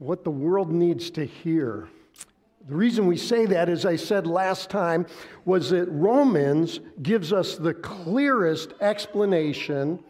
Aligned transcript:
what 0.00 0.24
the 0.24 0.30
world 0.30 0.72
needs 0.72 1.10
to 1.10 1.24
hear. 1.24 1.86
The 2.66 2.74
reason 2.74 3.06
we 3.06 3.18
say 3.18 3.46
that, 3.46 3.68
as 3.68 3.84
I 3.84 3.96
said 3.96 4.26
last 4.26 4.70
time, 4.70 5.06
was 5.44 5.70
that 5.70 5.86
Romans 5.90 6.80
gives 7.02 7.32
us 7.32 7.56
the 7.56 7.74
clearest 7.74 8.72
explanation 8.80 10.02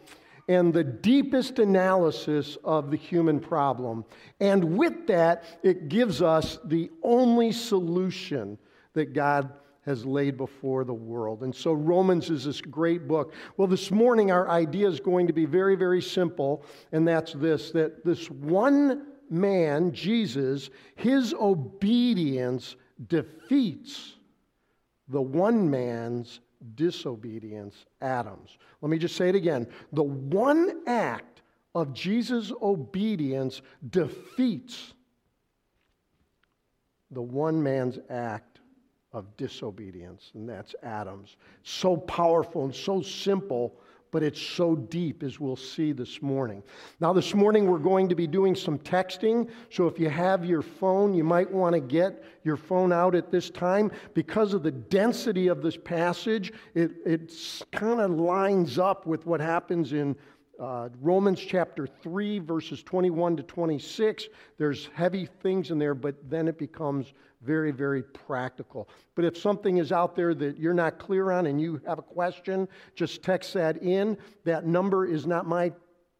and 0.47 0.73
the 0.73 0.83
deepest 0.83 1.59
analysis 1.59 2.57
of 2.63 2.89
the 2.89 2.97
human 2.97 3.39
problem. 3.39 4.05
And 4.39 4.77
with 4.77 5.07
that, 5.07 5.43
it 5.61 5.89
gives 5.89 6.21
us 6.21 6.57
the 6.65 6.89
only 7.03 7.51
solution 7.51 8.57
that 8.93 9.13
God 9.13 9.51
has 9.85 10.05
laid 10.05 10.37
before 10.37 10.83
the 10.83 10.93
world. 10.93 11.43
And 11.43 11.53
so 11.53 11.73
Romans 11.73 12.29
is 12.29 12.45
this 12.45 12.61
great 12.61 13.07
book. 13.07 13.33
Well, 13.57 13.67
this 13.67 13.91
morning 13.91 14.31
our 14.31 14.47
idea 14.49 14.87
is 14.87 14.99
going 14.99 15.27
to 15.27 15.33
be 15.33 15.45
very, 15.45 15.75
very 15.75 16.01
simple, 16.01 16.63
and 16.91 17.05
that's 17.07 17.33
this 17.33 17.71
that 17.71 18.05
this 18.05 18.29
one 18.29 19.07
man, 19.31 19.91
Jesus, 19.91 20.69
his 20.95 21.33
obedience 21.33 22.75
defeats 23.07 24.15
the 25.07 25.21
one 25.21 25.69
man's 25.69 26.41
disobedience, 26.75 27.85
Adam's. 28.01 28.57
Let 28.81 28.89
me 28.89 28.97
just 28.97 29.15
say 29.15 29.29
it 29.29 29.35
again. 29.35 29.67
The 29.93 30.03
one 30.03 30.81
act 30.85 31.41
of 31.73 31.93
Jesus' 31.93 32.51
obedience 32.61 33.61
defeats 33.89 34.93
the 37.11 37.21
one 37.21 37.61
man's 37.61 37.99
act 38.09 38.59
of 39.13 39.35
disobedience, 39.37 40.31
and 40.33 40.47
that's 40.47 40.75
Adam's. 40.83 41.35
So 41.63 41.97
powerful 41.97 42.63
and 42.63 42.73
so 42.73 43.01
simple 43.01 43.75
but 44.11 44.23
it's 44.23 44.41
so 44.41 44.75
deep, 44.75 45.23
as 45.23 45.39
we'll 45.39 45.55
see 45.55 45.93
this 45.93 46.21
morning. 46.21 46.61
Now, 46.99 47.13
this 47.13 47.33
morning 47.33 47.65
we're 47.65 47.79
going 47.79 48.09
to 48.09 48.15
be 48.15 48.27
doing 48.27 48.55
some 48.55 48.77
texting, 48.77 49.49
so 49.69 49.87
if 49.87 49.97
you 49.97 50.09
have 50.09 50.45
your 50.45 50.61
phone, 50.61 51.13
you 51.13 51.23
might 51.23 51.49
want 51.49 51.73
to 51.73 51.79
get 51.79 52.23
your 52.43 52.57
phone 52.57 52.91
out 52.91 53.15
at 53.15 53.31
this 53.31 53.49
time. 53.49 53.91
Because 54.13 54.53
of 54.53 54.63
the 54.63 54.71
density 54.71 55.47
of 55.47 55.61
this 55.61 55.77
passage, 55.77 56.51
it, 56.75 56.91
it 57.05 57.33
kind 57.71 58.01
of 58.01 58.11
lines 58.11 58.77
up 58.77 59.05
with 59.05 59.25
what 59.25 59.39
happens 59.39 59.93
in 59.93 60.15
uh, 60.59 60.89
Romans 61.01 61.39
chapter 61.39 61.87
3, 61.87 62.39
verses 62.39 62.83
21 62.83 63.37
to 63.37 63.43
26. 63.43 64.27
There's 64.57 64.89
heavy 64.93 65.27
things 65.41 65.71
in 65.71 65.79
there, 65.79 65.95
but 65.95 66.15
then 66.29 66.47
it 66.47 66.59
becomes 66.59 67.13
very, 67.43 67.71
very 67.71 68.03
practical. 68.03 68.89
But 69.15 69.25
if 69.25 69.37
something 69.37 69.77
is 69.77 69.91
out 69.91 70.15
there 70.15 70.33
that 70.35 70.57
you're 70.57 70.73
not 70.73 70.99
clear 70.99 71.31
on 71.31 71.47
and 71.47 71.59
you 71.59 71.81
have 71.85 71.99
a 71.99 72.03
question, 72.03 72.67
just 72.95 73.23
text 73.23 73.53
that 73.53 73.81
in. 73.81 74.17
That 74.45 74.65
number 74.65 75.05
is 75.05 75.25
not 75.25 75.47
my 75.47 75.71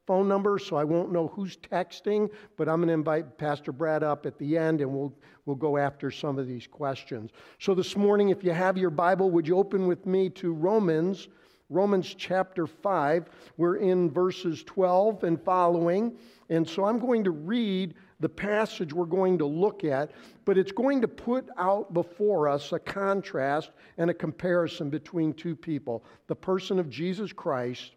phone 0.08 0.28
number, 0.28 0.58
so 0.58 0.76
I 0.76 0.84
won't 0.84 1.12
know 1.12 1.28
who's 1.28 1.58
texting, 1.58 2.30
but 2.58 2.68
I'm 2.68 2.78
going 2.78 2.88
to 2.88 2.94
invite 2.94 3.38
Pastor 3.38 3.72
Brad 3.72 4.04
up 4.04 4.26
at 4.26 4.38
the 4.38 4.58
end 4.58 4.82
and 4.82 4.92
we'll, 4.92 5.16
we'll 5.46 5.56
go 5.56 5.78
after 5.78 6.10
some 6.10 6.40
of 6.40 6.48
these 6.48 6.68
questions. 6.68 7.32
So 7.60 7.76
this 7.76 7.96
morning, 7.96 8.30
if 8.30 8.44
you 8.44 8.52
have 8.52 8.78
your 8.78 8.90
Bible, 8.90 9.30
would 9.32 9.48
you 9.48 9.58
open 9.58 9.88
with 9.88 10.06
me 10.06 10.30
to 10.32 10.54
Romans? 10.54 11.30
Romans 11.70 12.14
chapter 12.18 12.68
5. 12.68 13.30
We're 13.56 13.78
in 13.78 14.12
verses 14.12 14.64
12 14.66 15.24
and 15.24 15.42
following. 15.42 16.18
And 16.50 16.68
so 16.68 16.84
I'm 16.84 17.00
going 17.00 17.24
to 17.24 17.32
read 17.32 17.94
the 18.22 18.30
passage 18.30 18.94
we're 18.94 19.06
going 19.06 19.40
to 19.40 19.46
look 19.46 19.84
at, 19.84 20.12
but 20.46 20.58
it's 20.58 20.72
going 20.72 21.02
to 21.02 21.08
put 21.08 21.50
out 21.58 21.94
before 21.94 22.48
us 22.48 22.72
a 22.72 22.80
contrast 22.80 23.72
and 23.98 24.10
a 24.10 24.14
comparison 24.14 24.90
between 24.90 25.34
two 25.34 25.56
people 25.56 26.06
the 26.28 26.36
person 26.36 26.80
of 26.80 26.90
Jesus 26.90 27.34
Christ 27.34 27.92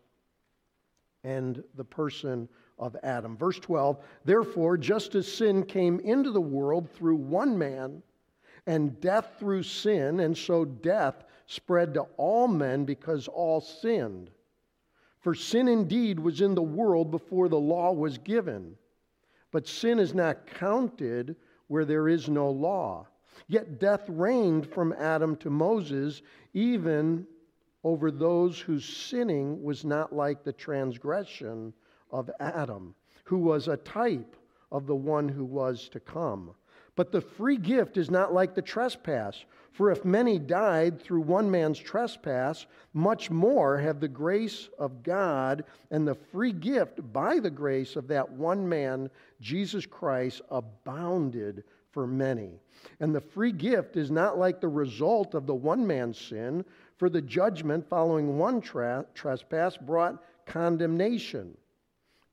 and 1.23 1.63
the 1.77 1.85
person 1.85 2.49
of 2.79 2.97
Adam. 3.03 3.37
Verse 3.37 3.59
12 3.61 3.99
Therefore, 4.25 4.77
just 4.77 5.15
as 5.15 5.31
sin 5.31 5.65
came 5.65 6.01
into 6.01 6.31
the 6.31 6.41
world 6.41 6.91
through 6.91 7.17
one 7.17 7.57
man, 7.57 8.03
and 8.67 8.99
death 9.01 9.35
through 9.39 9.63
sin, 9.63 10.21
and 10.21 10.37
so 10.37 10.65
death 10.65 11.25
spread 11.47 11.93
to 11.95 12.03
all 12.17 12.49
men 12.49 12.87
because 12.87 13.29
all 13.29 13.61
sinned. 13.61 14.31
For 15.21 15.35
sin 15.35 15.69
indeed 15.69 16.19
was 16.19 16.41
in 16.41 16.55
the 16.55 16.63
world 16.63 17.11
before 17.11 17.51
the 17.51 17.61
law 17.61 17.93
was 17.93 18.17
given 18.17 18.77
but 19.55 19.69
sin 19.69 20.01
is 20.01 20.17
not 20.17 20.49
counted 20.49 21.37
where 21.69 21.85
there 21.85 22.09
is 22.09 22.29
no 22.29 22.51
law. 22.51 23.07
Yet 23.47 23.79
death 23.79 24.03
reigned 24.09 24.67
from 24.67 24.93
Adam 24.95 25.37
to 25.37 25.49
Moses, 25.49 26.23
even 26.55 27.25
over 27.85 28.11
those 28.11 28.59
whose 28.59 28.85
sinning 28.85 29.63
was 29.63 29.85
not 29.85 30.13
like 30.13 30.43
the 30.43 30.53
transgression 30.53 31.73
of 32.11 32.29
Adam, 32.41 32.97
who 33.23 33.39
was 33.39 33.69
a 33.69 33.77
type 33.77 34.35
of 34.73 34.89
the 34.89 34.97
one 34.97 35.29
who 35.29 35.45
was 35.45 35.89
to 35.91 36.01
come. 36.01 36.51
But 36.97 37.11
the 37.11 37.21
free 37.21 37.57
gift 37.57 37.97
is 37.97 38.11
not 38.11 38.33
like 38.33 38.55
the 38.55 38.63
trespass. 38.63 39.45
For 39.73 39.91
if 39.91 40.05
many 40.05 40.39
died 40.39 41.01
through 41.01 41.23
one 41.23 41.51
man's 41.51 41.79
trespass, 41.81 42.67
much 42.93 43.29
more 43.29 43.77
have 43.79 43.99
the 43.99 44.07
grace 44.07 44.69
of 44.79 45.03
God 45.03 45.65
and 45.91 46.07
the 46.07 46.15
free 46.15 46.53
gift 46.53 47.01
by 47.13 47.41
the 47.41 47.51
grace 47.51 47.97
of 47.97 48.07
that 48.09 48.31
one 48.31 48.69
man, 48.69 49.11
Jesus 49.41 49.85
Christ, 49.85 50.43
abounded 50.51 51.65
for 51.91 52.07
many. 52.07 52.61
And 53.01 53.13
the 53.13 53.21
free 53.21 53.51
gift 53.51 53.97
is 53.97 54.13
not 54.13 54.39
like 54.39 54.61
the 54.61 54.69
result 54.69 55.35
of 55.35 55.47
the 55.47 55.55
one 55.55 55.85
man's 55.85 56.19
sin, 56.19 56.65
for 56.97 57.09
the 57.09 57.23
judgment 57.23 57.89
following 57.89 58.39
one 58.39 58.61
tra- 58.61 59.07
trespass 59.15 59.77
brought 59.77 60.23
condemnation. 60.47 61.57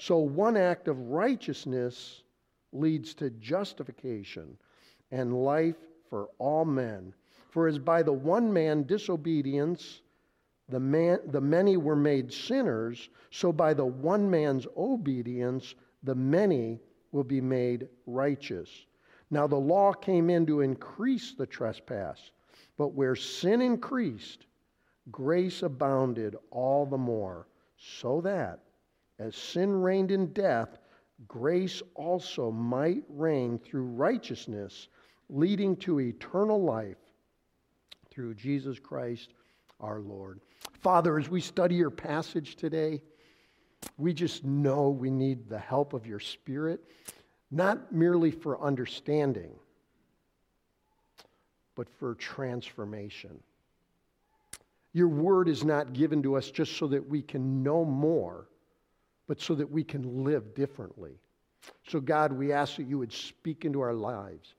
so 0.00 0.16
one 0.16 0.56
act 0.56 0.88
of 0.88 0.98
righteousness 1.10 2.22
leads 2.72 3.12
to 3.12 3.28
justification 3.28 4.56
and 5.10 5.44
life 5.44 5.76
for 6.08 6.30
all 6.38 6.64
men. 6.64 7.12
For 7.50 7.68
as 7.68 7.78
by 7.78 8.02
the 8.02 8.12
one 8.12 8.50
man 8.50 8.84
disobedience 8.84 10.00
the, 10.70 10.80
man, 10.80 11.18
the 11.26 11.40
many 11.40 11.76
were 11.76 11.96
made 11.96 12.32
sinners, 12.32 13.10
so 13.30 13.52
by 13.52 13.74
the 13.74 13.84
one 13.84 14.30
man's 14.30 14.66
obedience 14.74 15.74
the 16.02 16.14
many 16.14 16.80
will 17.12 17.24
be 17.24 17.42
made 17.42 17.86
righteous. 18.06 18.86
Now 19.30 19.46
the 19.46 19.56
law 19.56 19.92
came 19.92 20.30
in 20.30 20.46
to 20.46 20.62
increase 20.62 21.34
the 21.34 21.46
trespass, 21.46 22.30
but 22.78 22.94
where 22.94 23.16
sin 23.16 23.60
increased, 23.60 24.46
grace 25.10 25.62
abounded 25.62 26.36
all 26.50 26.86
the 26.86 26.96
more, 26.96 27.48
so 27.76 28.22
that 28.22 28.60
as 29.20 29.36
sin 29.36 29.70
reigned 29.70 30.10
in 30.10 30.32
death, 30.32 30.78
grace 31.28 31.82
also 31.94 32.50
might 32.50 33.04
reign 33.08 33.58
through 33.58 33.84
righteousness 33.84 34.88
leading 35.28 35.76
to 35.76 36.00
eternal 36.00 36.62
life 36.62 36.96
through 38.10 38.34
Jesus 38.34 38.78
Christ 38.78 39.34
our 39.78 40.00
Lord. 40.00 40.40
Father, 40.80 41.18
as 41.18 41.28
we 41.28 41.40
study 41.40 41.74
your 41.74 41.90
passage 41.90 42.56
today, 42.56 43.02
we 43.96 44.12
just 44.12 44.44
know 44.44 44.88
we 44.88 45.10
need 45.10 45.48
the 45.48 45.58
help 45.58 45.92
of 45.92 46.06
your 46.06 46.20
Spirit, 46.20 46.80
not 47.50 47.92
merely 47.92 48.30
for 48.30 48.60
understanding, 48.60 49.52
but 51.76 51.88
for 51.88 52.14
transformation. 52.14 53.38
Your 54.92 55.08
word 55.08 55.48
is 55.48 55.64
not 55.64 55.92
given 55.92 56.22
to 56.22 56.36
us 56.36 56.50
just 56.50 56.76
so 56.76 56.88
that 56.88 57.08
we 57.08 57.22
can 57.22 57.62
know 57.62 57.84
more, 57.84 58.48
but 59.30 59.40
so 59.40 59.54
that 59.54 59.70
we 59.70 59.84
can 59.84 60.24
live 60.24 60.56
differently. 60.56 61.12
So, 61.86 62.00
God, 62.00 62.32
we 62.32 62.52
ask 62.52 62.74
that 62.74 62.88
you 62.88 62.98
would 62.98 63.12
speak 63.12 63.64
into 63.64 63.80
our 63.80 63.94
lives. 63.94 64.54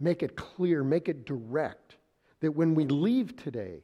Make 0.00 0.22
it 0.22 0.34
clear, 0.34 0.82
make 0.82 1.10
it 1.10 1.26
direct 1.26 1.96
that 2.40 2.50
when 2.50 2.74
we 2.74 2.86
leave 2.86 3.36
today, 3.36 3.82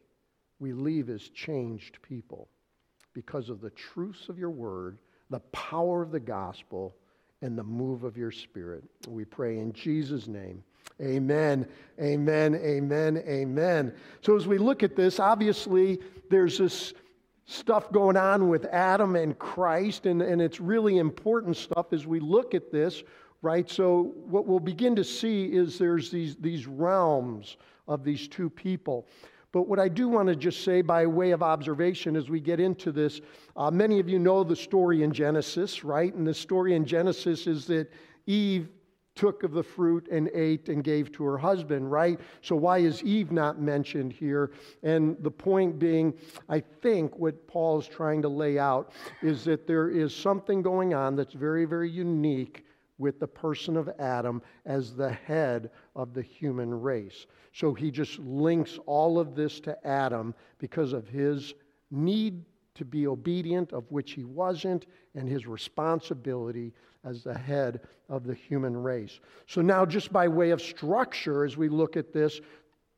we 0.59 0.73
leave 0.73 1.11
as 1.11 1.29
changed 1.29 2.01
people 2.01 2.49
because 3.13 3.51
of 3.51 3.61
the 3.61 3.69
truths 3.69 4.31
of 4.31 4.39
your 4.39 4.49
word, 4.49 4.97
the 5.29 5.41
power 5.51 6.01
of 6.01 6.11
the 6.11 6.19
gospel, 6.19 6.97
and 7.43 7.59
the 7.59 7.63
move 7.63 8.03
of 8.03 8.17
your 8.17 8.31
spirit. 8.31 8.83
We 9.09 9.27
pray 9.27 9.59
in 9.59 9.75
Jesus' 9.75 10.27
name. 10.27 10.65
Amen, 11.03 11.69
amen, 12.01 12.55
amen, 12.55 13.23
amen. 13.29 13.93
So, 14.23 14.37
as 14.37 14.47
we 14.47 14.57
look 14.57 14.83
at 14.83 14.97
this, 14.97 15.21
obviously 15.21 15.99
there's 16.31 16.57
this 16.57 16.95
stuff 17.47 17.91
going 17.93 18.17
on 18.17 18.49
with 18.49 18.65
Adam 18.67 19.17
and 19.17 19.39
Christ, 19.39 20.07
and, 20.07 20.23
and 20.23 20.41
it's 20.41 20.61
really 20.61 20.99
important 20.99 21.57
stuff 21.57 21.93
as 21.93 22.07
we 22.07 22.21
look 22.21 22.55
at 22.55 22.71
this 22.71 23.03
right? 23.43 23.71
So 23.71 24.13
what 24.29 24.47
we'll 24.47 24.61
begin 24.61 24.95
to 24.97 25.05
see 25.05 25.47
is 25.47 25.79
there's 25.79 26.11
these, 26.11 26.37
these 26.37 26.67
realms 26.67 27.57
of 27.89 28.05
these 28.05 28.29
two 28.29 28.51
people. 28.51 29.07
But 29.53 29.67
what 29.67 29.81
I 29.81 29.89
do 29.89 30.09
want 30.09 30.29
to 30.29 30.37
just 30.37 30.63
say 30.63 30.81
by 30.81 31.07
way 31.07 31.33
of 31.33 31.43
observation 31.43 32.15
as 32.17 32.31
we 32.31 32.39
get 32.41 32.61
into 32.61 32.93
this, 32.93 33.21
uh, 33.57 33.71
many 33.71 33.99
of 33.99 34.09
you 34.09 34.19
know 34.19 34.45
the 34.45 34.55
story 34.55 35.03
in 35.03 35.13
Genesis, 35.13 35.83
right? 35.83 36.15
And 36.15 36.27
the 36.27 36.35
story 36.35 36.75
in 36.75 36.85
Genesis 36.85 37.47
is 37.47 37.67
that 37.67 37.91
Eve 38.27 38.69
took 39.21 39.43
of 39.43 39.53
the 39.53 39.63
fruit 39.63 40.09
and 40.11 40.31
ate 40.33 40.71
and 40.71 40.83
gave 40.83 41.13
to 41.13 41.23
her 41.23 41.37
husband, 41.37 41.93
right? 41.93 42.19
So, 42.41 42.57
why 42.57 42.79
is 42.79 43.03
Eve 43.03 43.31
not 43.31 43.61
mentioned 43.61 44.15
here? 44.15 44.51
And 44.83 45.15
the 45.21 45.31
point 45.31 45.79
being, 45.79 46.15
I 46.49 46.61
think 46.61 47.19
what 47.19 47.47
Paul 47.47 47.81
is 47.81 47.87
trying 47.87 48.23
to 48.23 48.31
lay 48.31 48.59
out 48.59 48.93
is 49.21 49.45
that 49.45 49.67
there 49.67 49.91
is 49.91 50.15
something 50.15 50.63
going 50.63 50.95
on 50.95 51.17
that's 51.17 51.35
very, 51.35 51.67
very 51.67 51.91
unique 51.91 52.65
with 52.97 53.21
the 53.21 53.27
person 53.27 53.77
of 53.77 53.91
Adam 53.99 54.41
as 54.65 54.95
the 54.95 55.13
head 55.13 55.71
of 55.95 56.15
the 56.15 56.23
human 56.23 56.81
race. 56.81 57.27
So 57.53 57.75
he 57.75 57.91
just 57.91 58.19
links 58.21 58.79
all 58.87 59.19
of 59.19 59.35
this 59.35 59.61
to 59.61 59.87
Adam 59.87 60.35
because 60.59 60.95
of 60.95 61.07
his 61.07 61.53
need 61.91 62.43
to 62.81 62.85
be 62.87 63.07
obedient, 63.07 63.75
of 63.75 63.85
which 63.93 64.13
he 64.13 64.25
wasn't, 64.25 64.87
and 65.15 65.29
his 65.29 65.47
responsibility 65.47 66.73
as 67.05 67.23
the 67.23 67.37
head 67.37 67.81
of 68.09 68.25
the 68.25 68.33
human 68.33 68.75
race. 68.75 69.21
So 69.47 69.61
now, 69.61 69.85
just 69.85 70.11
by 70.11 70.27
way 70.29 70.49
of 70.49 70.63
structure, 70.63 71.45
as 71.45 71.59
we 71.59 71.69
look 71.69 71.99
at 71.99 72.11
this, 72.11 72.41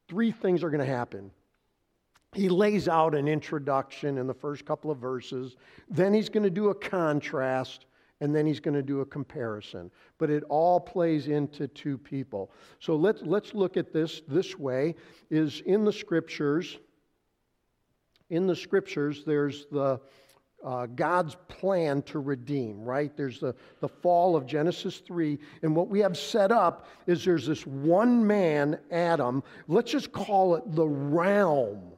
three 0.08 0.30
things 0.30 0.62
are 0.62 0.70
going 0.70 0.86
to 0.86 0.86
happen. 0.86 1.32
He 2.32 2.48
lays 2.48 2.86
out 2.86 3.12
an 3.16 3.26
introduction 3.26 4.18
in 4.18 4.28
the 4.28 4.34
first 4.34 4.64
couple 4.64 4.88
of 4.88 4.98
verses, 4.98 5.56
then 5.90 6.14
he's 6.14 6.28
going 6.28 6.44
to 6.44 6.50
do 6.50 6.68
a 6.68 6.74
contrast 6.76 7.86
and 8.20 8.32
then 8.32 8.46
he's 8.46 8.60
going 8.60 8.74
to 8.74 8.84
do 8.84 9.00
a 9.00 9.04
comparison. 9.04 9.90
But 10.18 10.30
it 10.30 10.44
all 10.44 10.78
plays 10.78 11.26
into 11.26 11.66
two 11.66 11.98
people. 11.98 12.52
So 12.78 12.94
let's, 12.94 13.20
let's 13.22 13.52
look 13.52 13.76
at 13.76 13.92
this 13.92 14.22
this 14.28 14.56
way 14.56 14.94
is 15.28 15.60
in 15.66 15.84
the 15.84 15.92
scriptures, 15.92 16.78
in 18.32 18.46
the 18.46 18.56
scriptures, 18.56 19.24
there's 19.26 19.66
the 19.70 20.00
uh, 20.64 20.86
God's 20.86 21.36
plan 21.48 22.02
to 22.02 22.18
redeem, 22.18 22.82
right? 22.82 23.14
There's 23.14 23.38
the, 23.40 23.54
the 23.80 23.88
fall 23.88 24.36
of 24.36 24.46
Genesis 24.46 24.98
3. 24.98 25.38
And 25.62 25.76
what 25.76 25.88
we 25.88 26.00
have 26.00 26.16
set 26.16 26.50
up 26.50 26.86
is 27.06 27.24
there's 27.24 27.46
this 27.46 27.66
one 27.66 28.26
man, 28.26 28.78
Adam. 28.90 29.42
Let's 29.68 29.90
just 29.92 30.12
call 30.12 30.56
it 30.56 30.74
the 30.74 30.86
realm 30.86 31.92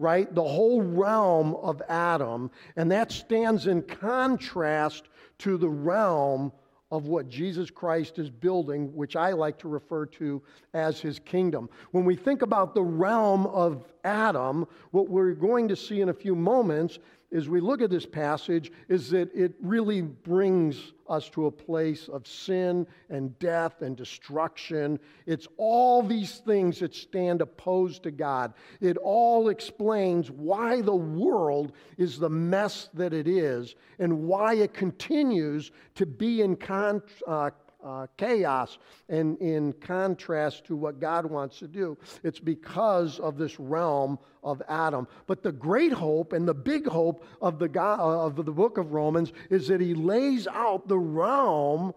right? 0.00 0.32
The 0.32 0.44
whole 0.44 0.80
realm 0.80 1.56
of 1.56 1.82
Adam. 1.88 2.52
And 2.76 2.88
that 2.92 3.10
stands 3.10 3.66
in 3.66 3.82
contrast 3.82 5.08
to 5.38 5.56
the 5.56 5.68
realm 5.68 6.52
of 6.90 7.06
what 7.06 7.28
Jesus 7.28 7.70
Christ 7.70 8.18
is 8.18 8.30
building, 8.30 8.94
which 8.94 9.14
I 9.14 9.32
like 9.32 9.58
to 9.58 9.68
refer 9.68 10.06
to 10.06 10.42
as 10.72 11.00
his 11.00 11.18
kingdom. 11.18 11.68
When 11.90 12.04
we 12.04 12.16
think 12.16 12.42
about 12.42 12.74
the 12.74 12.82
realm 12.82 13.46
of 13.48 13.84
Adam, 14.04 14.66
what 14.90 15.08
we're 15.08 15.34
going 15.34 15.68
to 15.68 15.76
see 15.76 16.00
in 16.00 16.08
a 16.08 16.14
few 16.14 16.34
moments 16.34 16.98
as 17.30 17.48
we 17.48 17.60
look 17.60 17.82
at 17.82 17.90
this 17.90 18.06
passage 18.06 18.72
is 18.88 19.10
that 19.10 19.34
it 19.34 19.54
really 19.60 20.00
brings 20.00 20.92
us 21.08 21.28
to 21.30 21.46
a 21.46 21.50
place 21.50 22.08
of 22.08 22.26
sin 22.26 22.86
and 23.10 23.38
death 23.38 23.82
and 23.82 23.96
destruction. 23.96 24.98
It's 25.26 25.46
all 25.56 26.02
these 26.02 26.38
things 26.38 26.80
that 26.80 26.94
stand 26.94 27.42
opposed 27.42 28.02
to 28.04 28.10
God. 28.10 28.54
It 28.80 28.96
all 28.96 29.48
explains 29.50 30.30
why 30.30 30.80
the 30.80 30.94
world 30.94 31.72
is 31.98 32.18
the 32.18 32.30
mess 32.30 32.88
that 32.94 33.12
it 33.12 33.28
is 33.28 33.74
and 33.98 34.22
why 34.22 34.54
it 34.54 34.72
continues 34.72 35.70
to 35.96 36.06
be 36.06 36.40
in 36.40 36.56
con- 36.56 37.02
uh, 37.26 37.50
uh, 37.84 38.06
chaos 38.16 38.78
and 39.08 39.38
in 39.38 39.72
contrast 39.74 40.64
to 40.66 40.76
what 40.76 41.00
God 41.00 41.26
wants 41.26 41.58
to 41.60 41.68
do. 41.68 41.96
It's 42.22 42.40
because 42.40 43.20
of 43.20 43.38
this 43.38 43.58
realm 43.60 44.18
of 44.42 44.62
Adam. 44.68 45.06
But 45.26 45.42
the 45.42 45.52
great 45.52 45.92
hope 45.92 46.32
and 46.32 46.46
the 46.46 46.54
big 46.54 46.86
hope 46.86 47.24
of 47.40 47.58
the, 47.58 47.68
God, 47.68 48.00
of 48.00 48.36
the 48.36 48.52
book 48.52 48.78
of 48.78 48.92
Romans 48.92 49.32
is 49.50 49.68
that 49.68 49.80
he 49.80 49.94
lays 49.94 50.46
out 50.48 50.88
the 50.88 50.98
realm, 50.98 51.94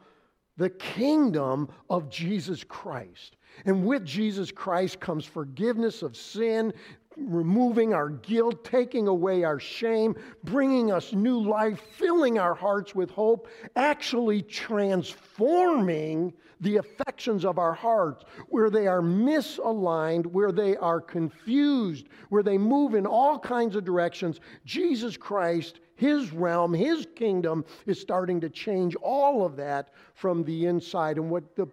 the 0.57 0.69
kingdom 0.69 1.69
of 1.89 2.09
Jesus 2.09 2.63
Christ. 2.63 3.37
And 3.65 3.85
with 3.85 4.05
Jesus 4.05 4.51
Christ 4.51 4.99
comes 4.99 5.25
forgiveness 5.25 6.03
of 6.03 6.15
sin, 6.15 6.73
removing 7.17 7.93
our 7.93 8.09
guilt, 8.09 8.63
taking 8.63 9.07
away 9.07 9.43
our 9.43 9.59
shame, 9.59 10.15
bringing 10.43 10.91
us 10.91 11.13
new 11.13 11.39
life, 11.39 11.79
filling 11.97 12.39
our 12.39 12.55
hearts 12.55 12.95
with 12.95 13.09
hope, 13.11 13.47
actually 13.75 14.41
transforming 14.41 16.33
the 16.61 16.77
affections 16.77 17.43
of 17.43 17.57
our 17.57 17.73
hearts 17.73 18.23
where 18.49 18.69
they 18.69 18.87
are 18.87 19.01
misaligned, 19.01 20.25
where 20.27 20.51
they 20.51 20.77
are 20.77 21.01
confused, 21.01 22.07
where 22.29 22.43
they 22.43 22.57
move 22.57 22.93
in 22.93 23.05
all 23.05 23.37
kinds 23.37 23.75
of 23.75 23.83
directions. 23.83 24.39
Jesus 24.63 25.17
Christ, 25.17 25.79
His 25.95 26.31
realm, 26.31 26.73
His 26.73 27.07
kingdom 27.15 27.65
is 27.87 27.99
starting 27.99 28.39
to 28.41 28.49
change 28.49 28.95
all 28.95 29.43
of 29.45 29.55
that 29.55 29.89
from 30.13 30.43
the 30.43 30.67
inside. 30.67 31.17
And 31.17 31.29
what 31.29 31.55
the 31.55 31.67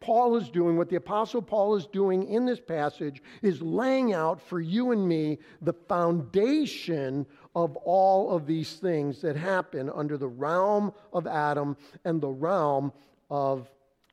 Paul 0.00 0.36
is 0.36 0.48
doing, 0.48 0.76
what 0.76 0.88
the 0.88 0.96
Apostle 0.96 1.42
Paul 1.42 1.76
is 1.76 1.86
doing 1.86 2.28
in 2.28 2.46
this 2.46 2.60
passage, 2.60 3.22
is 3.42 3.60
laying 3.62 4.12
out 4.12 4.40
for 4.40 4.60
you 4.60 4.92
and 4.92 5.06
me 5.06 5.38
the 5.62 5.72
foundation 5.72 7.26
of 7.54 7.76
all 7.76 8.30
of 8.30 8.46
these 8.46 8.74
things 8.74 9.20
that 9.22 9.36
happen 9.36 9.90
under 9.94 10.16
the 10.16 10.28
realm 10.28 10.92
of 11.12 11.26
Adam 11.26 11.76
and 12.04 12.20
the 12.20 12.28
realm 12.28 12.92
of 13.30 13.68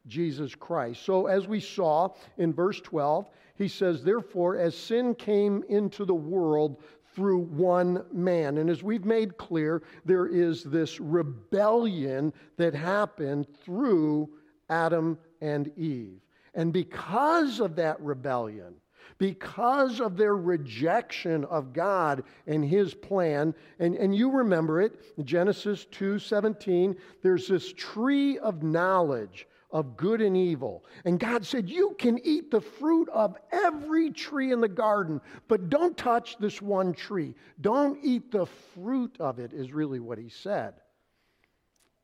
Jesus 0.07 0.53
Christ. 0.53 1.03
So, 1.03 1.27
as 1.27 1.47
we 1.47 1.59
saw 1.59 2.09
in 2.37 2.53
verse 2.53 2.79
12, 2.81 3.29
he 3.55 3.67
says, 3.67 4.03
Therefore, 4.03 4.57
as 4.57 4.75
sin 4.75 5.15
came 5.15 5.63
into 5.69 6.05
the 6.05 6.13
world 6.13 6.81
through 7.15 7.39
one 7.39 8.03
man. 8.11 8.57
And 8.57 8.69
as 8.69 8.83
we've 8.83 9.05
made 9.05 9.37
clear, 9.37 9.81
there 10.03 10.27
is 10.27 10.63
this 10.63 10.99
rebellion 10.99 12.33
that 12.57 12.75
happened 12.75 13.47
through 13.63 14.29
Adam 14.69 15.17
and 15.41 15.71
Eve. 15.77 16.19
And 16.53 16.71
because 16.71 17.59
of 17.59 17.75
that 17.75 17.99
rebellion, 18.01 18.75
because 19.17 20.01
of 20.01 20.17
their 20.17 20.35
rejection 20.35 21.45
of 21.45 21.73
God 21.73 22.23
and 22.47 22.65
his 22.65 22.93
plan, 22.93 23.53
and, 23.79 23.95
and 23.95 24.15
you 24.15 24.31
remember 24.31 24.81
it, 24.81 25.25
Genesis 25.25 25.85
2:17, 25.91 26.97
there's 27.21 27.47
this 27.47 27.71
tree 27.73 28.37
of 28.39 28.63
knowledge 28.63 29.47
of 29.71 29.97
good 29.97 30.21
and 30.21 30.37
evil. 30.37 30.85
And 31.03 31.19
God 31.19 31.45
said, 31.45 31.69
You 31.69 31.95
can 31.99 32.19
eat 32.23 32.49
the 32.49 32.61
fruit 32.61 33.09
of 33.09 33.35
every 33.51 34.11
tree 34.11 34.53
in 34.53 34.61
the 34.61 34.69
garden, 34.69 35.19
but 35.47 35.69
don't 35.69 35.97
touch 35.97 36.37
this 36.37 36.61
one 36.61 36.93
tree. 36.93 37.35
Don't 37.59 37.99
eat 38.01 38.31
the 38.31 38.45
fruit 38.45 39.15
of 39.19 39.39
it, 39.39 39.51
is 39.51 39.73
really 39.73 39.99
what 39.99 40.17
he 40.17 40.29
said. 40.29 40.75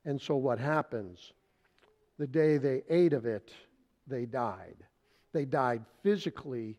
And 0.03 0.19
so 0.19 0.35
what 0.35 0.59
happens? 0.59 1.31
The 2.21 2.27
day 2.27 2.57
they 2.57 2.83
ate 2.87 3.13
of 3.13 3.25
it, 3.25 3.51
they 4.05 4.27
died. 4.27 4.75
They 5.33 5.43
died 5.43 5.83
physically 6.03 6.77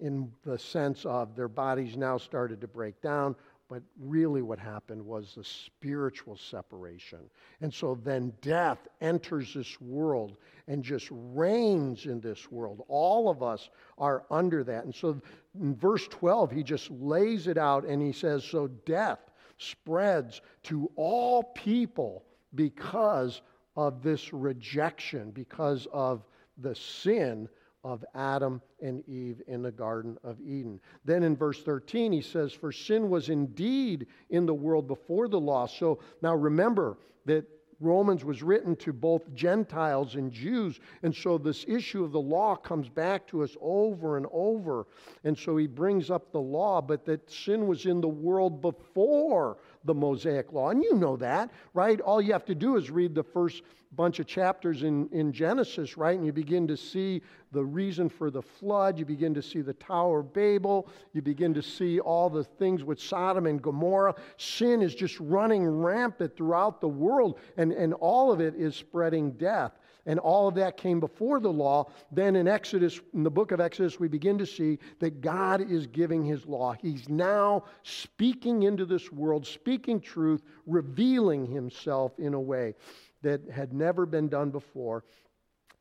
in 0.00 0.30
the 0.44 0.58
sense 0.58 1.06
of 1.06 1.34
their 1.34 1.48
bodies 1.48 1.96
now 1.96 2.18
started 2.18 2.60
to 2.60 2.68
break 2.68 3.00
down, 3.00 3.34
but 3.70 3.82
really 3.98 4.42
what 4.42 4.58
happened 4.58 5.02
was 5.02 5.32
the 5.34 5.44
spiritual 5.44 6.36
separation. 6.36 7.20
And 7.62 7.72
so 7.72 7.98
then 8.04 8.34
death 8.42 8.86
enters 9.00 9.54
this 9.54 9.80
world 9.80 10.36
and 10.68 10.84
just 10.84 11.08
reigns 11.10 12.04
in 12.04 12.20
this 12.20 12.52
world. 12.52 12.84
All 12.86 13.30
of 13.30 13.42
us 13.42 13.70
are 13.96 14.24
under 14.30 14.62
that. 14.62 14.84
And 14.84 14.94
so 14.94 15.18
in 15.58 15.74
verse 15.74 16.06
12, 16.08 16.50
he 16.50 16.62
just 16.62 16.90
lays 16.90 17.46
it 17.46 17.56
out 17.56 17.86
and 17.86 18.02
he 18.02 18.12
says, 18.12 18.44
So 18.44 18.66
death 18.84 19.20
spreads 19.56 20.42
to 20.64 20.90
all 20.96 21.44
people 21.44 22.24
because 22.54 23.40
of 23.76 24.02
this 24.02 24.32
rejection 24.32 25.30
because 25.30 25.86
of 25.92 26.24
the 26.58 26.74
sin 26.74 27.48
of 27.84 28.04
Adam 28.14 28.62
and 28.80 29.06
Eve 29.08 29.42
in 29.48 29.62
the 29.62 29.72
Garden 29.72 30.16
of 30.22 30.40
Eden. 30.40 30.80
Then 31.04 31.22
in 31.24 31.36
verse 31.36 31.62
13, 31.62 32.12
he 32.12 32.20
says, 32.20 32.52
For 32.52 32.70
sin 32.70 33.10
was 33.10 33.28
indeed 33.28 34.06
in 34.30 34.46
the 34.46 34.54
world 34.54 34.86
before 34.86 35.28
the 35.28 35.40
law. 35.40 35.66
So 35.66 35.98
now 36.22 36.34
remember 36.34 36.98
that 37.26 37.44
Romans 37.82 38.24
was 38.24 38.42
written 38.42 38.76
to 38.76 38.92
both 38.92 39.34
Gentiles 39.34 40.14
and 40.14 40.30
Jews. 40.30 40.78
And 41.02 41.14
so 41.14 41.36
this 41.36 41.64
issue 41.66 42.04
of 42.04 42.12
the 42.12 42.20
law 42.20 42.54
comes 42.54 42.88
back 42.88 43.26
to 43.28 43.42
us 43.42 43.56
over 43.60 44.16
and 44.16 44.26
over. 44.30 44.86
And 45.24 45.36
so 45.36 45.56
he 45.56 45.66
brings 45.66 46.10
up 46.10 46.30
the 46.30 46.40
law, 46.40 46.80
but 46.80 47.04
that 47.06 47.28
sin 47.28 47.66
was 47.66 47.86
in 47.86 48.00
the 48.00 48.08
world 48.08 48.62
before 48.62 49.58
the 49.84 49.94
Mosaic 49.94 50.52
law. 50.52 50.70
And 50.70 50.82
you 50.82 50.94
know 50.94 51.16
that, 51.16 51.50
right? 51.74 52.00
All 52.00 52.20
you 52.20 52.32
have 52.32 52.44
to 52.46 52.54
do 52.54 52.76
is 52.76 52.90
read 52.90 53.14
the 53.14 53.22
first 53.22 53.62
bunch 53.94 54.18
of 54.20 54.26
chapters 54.26 54.84
in, 54.84 55.08
in 55.12 55.32
Genesis, 55.32 55.96
right? 55.96 56.16
And 56.16 56.24
you 56.24 56.32
begin 56.32 56.66
to 56.68 56.76
see 56.76 57.20
the 57.52 57.62
reason 57.62 58.08
for 58.08 58.30
the 58.30 58.40
flood. 58.40 58.98
You 58.98 59.04
begin 59.04 59.34
to 59.34 59.42
see 59.42 59.60
the 59.60 59.74
Tower 59.74 60.20
of 60.20 60.32
Babel. 60.32 60.88
You 61.12 61.20
begin 61.20 61.52
to 61.54 61.62
see 61.62 62.00
all 62.00 62.30
the 62.30 62.44
things 62.44 62.84
with 62.84 62.98
Sodom 63.00 63.46
and 63.46 63.60
Gomorrah. 63.60 64.14
Sin 64.38 64.80
is 64.80 64.94
just 64.94 65.20
running 65.20 65.68
rampant 65.68 66.36
throughout 66.36 66.80
the 66.80 66.88
world, 66.88 67.38
and, 67.56 67.72
and 67.72 67.92
all 67.94 68.32
of 68.32 68.40
it 68.40 68.54
is 68.54 68.74
spreading 68.74 69.32
death. 69.32 69.72
And 70.06 70.18
all 70.18 70.48
of 70.48 70.54
that 70.56 70.76
came 70.76 71.00
before 71.00 71.38
the 71.40 71.52
law, 71.52 71.90
then 72.10 72.36
in 72.36 72.48
Exodus, 72.48 73.00
in 73.14 73.22
the 73.22 73.30
book 73.30 73.52
of 73.52 73.60
Exodus, 73.60 74.00
we 74.00 74.08
begin 74.08 74.38
to 74.38 74.46
see 74.46 74.78
that 74.98 75.20
God 75.20 75.60
is 75.70 75.86
giving 75.86 76.24
his 76.24 76.46
law. 76.46 76.74
He's 76.80 77.08
now 77.08 77.64
speaking 77.82 78.64
into 78.64 78.84
this 78.84 79.12
world, 79.12 79.46
speaking 79.46 80.00
truth, 80.00 80.42
revealing 80.66 81.46
himself 81.46 82.18
in 82.18 82.34
a 82.34 82.40
way 82.40 82.74
that 83.22 83.48
had 83.48 83.72
never 83.72 84.04
been 84.04 84.28
done 84.28 84.50
before. 84.50 85.04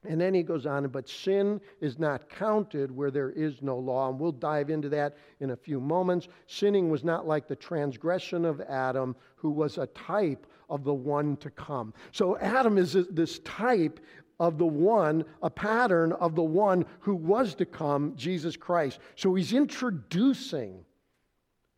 And 0.07 0.19
then 0.19 0.33
he 0.33 0.41
goes 0.41 0.65
on, 0.65 0.87
but 0.87 1.07
sin 1.07 1.61
is 1.79 1.99
not 1.99 2.27
counted 2.27 2.89
where 2.89 3.11
there 3.11 3.29
is 3.29 3.61
no 3.61 3.77
law. 3.77 4.09
And 4.09 4.19
we'll 4.19 4.31
dive 4.31 4.71
into 4.71 4.89
that 4.89 5.15
in 5.39 5.51
a 5.51 5.55
few 5.55 5.79
moments. 5.79 6.27
Sinning 6.47 6.89
was 6.89 7.03
not 7.03 7.27
like 7.27 7.47
the 7.47 7.55
transgression 7.55 8.43
of 8.43 8.61
Adam, 8.61 9.15
who 9.35 9.51
was 9.51 9.77
a 9.77 9.85
type 9.87 10.47
of 10.71 10.83
the 10.83 10.93
one 10.93 11.37
to 11.37 11.51
come. 11.51 11.93
So 12.11 12.37
Adam 12.39 12.79
is 12.79 12.93
this 13.11 13.39
type 13.39 13.99
of 14.39 14.57
the 14.57 14.65
one, 14.65 15.23
a 15.43 15.49
pattern 15.51 16.13
of 16.13 16.33
the 16.33 16.41
one 16.41 16.85
who 16.99 17.13
was 17.13 17.53
to 17.55 17.65
come, 17.65 18.15
Jesus 18.15 18.57
Christ. 18.57 18.99
So 19.15 19.35
he's 19.35 19.53
introducing 19.53 20.83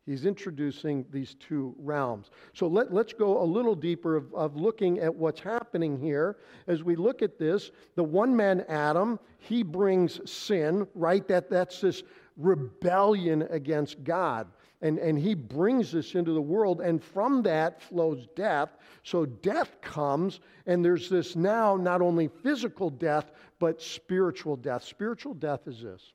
He's 0.06 0.26
introducing 0.26 1.06
these 1.12 1.36
two 1.36 1.74
realms. 1.78 2.30
So 2.54 2.68
let, 2.68 2.94
let's 2.94 3.14
go 3.14 3.42
a 3.42 3.46
little 3.46 3.76
deeper 3.76 4.18
of, 4.18 4.34
of 4.34 4.58
looking 4.58 5.00
at 5.00 5.16
what's 5.16 5.40
happening 5.40 5.98
here. 5.98 6.38
As 6.68 6.84
we 6.84 6.98
look 6.98 7.22
at 7.22 7.40
this, 7.40 7.72
the 7.96 8.04
one 8.04 8.36
man 8.36 8.66
Adam, 8.68 9.18
he 9.38 9.64
brings 9.64 10.20
sin, 10.30 10.86
right? 10.94 11.26
That, 11.30 11.50
that's 11.50 11.80
this 11.80 12.04
rebellion 12.36 13.44
against 13.50 14.04
God. 14.04 14.48
And, 14.84 15.00
and 15.00 15.18
he 15.18 15.34
brings 15.34 15.94
this 15.94 16.14
into 16.14 16.34
the 16.34 16.42
world, 16.42 16.82
and 16.82 17.02
from 17.02 17.42
that 17.44 17.82
flows 17.82 18.28
death. 18.36 18.70
So 19.04 19.26
death 19.26 19.80
comes, 19.80 20.42
and 20.68 20.84
there's 20.84 21.10
this 21.10 21.38
now 21.38 21.78
not 21.78 22.02
only 22.02 22.28
physical 22.28 22.90
death, 22.90 23.32
but 23.60 23.82
spiritual 23.82 24.58
death. 24.58 24.84
Spiritual 24.84 25.36
death 25.36 25.62
is 25.68 25.82
this 25.82 26.12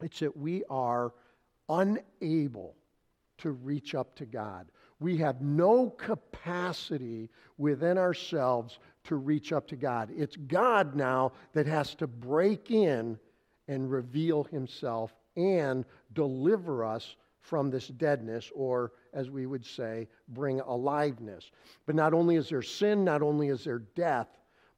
it's 0.00 0.18
that 0.18 0.36
we 0.36 0.64
are 0.68 1.12
unable 1.68 2.74
to 3.38 3.52
reach 3.52 3.94
up 3.94 4.16
to 4.16 4.26
God. 4.26 4.66
We 4.98 5.16
have 5.18 5.40
no 5.40 5.90
capacity 5.90 7.30
within 7.58 7.96
ourselves 7.96 8.80
to 9.04 9.14
reach 9.14 9.52
up 9.52 9.68
to 9.68 9.76
God. 9.76 10.10
It's 10.16 10.36
God 10.36 10.96
now 10.96 11.30
that 11.52 11.66
has 11.66 11.94
to 11.96 12.08
break 12.08 12.72
in 12.72 13.20
and 13.68 13.88
reveal 13.88 14.42
himself 14.44 15.14
and 15.36 15.84
deliver 16.12 16.84
us 16.84 17.14
from 17.42 17.70
this 17.70 17.88
deadness, 17.88 18.50
or 18.54 18.92
as 19.12 19.28
we 19.28 19.46
would 19.46 19.66
say, 19.66 20.08
bring 20.28 20.60
aliveness. 20.60 21.50
But 21.86 21.96
not 21.96 22.14
only 22.14 22.36
is 22.36 22.48
there 22.48 22.62
sin, 22.62 23.04
not 23.04 23.20
only 23.20 23.48
is 23.48 23.64
there 23.64 23.80
death, 23.94 24.28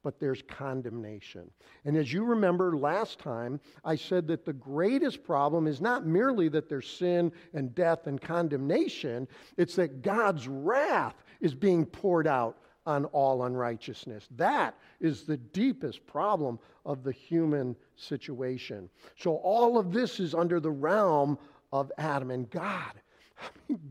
but 0.03 0.19
there's 0.19 0.43
condemnation. 0.43 1.49
And 1.85 1.97
as 1.97 2.13
you 2.13 2.23
remember 2.23 2.77
last 2.77 3.17
time, 3.17 3.59
I 3.83 3.95
said 3.95 4.27
that 4.27 4.45
the 4.45 4.53
greatest 4.53 5.23
problem 5.23 5.65
is 5.65 5.81
not 5.81 6.05
merely 6.05 6.47
that 6.49 6.69
there's 6.69 6.87
sin 6.87 7.31
and 7.53 7.73
death 7.73 8.05
and 8.05 8.21
condemnation, 8.21 9.27
it's 9.57 9.75
that 9.77 10.03
God's 10.03 10.47
wrath 10.47 11.23
is 11.41 11.55
being 11.55 11.85
poured 11.85 12.27
out 12.27 12.59
on 12.85 13.05
all 13.05 13.45
unrighteousness. 13.45 14.27
That 14.35 14.77
is 14.99 15.23
the 15.23 15.37
deepest 15.37 16.05
problem 16.05 16.59
of 16.85 17.03
the 17.03 17.11
human 17.11 17.75
situation. 17.95 18.89
So 19.17 19.37
all 19.37 19.79
of 19.79 19.91
this 19.91 20.19
is 20.19 20.35
under 20.35 20.59
the 20.59 20.71
realm 20.71 21.39
of 21.79 21.91
Adam 21.97 22.31
and 22.31 22.49
God. 22.49 22.93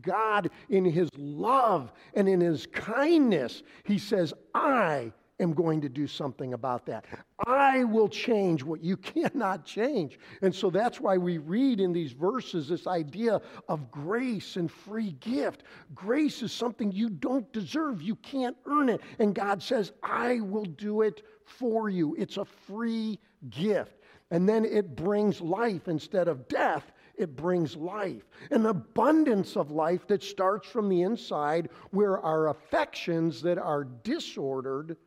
God, 0.01 0.49
in 0.69 0.85
his 0.85 1.09
love 1.17 1.91
and 2.13 2.27
in 2.27 2.41
his 2.41 2.65
kindness, 2.67 3.63
he 3.83 3.97
says, 3.97 4.33
I 4.53 5.11
am 5.39 5.53
going 5.53 5.81
to 5.81 5.89
do 5.89 6.07
something 6.07 6.53
about 6.53 6.85
that. 6.85 7.05
I 7.45 7.83
will 7.83 8.07
change 8.07 8.63
what 8.63 8.83
you 8.83 8.97
cannot 9.13 9.65
change. 9.65 10.17
And 10.41 10.53
so 10.53 10.69
that's 10.69 10.99
why 10.99 11.17
we 11.17 11.37
read 11.37 11.79
in 11.79 11.93
these 11.93 12.13
verses 12.13 12.69
this 12.69 12.87
idea 12.87 13.41
of 13.67 13.91
grace 13.91 14.55
and 14.55 14.71
free 14.71 15.11
gift. 15.19 15.63
Grace 15.93 16.41
is 16.41 16.51
something 16.51 16.91
you 16.91 17.09
don't 17.09 17.51
deserve, 17.53 18.01
you 18.01 18.15
can't 18.17 18.57
earn 18.65 18.89
it. 18.89 19.01
And 19.19 19.35
God 19.35 19.61
says, 19.61 19.91
I 20.01 20.39
will 20.39 20.65
do 20.65 21.01
it 21.01 21.21
for 21.43 21.89
you. 21.89 22.15
It's 22.17 22.37
a 22.37 22.45
free 22.45 23.19
gift. 23.49 23.97
And 24.31 24.49
then 24.49 24.65
it 24.65 24.95
brings 24.95 25.39
life 25.39 25.87
instead 25.87 26.27
of 26.27 26.47
death 26.47 26.91
it 27.17 27.35
brings 27.35 27.75
life, 27.75 28.23
an 28.51 28.65
abundance 28.65 29.55
of 29.55 29.71
life 29.71 30.07
that 30.07 30.23
starts 30.23 30.67
from 30.67 30.89
the 30.89 31.01
inside, 31.01 31.69
where 31.91 32.19
our 32.19 32.49
affections 32.49 33.41
that 33.41 33.57
are 33.57 33.83
disordered 33.83 34.97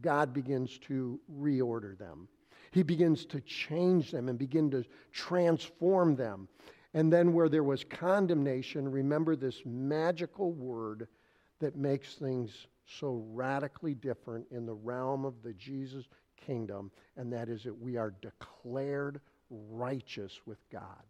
God 0.00 0.32
begins 0.32 0.78
to 0.78 1.20
reorder 1.30 1.96
them. 1.96 2.28
He 2.72 2.82
begins 2.82 3.24
to 3.26 3.40
change 3.40 4.10
them 4.10 4.28
and 4.28 4.38
begin 4.38 4.70
to 4.72 4.84
transform 5.12 6.16
them. 6.16 6.48
And 6.92 7.12
then, 7.12 7.32
where 7.32 7.48
there 7.48 7.64
was 7.64 7.84
condemnation, 7.84 8.90
remember 8.90 9.36
this 9.36 9.62
magical 9.64 10.52
word 10.52 11.08
that 11.60 11.76
makes 11.76 12.14
things 12.14 12.66
so 12.86 13.24
radically 13.32 13.94
different 13.94 14.46
in 14.50 14.66
the 14.66 14.74
realm 14.74 15.24
of 15.24 15.42
the 15.42 15.52
Jesus 15.54 16.06
kingdom, 16.36 16.90
and 17.16 17.32
that 17.32 17.48
is 17.48 17.62
that 17.64 17.76
we 17.76 17.96
are 17.96 18.14
declared 18.20 19.20
righteous 19.50 20.40
with 20.46 20.58
God. 20.70 21.02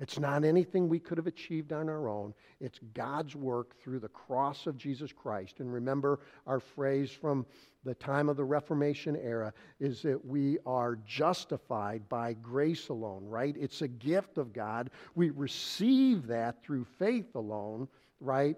It's 0.00 0.18
not 0.18 0.44
anything 0.44 0.88
we 0.88 0.98
could 0.98 1.18
have 1.18 1.28
achieved 1.28 1.72
on 1.72 1.88
our 1.88 2.08
own. 2.08 2.34
It's 2.60 2.80
God's 2.94 3.36
work 3.36 3.78
through 3.80 4.00
the 4.00 4.08
cross 4.08 4.66
of 4.66 4.76
Jesus 4.76 5.12
Christ. 5.12 5.60
And 5.60 5.72
remember, 5.72 6.18
our 6.46 6.58
phrase 6.58 7.12
from 7.12 7.46
the 7.84 7.94
time 7.94 8.28
of 8.28 8.36
the 8.36 8.44
Reformation 8.44 9.14
era 9.14 9.52
is 9.78 10.02
that 10.02 10.24
we 10.24 10.58
are 10.66 10.98
justified 11.06 12.08
by 12.08 12.32
grace 12.32 12.88
alone, 12.88 13.24
right? 13.26 13.54
It's 13.58 13.82
a 13.82 13.88
gift 13.88 14.36
of 14.36 14.52
God. 14.52 14.90
We 15.14 15.30
receive 15.30 16.26
that 16.26 16.62
through 16.64 16.86
faith 16.98 17.36
alone, 17.36 17.86
right? 18.20 18.56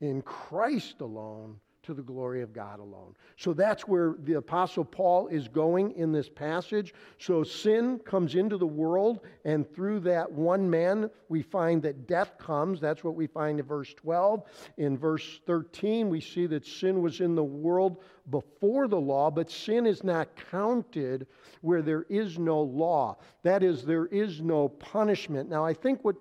In 0.00 0.20
Christ 0.20 1.00
alone 1.00 1.56
to 1.90 1.94
the 1.94 2.02
glory 2.02 2.40
of 2.40 2.52
God 2.52 2.78
alone. 2.78 3.16
So 3.36 3.52
that's 3.52 3.88
where 3.88 4.14
the 4.20 4.34
Apostle 4.34 4.84
Paul 4.84 5.26
is 5.26 5.48
going 5.48 5.90
in 5.96 6.12
this 6.12 6.28
passage. 6.28 6.94
So 7.18 7.42
sin 7.42 7.98
comes 8.04 8.36
into 8.36 8.56
the 8.56 8.66
world, 8.66 9.20
and 9.44 9.68
through 9.74 10.00
that 10.00 10.30
one 10.30 10.70
man, 10.70 11.10
we 11.28 11.42
find 11.42 11.82
that 11.82 12.06
death 12.06 12.38
comes. 12.38 12.80
That's 12.80 13.02
what 13.02 13.16
we 13.16 13.26
find 13.26 13.58
in 13.58 13.66
verse 13.66 13.92
12. 13.94 14.44
In 14.78 14.96
verse 14.96 15.40
13, 15.46 16.08
we 16.08 16.20
see 16.20 16.46
that 16.46 16.64
sin 16.64 17.02
was 17.02 17.20
in 17.20 17.34
the 17.34 17.42
world 17.42 17.96
before 18.30 18.86
the 18.86 19.00
law, 19.00 19.28
but 19.28 19.50
sin 19.50 19.84
is 19.84 20.04
not 20.04 20.28
counted 20.52 21.26
where 21.60 21.82
there 21.82 22.06
is 22.08 22.38
no 22.38 22.60
law. 22.60 23.16
That 23.42 23.64
is, 23.64 23.84
there 23.84 24.06
is 24.06 24.40
no 24.40 24.68
punishment. 24.68 25.50
Now, 25.50 25.64
I 25.64 25.74
think 25.74 26.04
what 26.04 26.14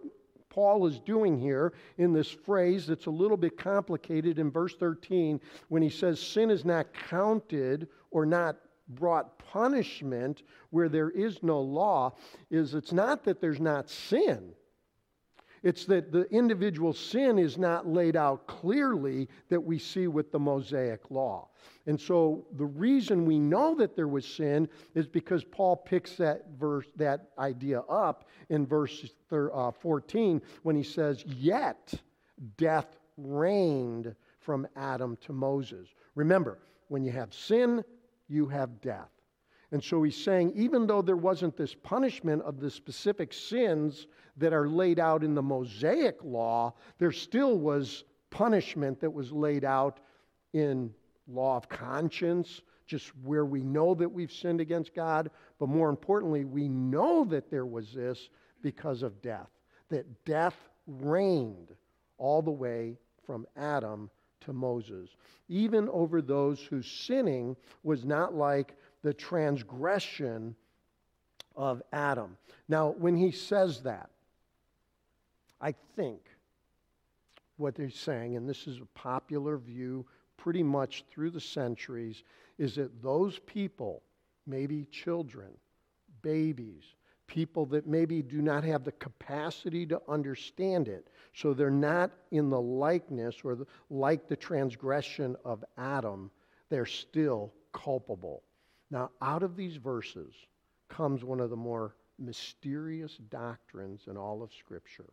Paul 0.59 0.87
is 0.87 0.99
doing 0.99 1.39
here 1.39 1.71
in 1.97 2.11
this 2.11 2.29
phrase 2.29 2.85
that's 2.85 3.05
a 3.05 3.09
little 3.09 3.37
bit 3.37 3.57
complicated 3.57 4.39
in 4.39 4.51
verse 4.51 4.75
13 4.75 5.39
when 5.69 5.81
he 5.81 5.89
says 5.89 6.19
sin 6.19 6.51
is 6.51 6.65
not 6.65 6.87
counted 7.09 7.87
or 8.11 8.25
not 8.25 8.57
brought 8.89 9.39
punishment 9.39 10.43
where 10.71 10.89
there 10.89 11.11
is 11.11 11.41
no 11.43 11.61
law 11.61 12.13
is 12.51 12.73
it's 12.73 12.91
not 12.91 13.23
that 13.23 13.39
there's 13.39 13.61
not 13.61 13.89
sin 13.89 14.51
it's 15.63 15.85
that 15.85 16.11
the 16.11 16.23
individual 16.31 16.93
sin 16.93 17.37
is 17.37 17.57
not 17.57 17.87
laid 17.87 18.15
out 18.15 18.47
clearly 18.47 19.27
that 19.49 19.61
we 19.61 19.77
see 19.79 20.07
with 20.07 20.31
the 20.31 20.39
Mosaic 20.39 21.09
law. 21.09 21.47
And 21.85 21.99
so 21.99 22.45
the 22.57 22.65
reason 22.65 23.25
we 23.25 23.39
know 23.39 23.75
that 23.75 23.95
there 23.95 24.07
was 24.07 24.25
sin 24.25 24.69
is 24.95 25.07
because 25.07 25.43
Paul 25.43 25.75
picks 25.75 26.15
that 26.17 26.45
verse, 26.59 26.85
that 26.95 27.29
idea 27.37 27.79
up 27.81 28.29
in 28.49 28.65
verse 28.65 29.09
uh, 29.31 29.71
14 29.71 30.41
when 30.63 30.75
he 30.75 30.83
says, 30.83 31.23
Yet 31.25 31.93
death 32.57 32.97
reigned 33.17 34.15
from 34.39 34.67
Adam 34.75 35.17
to 35.21 35.33
Moses. 35.33 35.89
Remember, 36.15 36.59
when 36.87 37.03
you 37.03 37.11
have 37.11 37.33
sin, 37.33 37.83
you 38.27 38.47
have 38.47 38.81
death. 38.81 39.09
And 39.71 39.83
so 39.83 40.01
he's 40.01 40.17
saying, 40.17 40.53
even 40.55 40.87
though 40.87 41.01
there 41.01 41.15
wasn't 41.15 41.55
this 41.55 41.75
punishment 41.75 42.41
of 42.41 42.59
the 42.59 42.71
specific 42.71 43.31
sins 43.33 44.07
that 44.37 44.51
are 44.51 44.67
laid 44.67 44.99
out 44.99 45.23
in 45.23 45.35
the 45.35 45.41
Mosaic 45.41 46.17
law, 46.23 46.73
there 46.97 47.11
still 47.11 47.57
was 47.57 48.03
punishment 48.31 48.99
that 49.01 49.11
was 49.11 49.31
laid 49.31 49.63
out 49.63 49.99
in 50.53 50.91
law 51.27 51.55
of 51.55 51.69
conscience, 51.69 52.61
just 52.87 53.15
where 53.23 53.45
we 53.45 53.61
know 53.61 53.93
that 53.93 54.09
we've 54.09 54.31
sinned 54.31 54.59
against 54.59 54.95
God. 54.95 55.29
But 55.59 55.69
more 55.69 55.89
importantly, 55.89 56.45
we 56.45 56.67
know 56.67 57.23
that 57.25 57.51
there 57.51 57.67
was 57.67 57.93
this 57.93 58.29
because 58.63 59.03
of 59.03 59.21
death, 59.21 59.49
that 59.89 60.25
death 60.25 60.55
reigned 60.87 61.75
all 62.17 62.41
the 62.41 62.51
way 62.51 62.97
from 63.25 63.45
Adam 63.55 64.09
to 64.41 64.53
Moses, 64.53 65.09
even 65.47 65.87
over 65.89 66.21
those 66.21 66.61
whose 66.61 66.89
sinning 66.89 67.55
was 67.83 68.05
not 68.05 68.33
like 68.33 68.75
the 69.01 69.13
transgression 69.13 70.55
of 71.55 71.81
Adam. 71.91 72.37
Now, 72.67 72.89
when 72.97 73.15
he 73.15 73.31
says 73.31 73.81
that, 73.81 74.09
I 75.61 75.73
think 75.95 76.21
what 77.57 77.77
he's 77.77 77.95
saying, 77.95 78.37
and 78.37 78.47
this 78.47 78.67
is 78.67 78.77
a 78.77 78.85
popular 78.97 79.57
view 79.57 80.05
pretty 80.37 80.63
much 80.63 81.03
through 81.11 81.31
the 81.31 81.41
centuries 81.41 82.23
is 82.57 82.75
that 82.75 83.01
those 83.01 83.39
people, 83.39 84.01
maybe 84.47 84.85
children, 84.85 85.49
babies, 86.21 86.83
people 87.27 87.65
that 87.67 87.85
maybe 87.85 88.21
do 88.21 88.41
not 88.41 88.63
have 88.63 88.83
the 88.83 88.91
capacity 88.93 89.85
to 89.85 90.01
understand 90.07 90.87
it, 90.87 91.09
so 91.33 91.53
they're 91.53 91.69
not 91.69 92.11
in 92.31 92.49
the 92.49 92.59
likeness 92.59 93.35
or 93.43 93.55
the, 93.55 93.65
like 93.89 94.27
the 94.27 94.35
transgression 94.35 95.35
of 95.45 95.63
Adam, 95.77 96.31
they're 96.69 96.85
still 96.85 97.53
culpable. 97.71 98.43
Now, 98.91 99.11
out 99.21 99.43
of 99.43 99.55
these 99.55 99.75
verses 99.75 100.33
comes 100.87 101.23
one 101.23 101.39
of 101.39 101.49
the 101.49 101.55
more 101.55 101.95
mysterious 102.17 103.17
doctrines 103.29 104.01
in 104.07 104.17
all 104.17 104.41
of 104.41 104.51
Scripture. 104.53 105.11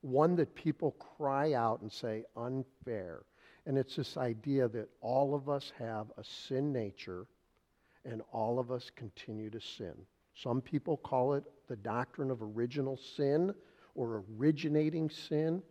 One 0.00 0.34
that 0.36 0.54
people 0.54 0.92
cry 0.92 1.52
out 1.52 1.82
and 1.82 1.92
say, 1.92 2.24
unfair. 2.36 3.22
And 3.66 3.78
it's 3.78 3.96
this 3.96 4.16
idea 4.16 4.68
that 4.68 4.88
all 5.00 5.34
of 5.34 5.48
us 5.48 5.72
have 5.78 6.06
a 6.16 6.24
sin 6.24 6.72
nature 6.72 7.26
and 8.04 8.22
all 8.32 8.58
of 8.58 8.72
us 8.72 8.90
continue 8.96 9.50
to 9.50 9.60
sin. 9.60 9.94
Some 10.34 10.60
people 10.60 10.96
call 10.96 11.34
it 11.34 11.44
the 11.68 11.76
doctrine 11.76 12.30
of 12.30 12.42
original 12.42 12.96
sin 12.96 13.54
or 13.94 14.24
originating 14.36 15.08
sin. 15.10 15.62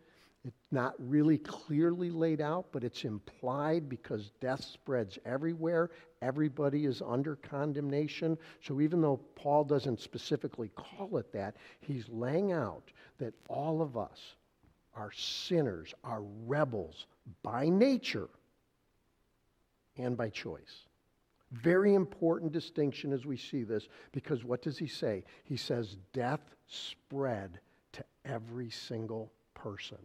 It's 0.44 0.72
not 0.72 0.94
really 0.98 1.38
clearly 1.38 2.10
laid 2.10 2.40
out, 2.40 2.66
but 2.72 2.82
it's 2.82 3.04
implied 3.04 3.88
because 3.88 4.32
death 4.40 4.64
spreads 4.64 5.18
everywhere. 5.24 5.90
Everybody 6.20 6.84
is 6.84 7.00
under 7.00 7.36
condemnation. 7.36 8.36
So 8.60 8.80
even 8.80 9.00
though 9.00 9.20
Paul 9.36 9.62
doesn't 9.64 10.00
specifically 10.00 10.70
call 10.74 11.16
it 11.18 11.32
that, 11.32 11.56
he's 11.80 12.08
laying 12.08 12.50
out 12.50 12.90
that 13.18 13.34
all 13.48 13.82
of 13.82 13.96
us 13.96 14.34
are 14.94 15.12
sinners, 15.12 15.94
are 16.02 16.22
rebels 16.44 17.06
by 17.42 17.68
nature 17.68 18.28
and 19.96 20.16
by 20.16 20.28
choice. 20.28 20.86
Very 21.52 21.94
important 21.94 22.50
distinction 22.50 23.12
as 23.12 23.26
we 23.26 23.36
see 23.36 23.62
this 23.62 23.86
because 24.10 24.42
what 24.42 24.62
does 24.62 24.78
he 24.78 24.88
say? 24.88 25.22
He 25.44 25.56
says, 25.56 25.96
Death 26.12 26.40
spread 26.66 27.60
to 27.92 28.04
every 28.24 28.70
single 28.70 29.30
person. 29.54 29.98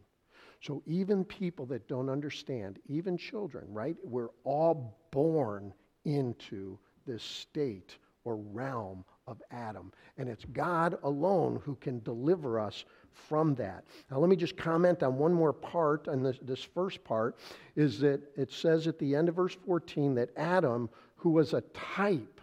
So 0.61 0.81
even 0.85 1.23
people 1.23 1.65
that 1.67 1.87
don't 1.87 2.09
understand, 2.09 2.79
even 2.87 3.17
children, 3.17 3.65
right? 3.69 3.95
We're 4.03 4.29
all 4.43 4.97
born 5.11 5.73
into 6.05 6.77
this 7.05 7.23
state 7.23 7.97
or 8.23 8.35
realm 8.35 9.05
of 9.27 9.41
Adam. 9.51 9.91
And 10.17 10.27
it's 10.27 10.45
God 10.45 10.97
alone 11.03 11.61
who 11.63 11.75
can 11.75 12.01
deliver 12.01 12.59
us 12.59 12.85
from 13.11 13.55
that. 13.55 13.85
Now, 14.11 14.19
let 14.19 14.29
me 14.29 14.35
just 14.35 14.57
comment 14.57 15.03
on 15.03 15.17
one 15.17 15.33
more 15.33 15.53
part, 15.53 16.07
and 16.07 16.25
this, 16.25 16.37
this 16.41 16.61
first 16.61 17.03
part, 17.03 17.37
is 17.75 17.99
that 17.99 18.21
it 18.35 18.51
says 18.51 18.87
at 18.87 18.99
the 18.99 19.15
end 19.15 19.29
of 19.29 19.35
verse 19.35 19.55
14 19.65 20.15
that 20.15 20.29
Adam, 20.35 20.89
who 21.15 21.29
was 21.29 21.53
a 21.53 21.61
type 21.73 22.41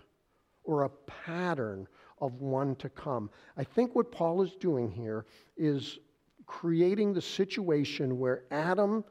or 0.65 0.83
a 0.83 0.89
pattern 0.89 1.87
of 2.19 2.41
one 2.41 2.75
to 2.77 2.89
come. 2.89 3.29
I 3.57 3.65
think 3.65 3.95
what 3.95 4.11
Paul 4.11 4.43
is 4.43 4.55
doing 4.57 4.91
here 4.91 5.27
is 5.57 5.99
creating 6.47 7.13
the 7.13 7.21
situation 7.21 8.19
where 8.19 8.45
Adam 8.51 9.05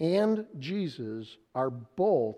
and 0.00 0.46
Jesus 0.58 1.36
are 1.54 1.70
both 1.70 2.36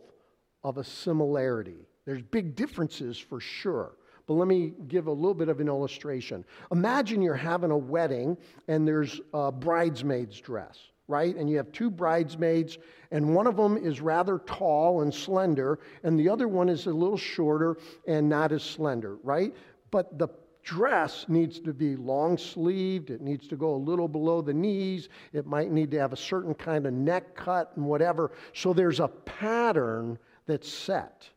of 0.62 0.78
a 0.78 0.84
similarity. 0.84 1.86
There's 2.04 2.22
big 2.22 2.54
differences 2.54 3.18
for 3.18 3.40
sure. 3.40 3.96
But 4.26 4.34
let 4.34 4.48
me 4.48 4.74
give 4.88 5.06
a 5.06 5.12
little 5.12 5.34
bit 5.34 5.48
of 5.48 5.60
an 5.60 5.68
illustration. 5.68 6.44
Imagine 6.72 7.22
you're 7.22 7.34
having 7.34 7.70
a 7.70 7.78
wedding 7.78 8.36
and 8.66 8.86
there's 8.86 9.20
a 9.32 9.52
bridesmaid's 9.52 10.40
dress, 10.40 10.78
right? 11.06 11.36
And 11.36 11.48
you 11.48 11.56
have 11.58 11.70
two 11.70 11.90
bridesmaids, 11.90 12.78
and 13.12 13.34
one 13.34 13.46
of 13.46 13.56
them 13.56 13.76
is 13.76 14.00
rather 14.00 14.38
tall 14.38 15.02
and 15.02 15.14
slender, 15.14 15.78
and 16.02 16.18
the 16.18 16.28
other 16.28 16.48
one 16.48 16.68
is 16.68 16.86
a 16.86 16.92
little 16.92 17.16
shorter 17.16 17.76
and 18.08 18.28
not 18.28 18.50
as 18.50 18.64
slender, 18.64 19.16
right? 19.22 19.54
But 19.92 20.18
the 20.18 20.28
dress 20.66 21.24
needs 21.28 21.60
to 21.60 21.72
be 21.72 21.94
long 21.94 22.36
sleeved. 22.36 23.10
It 23.10 23.22
needs 23.22 23.46
to 23.48 23.56
go 23.56 23.74
a 23.74 23.76
little 23.76 24.08
below 24.08 24.42
the 24.42 24.52
knees. 24.52 25.08
It 25.32 25.46
might 25.46 25.70
need 25.70 25.92
to 25.92 25.98
have 25.98 26.12
a 26.12 26.16
certain 26.16 26.54
kind 26.54 26.86
of 26.86 26.92
neck 26.92 27.36
cut 27.36 27.72
and 27.76 27.86
whatever. 27.86 28.32
So 28.52 28.72
there's 28.72 28.98
a 28.98 29.08
pattern 29.08 30.18
that's 30.44 30.68
set, 30.68 31.30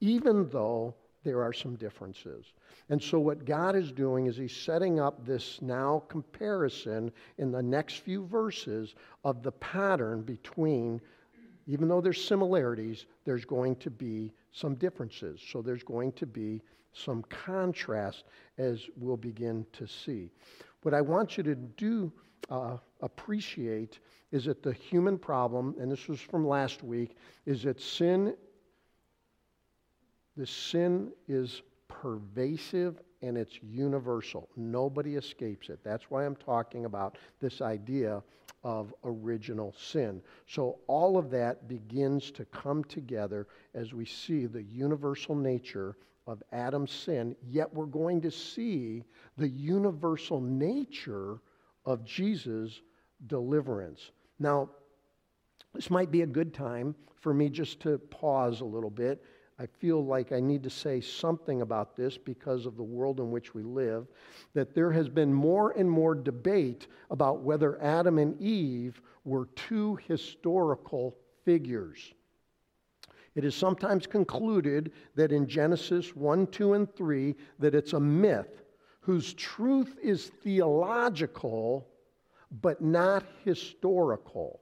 even 0.00 0.48
though 0.50 0.94
there 1.24 1.42
are 1.42 1.54
some 1.54 1.74
differences. 1.76 2.52
And 2.90 3.02
so, 3.02 3.18
what 3.18 3.46
God 3.46 3.74
is 3.74 3.90
doing 3.90 4.26
is 4.26 4.36
He's 4.36 4.54
setting 4.54 5.00
up 5.00 5.26
this 5.26 5.60
now 5.60 6.04
comparison 6.08 7.10
in 7.38 7.50
the 7.50 7.62
next 7.62 7.94
few 7.96 8.26
verses 8.26 8.94
of 9.24 9.42
the 9.42 9.52
pattern 9.52 10.22
between, 10.22 11.00
even 11.66 11.88
though 11.88 12.00
there's 12.00 12.24
similarities, 12.24 13.06
there's 13.24 13.44
going 13.44 13.74
to 13.76 13.90
be 13.90 14.32
some 14.52 14.76
differences. 14.76 15.40
So, 15.50 15.62
there's 15.62 15.82
going 15.82 16.12
to 16.12 16.26
be 16.26 16.62
some 16.96 17.22
contrast 17.24 18.24
as 18.58 18.86
we'll 18.96 19.16
begin 19.16 19.66
to 19.72 19.86
see. 19.86 20.30
What 20.82 20.94
I 20.94 21.00
want 21.00 21.36
you 21.36 21.42
to 21.44 21.54
do 21.54 22.12
uh, 22.50 22.76
appreciate 23.00 23.98
is 24.32 24.44
that 24.44 24.62
the 24.62 24.72
human 24.72 25.18
problem, 25.18 25.74
and 25.78 25.90
this 25.90 26.08
was 26.08 26.20
from 26.20 26.46
last 26.46 26.82
week, 26.82 27.16
is 27.44 27.62
that 27.62 27.80
sin, 27.80 28.34
the 30.36 30.46
sin 30.46 31.12
is 31.28 31.62
pervasive 31.88 33.00
and 33.22 33.36
it's 33.36 33.58
universal. 33.62 34.48
Nobody 34.56 35.16
escapes 35.16 35.68
it. 35.68 35.80
That's 35.82 36.10
why 36.10 36.24
I'm 36.24 36.36
talking 36.36 36.84
about 36.84 37.18
this 37.40 37.60
idea 37.60 38.22
of 38.62 38.92
original 39.04 39.74
sin. 39.78 40.20
So 40.46 40.78
all 40.86 41.16
of 41.16 41.30
that 41.30 41.68
begins 41.68 42.30
to 42.32 42.44
come 42.46 42.84
together 42.84 43.46
as 43.74 43.94
we 43.94 44.04
see 44.04 44.46
the 44.46 44.62
universal 44.62 45.34
nature 45.34 45.96
of 46.26 46.42
Adam's 46.52 46.90
sin, 46.90 47.36
yet 47.48 47.72
we're 47.72 47.86
going 47.86 48.20
to 48.22 48.30
see 48.30 49.04
the 49.36 49.48
universal 49.48 50.40
nature 50.40 51.38
of 51.84 52.04
Jesus' 52.04 52.80
deliverance. 53.26 54.10
Now, 54.38 54.70
this 55.74 55.90
might 55.90 56.10
be 56.10 56.22
a 56.22 56.26
good 56.26 56.52
time 56.52 56.94
for 57.20 57.32
me 57.32 57.48
just 57.48 57.80
to 57.80 57.98
pause 57.98 58.60
a 58.60 58.64
little 58.64 58.90
bit. 58.90 59.22
I 59.58 59.66
feel 59.66 60.04
like 60.04 60.32
I 60.32 60.40
need 60.40 60.62
to 60.64 60.70
say 60.70 61.00
something 61.00 61.62
about 61.62 61.96
this 61.96 62.18
because 62.18 62.66
of 62.66 62.76
the 62.76 62.82
world 62.82 63.20
in 63.20 63.30
which 63.30 63.54
we 63.54 63.62
live. 63.62 64.06
That 64.52 64.74
there 64.74 64.92
has 64.92 65.08
been 65.08 65.32
more 65.32 65.70
and 65.70 65.90
more 65.90 66.14
debate 66.14 66.88
about 67.10 67.40
whether 67.40 67.80
Adam 67.82 68.18
and 68.18 68.40
Eve 68.40 69.00
were 69.24 69.46
two 69.56 69.96
historical 70.06 71.16
figures. 71.44 72.12
It 73.36 73.44
is 73.44 73.54
sometimes 73.54 74.06
concluded 74.06 74.92
that 75.14 75.30
in 75.30 75.46
Genesis 75.46 76.16
1, 76.16 76.46
2, 76.48 76.72
and 76.72 76.92
3, 76.96 77.34
that 77.58 77.74
it's 77.74 77.92
a 77.92 78.00
myth 78.00 78.64
whose 79.00 79.34
truth 79.34 79.96
is 80.02 80.32
theological 80.42 81.86
but 82.62 82.80
not 82.80 83.24
historical. 83.44 84.60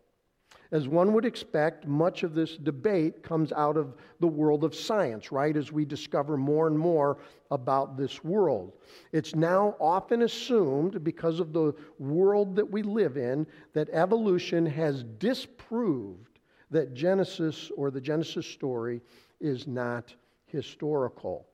As 0.72 0.88
one 0.88 1.12
would 1.12 1.24
expect, 1.24 1.86
much 1.86 2.24
of 2.24 2.34
this 2.34 2.56
debate 2.56 3.22
comes 3.22 3.52
out 3.52 3.76
of 3.76 3.94
the 4.18 4.26
world 4.26 4.64
of 4.64 4.74
science, 4.74 5.30
right? 5.30 5.56
As 5.56 5.70
we 5.70 5.84
discover 5.84 6.36
more 6.36 6.66
and 6.66 6.76
more 6.76 7.18
about 7.52 7.96
this 7.96 8.24
world. 8.24 8.72
It's 9.12 9.36
now 9.36 9.76
often 9.78 10.22
assumed, 10.22 11.04
because 11.04 11.38
of 11.38 11.52
the 11.52 11.74
world 12.00 12.56
that 12.56 12.68
we 12.68 12.82
live 12.82 13.16
in, 13.16 13.46
that 13.72 13.88
evolution 13.90 14.66
has 14.66 15.04
disproved 15.04 16.33
that 16.74 16.92
Genesis 16.92 17.70
or 17.76 17.92
the 17.92 18.00
Genesis 18.00 18.44
story 18.44 19.00
is 19.40 19.68
not 19.68 20.12
historical. 20.46 21.46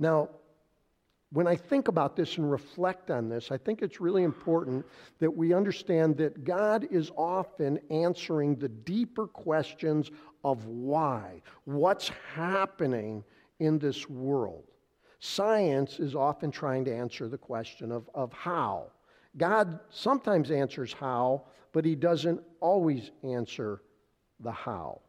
Now, 0.00 0.30
when 1.30 1.46
I 1.46 1.54
think 1.54 1.86
about 1.86 2.16
this 2.16 2.38
and 2.38 2.50
reflect 2.50 3.12
on 3.12 3.28
this, 3.28 3.52
I 3.52 3.56
think 3.56 3.82
it's 3.82 4.00
really 4.00 4.24
important 4.24 4.84
that 5.20 5.30
we 5.30 5.54
understand 5.54 6.16
that 6.16 6.42
God 6.42 6.88
is 6.90 7.12
often 7.16 7.78
answering 7.88 8.56
the 8.56 8.68
deeper 8.68 9.28
questions 9.28 10.10
of 10.42 10.66
why, 10.66 11.40
what's 11.66 12.10
happening 12.34 13.22
in 13.60 13.78
this 13.78 14.08
world. 14.08 14.64
Science 15.20 16.00
is 16.00 16.16
often 16.16 16.50
trying 16.50 16.84
to 16.86 16.92
answer 16.92 17.28
the 17.28 17.38
question 17.38 17.92
of, 17.92 18.10
of 18.12 18.32
how. 18.32 18.90
God 19.36 19.78
sometimes 19.90 20.50
answers 20.50 20.92
how, 20.92 21.44
but 21.70 21.84
he 21.84 21.94
doesn't 21.94 22.40
always 22.60 23.12
answer 23.22 23.80
the 24.44 24.52
how. 24.52 25.00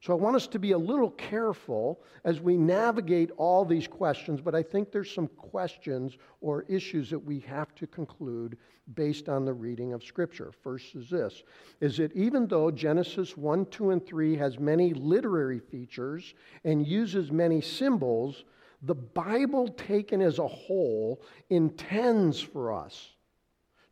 So 0.00 0.12
I 0.12 0.16
want 0.16 0.36
us 0.36 0.46
to 0.48 0.60
be 0.60 0.72
a 0.72 0.78
little 0.78 1.10
careful 1.10 2.00
as 2.24 2.40
we 2.40 2.56
navigate 2.56 3.32
all 3.36 3.64
these 3.64 3.88
questions, 3.88 4.40
but 4.40 4.54
I 4.54 4.62
think 4.62 4.92
there's 4.92 5.12
some 5.12 5.26
questions 5.26 6.16
or 6.40 6.62
issues 6.68 7.10
that 7.10 7.18
we 7.18 7.40
have 7.40 7.74
to 7.74 7.86
conclude 7.88 8.56
based 8.94 9.28
on 9.28 9.44
the 9.44 9.52
reading 9.52 9.92
of 9.92 10.04
Scripture. 10.04 10.52
First 10.62 10.94
is 10.94 11.10
this 11.10 11.42
is 11.80 11.96
that 11.96 12.12
even 12.12 12.46
though 12.46 12.70
Genesis 12.70 13.36
1, 13.36 13.66
2, 13.66 13.90
and 13.90 14.06
3 14.06 14.36
has 14.36 14.60
many 14.60 14.94
literary 14.94 15.58
features 15.58 16.32
and 16.64 16.86
uses 16.86 17.32
many 17.32 17.60
symbols, 17.60 18.44
the 18.82 18.94
Bible 18.94 19.66
taken 19.66 20.22
as 20.22 20.38
a 20.38 20.46
whole 20.46 21.20
intends 21.50 22.40
for 22.40 22.72
us 22.72 23.14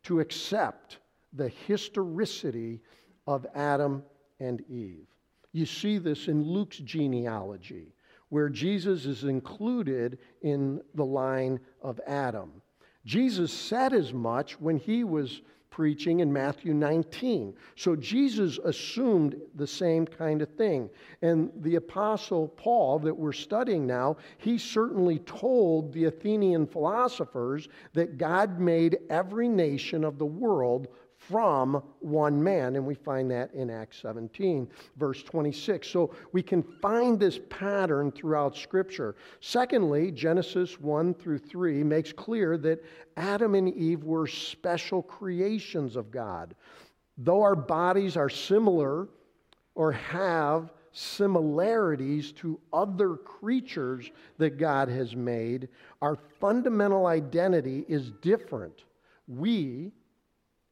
to 0.05 0.21
accept 0.21 0.99
the 1.33 1.49
historicity 1.49 2.81
of 3.27 3.45
Adam 3.57 4.05
and 4.41 4.63
Eve. 4.69 5.07
You 5.53 5.67
see 5.67 5.99
this 5.99 6.29
in 6.29 6.43
Luke's 6.43 6.79
genealogy, 6.79 7.95
where 8.29 8.49
Jesus 8.49 9.07
is 9.07 9.25
included 9.25 10.19
in 10.43 10.81
the 10.95 11.05
line 11.05 11.61
of 11.81 12.01
Adam. 12.07 12.51
Jesus 13.05 13.53
said 13.53 13.93
as 13.93 14.13
much 14.13 14.61
when 14.61 14.77
he 14.77 15.05
was 15.05 15.41
preaching 15.71 16.21
in 16.21 16.33
Matthew 16.33 16.73
19. 16.73 17.55
So 17.75 17.95
Jesus 17.97 18.59
assumed 18.65 19.37
the 19.57 19.67
same 19.67 20.07
kind 20.07 20.41
of 20.41 20.49
thing. 20.55 20.89
And 21.21 21.51
the 21.61 21.75
Apostle 21.75 22.49
Paul, 22.49 22.99
that 23.01 23.15
we're 23.15 23.33
studying 23.33 23.87
now, 23.87 24.17
he 24.39 24.57
certainly 24.57 25.19
told 25.21 25.93
the 25.93 26.05
Athenian 26.05 26.67
philosophers 26.67 27.69
that 27.93 28.17
God 28.17 28.59
made 28.59 28.99
every 29.11 29.49
nation 29.49 30.03
of 30.03 30.19
the 30.19 30.25
world 30.25 30.89
from 31.29 31.83
one 32.01 32.43
man. 32.43 32.77
And 32.77 32.87
we 32.87 32.95
find 32.95 33.31
that 33.31 33.53
in 33.55 33.71
Acts 33.71 33.99
17, 34.03 34.69
verse 34.97 35.23
26. 35.23 35.89
So 35.89 36.15
we 36.33 36.43
can 36.43 36.63
find 36.63 37.19
this 37.19 37.41
pattern 37.51 38.11
throughout 38.13 38.57
Scripture. 38.57 39.17
Secondly, 39.41 40.11
Genesis 40.11 40.81
1 40.81 41.15
through 41.15 41.39
3 41.39 41.83
makes 41.83 42.13
clear 42.13 42.57
that 42.59 42.85
Adam 43.17 43.55
and 43.55 43.75
Eve 43.75 44.05
were 44.05 44.27
special 44.27 45.03
creations 45.03 45.97
of 45.97 46.11
God. 46.11 46.55
Though 47.19 47.43
our 47.43 47.57
bodies 47.57 48.17
are 48.17 48.29
similar 48.29 49.09
or 49.75 49.93
have 49.93 50.71
similarities 50.93 52.33
to 52.33 52.59
other 52.73 53.17
creatures 53.17 54.11
that 54.39 54.59
God 54.59 54.89
has 54.89 55.15
made, 55.15 55.69
our 56.01 56.17
fundamental 56.41 57.07
identity 57.07 57.85
is 57.87 58.13
different. 58.23 58.85
We, 59.29 59.93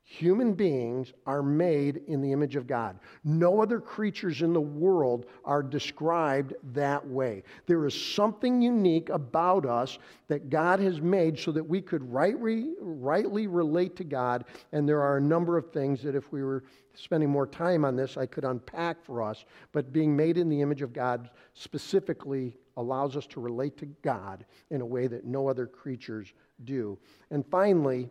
Human 0.06 0.52
beings 0.52 1.14
are 1.24 1.42
made 1.42 2.02
in 2.08 2.20
the 2.20 2.30
image 2.30 2.56
of 2.56 2.66
God. 2.66 2.98
No 3.24 3.62
other 3.62 3.80
creatures 3.80 4.42
in 4.42 4.52
the 4.52 4.60
world 4.60 5.24
are 5.46 5.62
described 5.62 6.52
that 6.74 7.04
way. 7.06 7.42
There 7.66 7.86
is 7.86 7.94
something 7.94 8.60
unique 8.60 9.08
about 9.08 9.64
us 9.64 9.98
that 10.28 10.50
God 10.50 10.78
has 10.80 11.00
made 11.00 11.38
so 11.38 11.52
that 11.52 11.66
we 11.66 11.80
could 11.80 12.02
rightly, 12.12 12.74
rightly 12.80 13.46
relate 13.46 13.96
to 13.96 14.04
God. 14.04 14.44
And 14.72 14.86
there 14.86 15.00
are 15.00 15.16
a 15.16 15.22
number 15.22 15.56
of 15.56 15.72
things 15.72 16.02
that, 16.02 16.14
if 16.14 16.30
we 16.30 16.44
were 16.44 16.64
spending 16.92 17.30
more 17.30 17.46
time 17.46 17.82
on 17.86 17.96
this, 17.96 18.18
I 18.18 18.26
could 18.26 18.44
unpack 18.44 19.02
for 19.02 19.22
us. 19.22 19.46
But 19.72 19.90
being 19.90 20.14
made 20.14 20.36
in 20.36 20.50
the 20.50 20.60
image 20.60 20.82
of 20.82 20.92
God 20.92 21.30
specifically 21.54 22.58
allows 22.76 23.16
us 23.16 23.26
to 23.28 23.40
relate 23.40 23.78
to 23.78 23.86
God 24.02 24.44
in 24.70 24.82
a 24.82 24.86
way 24.86 25.06
that 25.06 25.24
no 25.24 25.48
other 25.48 25.66
creatures 25.66 26.34
do. 26.64 26.98
And 27.30 27.42
finally, 27.46 28.10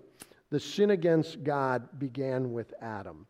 the 0.54 0.60
sin 0.60 0.92
against 0.92 1.44
God 1.44 1.90
began 1.98 2.54
with 2.54 2.76
Adam. 2.80 3.26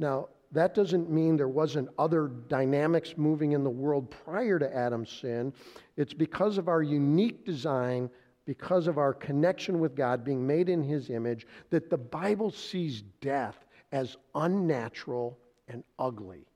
Now, 0.00 0.30
that 0.50 0.74
doesn't 0.74 1.08
mean 1.08 1.36
there 1.36 1.46
wasn't 1.46 1.90
other 1.96 2.26
dynamics 2.48 3.14
moving 3.16 3.52
in 3.52 3.62
the 3.62 3.70
world 3.70 4.10
prior 4.24 4.58
to 4.58 4.76
Adam's 4.76 5.12
sin. 5.12 5.52
It's 5.96 6.12
because 6.12 6.58
of 6.58 6.66
our 6.66 6.82
unique 6.82 7.46
design, 7.46 8.10
because 8.46 8.88
of 8.88 8.98
our 8.98 9.14
connection 9.14 9.78
with 9.78 9.94
God, 9.94 10.24
being 10.24 10.44
made 10.44 10.68
in 10.68 10.82
his 10.82 11.08
image, 11.08 11.46
that 11.70 11.88
the 11.88 11.96
Bible 11.96 12.50
sees 12.50 13.02
death 13.20 13.64
as 13.92 14.16
unnatural 14.34 15.38
and 15.68 15.84
ugly. 16.00 16.49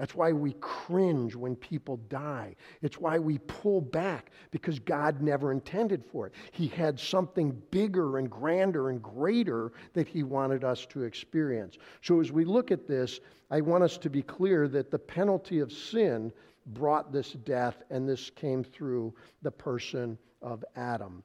That's 0.00 0.14
why 0.14 0.32
we 0.32 0.54
cringe 0.60 1.36
when 1.36 1.54
people 1.54 1.98
die. 2.08 2.56
It's 2.80 2.98
why 2.98 3.18
we 3.18 3.36
pull 3.36 3.82
back 3.82 4.30
because 4.50 4.78
God 4.78 5.20
never 5.20 5.52
intended 5.52 6.02
for 6.10 6.26
it. 6.26 6.32
He 6.52 6.68
had 6.68 6.98
something 6.98 7.50
bigger 7.70 8.16
and 8.16 8.30
grander 8.30 8.88
and 8.88 9.02
greater 9.02 9.72
that 9.92 10.08
He 10.08 10.22
wanted 10.22 10.64
us 10.64 10.86
to 10.86 11.02
experience. 11.02 11.76
So 12.00 12.18
as 12.18 12.32
we 12.32 12.46
look 12.46 12.70
at 12.70 12.88
this, 12.88 13.20
I 13.50 13.60
want 13.60 13.84
us 13.84 13.98
to 13.98 14.08
be 14.08 14.22
clear 14.22 14.68
that 14.68 14.90
the 14.90 14.98
penalty 14.98 15.58
of 15.58 15.70
sin 15.70 16.32
brought 16.68 17.12
this 17.12 17.32
death, 17.32 17.82
and 17.90 18.08
this 18.08 18.30
came 18.30 18.64
through 18.64 19.12
the 19.42 19.50
person 19.50 20.16
of 20.40 20.64
Adam. 20.76 21.22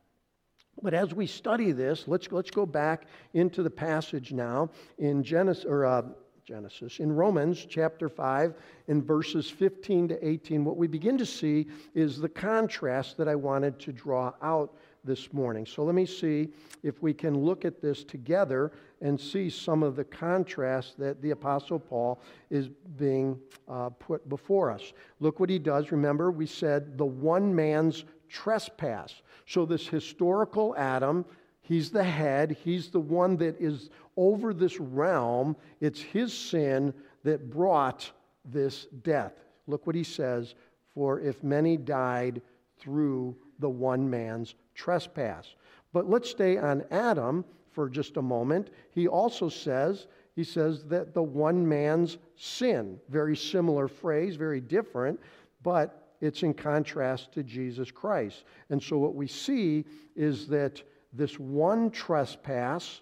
But 0.81 0.93
as 0.93 1.13
we 1.13 1.27
study 1.27 1.71
this, 1.71 2.09
let's, 2.09 2.29
let's 2.29 2.51
go 2.51 2.65
back 2.65 3.05
into 3.33 3.63
the 3.63 3.69
passage 3.69 4.33
now 4.33 4.69
in 4.97 5.23
Genesis, 5.23 5.63
or 5.63 5.85
uh, 5.85 6.01
Genesis. 6.45 6.99
In 6.99 7.11
Romans 7.11 7.65
chapter 7.67 8.07
5, 8.07 8.53
in 8.87 9.01
verses 9.01 9.49
15 9.49 10.09
to 10.09 10.27
18, 10.27 10.63
what 10.63 10.77
we 10.77 10.85
begin 10.85 11.17
to 11.17 11.25
see 11.25 11.65
is 11.95 12.19
the 12.19 12.29
contrast 12.29 13.17
that 13.17 13.27
I 13.27 13.33
wanted 13.33 13.79
to 13.79 13.91
draw 13.91 14.31
out 14.43 14.77
this 15.03 15.33
morning. 15.33 15.65
So 15.65 15.83
let 15.83 15.95
me 15.95 16.05
see 16.05 16.49
if 16.83 17.01
we 17.01 17.15
can 17.15 17.35
look 17.35 17.65
at 17.65 17.81
this 17.81 18.03
together 18.03 18.73
and 19.01 19.19
see 19.19 19.49
some 19.49 19.81
of 19.81 19.95
the 19.95 20.03
contrast 20.03 20.99
that 20.99 21.19
the 21.19 21.31
Apostle 21.31 21.79
Paul 21.79 22.21
is 22.51 22.69
being 22.95 23.39
uh, 23.67 23.89
put 23.89 24.29
before 24.29 24.69
us. 24.69 24.93
Look 25.19 25.39
what 25.39 25.49
he 25.49 25.57
does. 25.57 25.91
Remember, 25.91 26.29
we 26.29 26.45
said 26.45 26.95
the 26.95 27.05
one 27.05 27.55
man's 27.55 28.05
trespass. 28.29 29.21
So 29.47 29.65
this 29.65 29.87
historical 29.87 30.75
Adam 30.77 31.25
He's 31.67 31.89
the 31.89 32.03
head, 32.03 32.57
he's 32.63 32.89
the 32.89 32.99
one 32.99 33.37
that 33.37 33.59
is 33.59 33.89
over 34.17 34.53
this 34.53 34.79
realm. 34.79 35.55
It's 35.81 35.99
his 35.99 36.31
sin 36.31 36.93
that 37.23 37.49
brought 37.49 38.11
this 38.45 38.85
death. 39.01 39.33
Look 39.65 39.87
what 39.87 39.95
he 39.95 40.03
says 40.03 40.53
For 40.93 41.19
if 41.19 41.43
many 41.43 41.75
died 41.75 42.43
through 42.77 43.35
the 43.57 43.69
one 43.69 44.07
man's 44.07 44.53
trespass. 44.75 45.55
But 45.91 46.07
let's 46.07 46.29
stay 46.29 46.57
on 46.57 46.83
Adam 46.91 47.43
for 47.71 47.89
just 47.89 48.17
a 48.17 48.21
moment. 48.21 48.69
He 48.91 49.07
also 49.07 49.49
says, 49.49 50.05
he 50.35 50.43
says 50.43 50.83
that 50.85 51.15
the 51.15 51.23
one 51.23 51.67
man's 51.67 52.19
sin, 52.35 52.99
very 53.09 53.35
similar 53.35 53.87
phrase, 53.87 54.35
very 54.35 54.61
different, 54.61 55.19
but 55.63 56.13
it's 56.21 56.43
in 56.43 56.53
contrast 56.53 57.31
to 57.33 57.43
Jesus 57.43 57.89
Christ. 57.89 58.43
And 58.69 58.81
so 58.81 58.97
what 58.97 59.15
we 59.15 59.27
see 59.27 59.83
is 60.15 60.47
that 60.47 60.83
this 61.15 61.39
one 61.39 61.91
trespass 61.91 63.01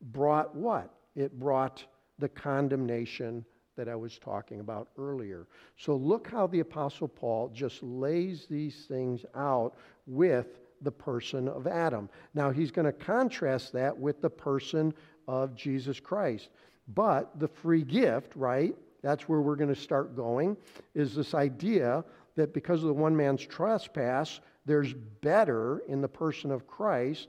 brought 0.00 0.54
what? 0.54 0.90
It 1.14 1.38
brought 1.38 1.84
the 2.18 2.28
condemnation 2.28 3.44
that 3.76 3.88
I 3.88 3.96
was 3.96 4.18
talking 4.18 4.60
about 4.60 4.88
earlier. 4.98 5.46
So 5.76 5.96
look 5.96 6.28
how 6.28 6.46
the 6.46 6.60
Apostle 6.60 7.08
Paul 7.08 7.50
just 7.52 7.82
lays 7.82 8.46
these 8.48 8.86
things 8.86 9.24
out 9.34 9.74
with 10.06 10.58
the 10.82 10.92
person 10.92 11.48
of 11.48 11.66
Adam. 11.66 12.08
Now 12.34 12.50
he's 12.50 12.70
going 12.70 12.86
to 12.86 12.92
contrast 12.92 13.72
that 13.72 13.96
with 13.96 14.20
the 14.20 14.30
person 14.30 14.94
of 15.26 15.54
Jesus 15.54 15.98
Christ. 15.98 16.50
But 16.94 17.38
the 17.40 17.48
free 17.48 17.82
gift, 17.82 18.36
right? 18.36 18.76
That's 19.02 19.28
where 19.28 19.40
we're 19.40 19.56
going 19.56 19.74
to 19.74 19.80
start 19.80 20.14
going, 20.14 20.56
is 20.94 21.14
this 21.14 21.34
idea 21.34 22.04
that 22.36 22.54
because 22.54 22.82
of 22.82 22.88
the 22.88 22.94
one 22.94 23.16
man's 23.16 23.44
trespass, 23.44 24.40
there's 24.64 24.94
better 24.94 25.82
in 25.88 26.00
the 26.00 26.08
person 26.08 26.50
of 26.50 26.66
Christ, 26.66 27.28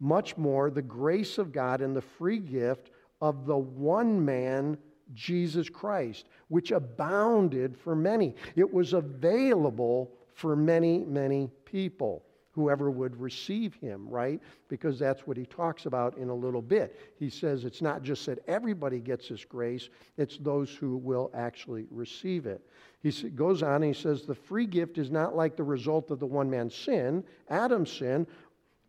much 0.00 0.36
more 0.36 0.70
the 0.70 0.82
grace 0.82 1.38
of 1.38 1.52
God 1.52 1.80
and 1.80 1.94
the 1.94 2.02
free 2.02 2.38
gift 2.38 2.90
of 3.20 3.46
the 3.46 3.56
one 3.56 4.24
man, 4.24 4.76
Jesus 5.14 5.68
Christ, 5.68 6.26
which 6.48 6.72
abounded 6.72 7.76
for 7.76 7.94
many. 7.94 8.34
It 8.56 8.72
was 8.72 8.94
available 8.94 10.10
for 10.34 10.56
many, 10.56 10.98
many 11.04 11.50
people 11.64 12.24
whoever 12.52 12.90
would 12.90 13.18
receive 13.18 13.74
him, 13.76 14.06
right? 14.08 14.40
Because 14.68 14.98
that's 14.98 15.26
what 15.26 15.36
he 15.36 15.46
talks 15.46 15.86
about 15.86 16.16
in 16.18 16.28
a 16.28 16.34
little 16.34 16.62
bit. 16.62 16.98
He 17.18 17.30
says 17.30 17.64
it's 17.64 17.82
not 17.82 18.02
just 18.02 18.26
that 18.26 18.40
everybody 18.46 19.00
gets 19.00 19.28
this 19.28 19.44
grace, 19.44 19.88
it's 20.16 20.36
those 20.38 20.70
who 20.70 20.98
will 20.98 21.30
actually 21.34 21.86
receive 21.90 22.46
it. 22.46 22.60
He 23.02 23.10
goes 23.30 23.62
on 23.62 23.76
and 23.82 23.94
he 23.94 24.00
says, 24.00 24.22
The 24.22 24.34
free 24.34 24.66
gift 24.66 24.98
is 24.98 25.10
not 25.10 25.34
like 25.34 25.56
the 25.56 25.64
result 25.64 26.10
of 26.10 26.20
the 26.20 26.26
one 26.26 26.50
man's 26.50 26.74
sin, 26.74 27.24
Adam's 27.48 27.90
sin, 27.90 28.26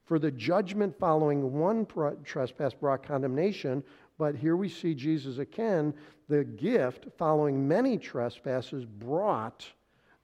for 0.05 0.19
the 0.19 0.31
judgment 0.31 0.97
following 0.99 1.53
one 1.53 1.87
trespass 2.25 2.73
brought 2.73 3.03
condemnation, 3.03 3.83
but 4.17 4.35
here 4.35 4.57
we 4.57 4.69
see 4.69 4.93
Jesus 4.93 5.37
again. 5.37 5.93
The 6.27 6.43
gift 6.43 7.07
following 7.17 7.67
many 7.67 7.97
trespasses 7.97 8.85
brought 8.85 9.65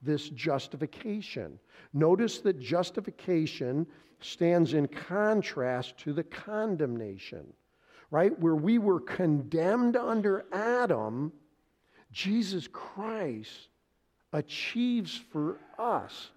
this 0.02 0.28
justification. 0.30 1.58
Notice 1.92 2.38
that 2.40 2.58
justification 2.58 3.86
stands 4.20 4.74
in 4.74 4.86
contrast 4.88 5.98
to 5.98 6.12
the 6.12 6.24
condemnation, 6.24 7.46
right? 8.10 8.38
Where 8.38 8.56
we 8.56 8.78
were 8.78 9.00
condemned 9.00 9.96
under 9.96 10.44
Adam, 10.52 11.32
Jesus 12.12 12.68
Christ 12.68 13.68
achieves 14.32 15.16
for 15.16 15.58
us 15.78 16.30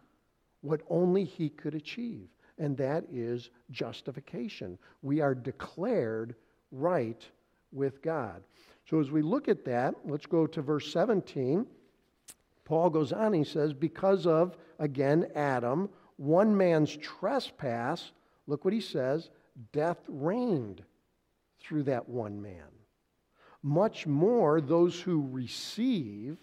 what 0.61 0.81
only 0.89 1.23
he 1.23 1.49
could 1.49 1.75
achieve, 1.75 2.27
and 2.57 2.77
that 2.77 3.03
is 3.11 3.49
justification. 3.71 4.77
We 5.01 5.19
are 5.19 5.35
declared 5.35 6.35
right 6.71 7.21
with 7.71 8.01
God. 8.01 8.43
So 8.89 8.99
as 8.99 9.11
we 9.11 9.21
look 9.21 9.47
at 9.47 9.65
that, 9.65 9.95
let's 10.05 10.25
go 10.25 10.47
to 10.47 10.61
verse 10.61 10.91
17. 10.91 11.65
Paul 12.65 12.89
goes 12.89 13.11
on, 13.11 13.33
he 13.33 13.43
says, 13.43 13.73
because 13.73 14.25
of, 14.25 14.57
again, 14.79 15.27
Adam, 15.35 15.89
one 16.17 16.55
man's 16.55 16.95
trespass, 16.97 18.11
look 18.47 18.63
what 18.63 18.73
he 18.73 18.81
says, 18.81 19.29
death 19.71 19.99
reigned 20.07 20.83
through 21.59 21.83
that 21.83 22.07
one 22.07 22.41
man. 22.41 22.69
much 23.63 24.05
more 24.05 24.59
those 24.59 24.99
who 24.99 25.25
receive 25.31 26.37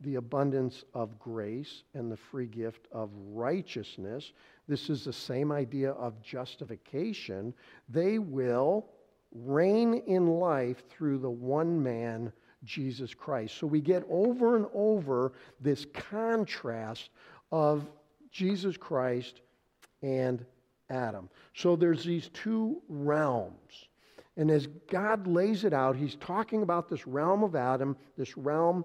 the 0.00 0.16
abundance 0.16 0.84
of 0.92 1.18
grace 1.18 1.84
and 1.94 2.12
the 2.12 2.16
free 2.16 2.46
gift 2.46 2.86
of 2.92 3.08
righteousness. 3.32 4.32
This 4.68 4.90
is 4.90 5.04
the 5.04 5.12
same 5.12 5.50
idea 5.50 5.92
of 5.92 6.20
justification. 6.20 7.54
They 7.88 8.18
will 8.18 8.86
reign 9.32 9.94
in 10.06 10.26
life 10.26 10.86
through 10.90 11.18
the 11.18 11.30
one 11.30 11.82
man, 11.82 12.30
Jesus 12.64 13.14
Christ. 13.14 13.56
So 13.58 13.66
we 13.66 13.80
get 13.80 14.04
over 14.08 14.56
and 14.56 14.66
over 14.74 15.32
this 15.60 15.86
contrast 15.92 17.10
of 17.52 17.86
Jesus 18.30 18.76
Christ 18.76 19.40
and 20.02 20.44
Adam. 20.90 21.28
So 21.54 21.76
there's 21.76 22.04
these 22.04 22.28
two 22.32 22.82
realms. 22.88 23.88
And 24.36 24.50
as 24.50 24.66
God 24.90 25.26
lays 25.26 25.64
it 25.64 25.72
out, 25.72 25.96
he's 25.96 26.16
talking 26.16 26.62
about 26.62 26.88
this 26.88 27.06
realm 27.06 27.44
of 27.44 27.54
Adam, 27.54 27.96
this 28.16 28.36
realm 28.36 28.84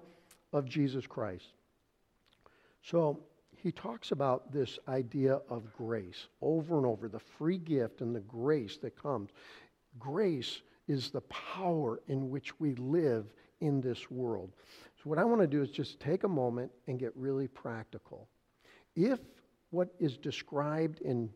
of 0.52 0.64
Jesus 0.66 1.06
Christ. 1.06 1.54
So 2.82 3.18
he 3.56 3.72
talks 3.72 4.12
about 4.12 4.52
this 4.52 4.78
idea 4.88 5.40
of 5.50 5.72
grace 5.72 6.28
over 6.40 6.76
and 6.76 6.86
over 6.86 7.08
the 7.08 7.18
free 7.18 7.58
gift 7.58 8.00
and 8.00 8.14
the 8.14 8.20
grace 8.20 8.78
that 8.78 9.00
comes. 9.00 9.30
Grace 9.98 10.62
is 10.88 11.10
the 11.10 11.20
power 11.22 12.00
in 12.08 12.30
which 12.30 12.58
we 12.58 12.74
live 12.76 13.26
in 13.60 13.80
this 13.80 14.10
world. 14.10 14.52
So, 15.02 15.08
what 15.08 15.18
I 15.18 15.24
want 15.24 15.40
to 15.40 15.46
do 15.46 15.62
is 15.62 15.70
just 15.70 16.00
take 16.00 16.24
a 16.24 16.28
moment 16.28 16.70
and 16.86 16.98
get 16.98 17.16
really 17.16 17.48
practical. 17.48 18.28
If 18.96 19.18
what 19.70 19.94
is 19.98 20.16
described 20.16 21.00
in 21.00 21.30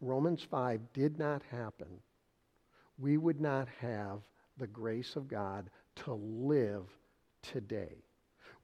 Romans 0.00 0.42
5 0.42 0.80
did 0.92 1.18
not 1.18 1.42
happen, 1.50 1.88
we 2.98 3.16
would 3.16 3.40
not 3.40 3.68
have 3.80 4.20
the 4.58 4.66
grace 4.66 5.16
of 5.16 5.28
God 5.28 5.70
to 5.96 6.14
live 6.14 6.86
today. 7.42 8.02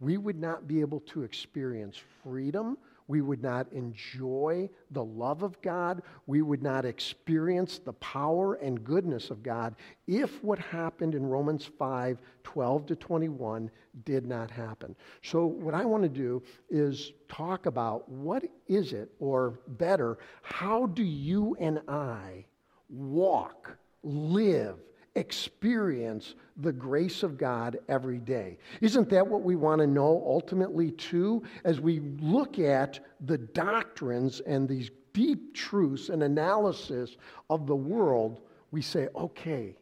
We 0.00 0.16
would 0.16 0.38
not 0.38 0.66
be 0.66 0.80
able 0.80 1.00
to 1.00 1.22
experience 1.22 1.96
freedom 2.22 2.76
we 3.08 3.20
would 3.20 3.42
not 3.42 3.70
enjoy 3.72 4.68
the 4.90 5.04
love 5.04 5.42
of 5.42 5.60
God. 5.62 6.02
We 6.26 6.42
would 6.42 6.62
not 6.62 6.84
experience 6.84 7.78
the 7.78 7.92
power 7.94 8.54
and 8.54 8.82
goodness 8.84 9.30
of 9.30 9.42
God 9.42 9.76
if 10.06 10.42
what 10.42 10.58
happened 10.58 11.14
in 11.14 11.26
Romans 11.26 11.68
5 11.78 12.18
12 12.44 12.86
to 12.86 12.96
21 12.96 13.70
did 14.04 14.26
not 14.26 14.50
happen. 14.50 14.96
So, 15.22 15.46
what 15.46 15.74
I 15.74 15.84
want 15.84 16.02
to 16.02 16.08
do 16.08 16.42
is 16.70 17.12
talk 17.28 17.66
about 17.66 18.08
what 18.08 18.44
is 18.68 18.92
it, 18.92 19.10
or 19.20 19.60
better, 19.68 20.18
how 20.42 20.86
do 20.86 21.02
you 21.02 21.56
and 21.60 21.80
I 21.88 22.44
walk, 22.88 23.76
live, 24.02 24.76
experience 25.14 26.34
the 26.56 26.72
grace 26.72 27.22
of 27.22 27.36
God 27.36 27.78
every 27.88 28.18
day. 28.18 28.58
Isn't 28.80 29.08
that 29.10 29.26
what 29.26 29.42
we 29.42 29.56
want 29.56 29.80
to 29.80 29.86
know 29.86 30.22
ultimately, 30.26 30.90
too, 30.92 31.42
as 31.64 31.80
we 31.80 32.00
look 32.20 32.58
at 32.58 33.00
the 33.20 33.38
doctrines 33.38 34.40
and 34.40 34.68
these 34.68 34.90
deep 35.12 35.54
truths 35.54 36.08
and 36.08 36.22
analysis 36.22 37.16
of 37.50 37.66
the 37.66 37.76
world? 37.76 38.40
We 38.70 38.82
say, 38.82 39.08
okay, 39.14 39.76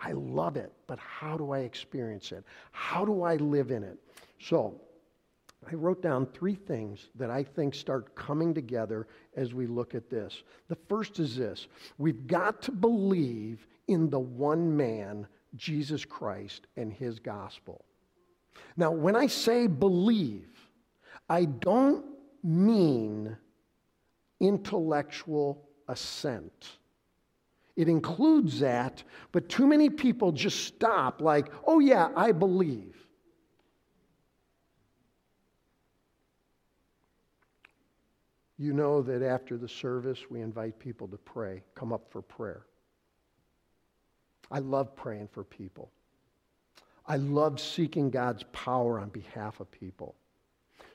I 0.00 0.12
love 0.12 0.56
it, 0.56 0.72
but 0.86 0.98
how 0.98 1.36
do 1.36 1.50
I 1.52 1.60
experience 1.60 2.32
it? 2.32 2.44
How 2.70 3.04
do 3.04 3.22
I 3.22 3.36
live 3.36 3.70
in 3.70 3.82
it? 3.82 3.98
So, 4.38 4.80
I 5.68 5.74
wrote 5.74 6.00
down 6.00 6.26
three 6.26 6.54
things 6.54 7.08
that 7.16 7.30
I 7.30 7.42
think 7.42 7.74
start 7.74 8.14
coming 8.14 8.54
together 8.54 9.08
as 9.34 9.52
we 9.52 9.66
look 9.66 9.96
at 9.96 10.08
this. 10.08 10.44
The 10.68 10.76
first 10.88 11.18
is 11.18 11.34
this 11.34 11.66
we've 11.98 12.26
got 12.26 12.62
to 12.62 12.72
believe 12.72 13.66
in 13.88 14.10
the 14.10 14.18
one 14.18 14.76
man, 14.76 15.26
Jesus 15.56 16.04
Christ, 16.04 16.66
and 16.76 16.92
his 16.92 17.18
gospel. 17.18 17.84
Now, 18.76 18.90
when 18.90 19.16
I 19.16 19.26
say 19.26 19.66
believe, 19.66 20.48
I 21.28 21.44
don't 21.44 22.04
mean 22.42 23.36
intellectual 24.40 25.68
assent. 25.88 26.78
It 27.76 27.88
includes 27.88 28.60
that, 28.60 29.02
but 29.32 29.48
too 29.48 29.66
many 29.66 29.90
people 29.90 30.32
just 30.32 30.64
stop 30.64 31.20
like, 31.20 31.48
oh, 31.66 31.78
yeah, 31.78 32.08
I 32.16 32.32
believe. 32.32 32.96
You 38.58 38.72
know 38.72 39.02
that 39.02 39.22
after 39.22 39.58
the 39.58 39.68
service, 39.68 40.18
we 40.30 40.40
invite 40.40 40.78
people 40.78 41.06
to 41.08 41.18
pray, 41.18 41.62
come 41.74 41.92
up 41.92 42.10
for 42.10 42.22
prayer. 42.22 42.64
I 44.50 44.58
love 44.60 44.94
praying 44.94 45.28
for 45.28 45.44
people. 45.44 45.90
I 47.06 47.16
love 47.16 47.60
seeking 47.60 48.10
God's 48.10 48.44
power 48.52 48.98
on 48.98 49.10
behalf 49.10 49.60
of 49.60 49.70
people. 49.70 50.14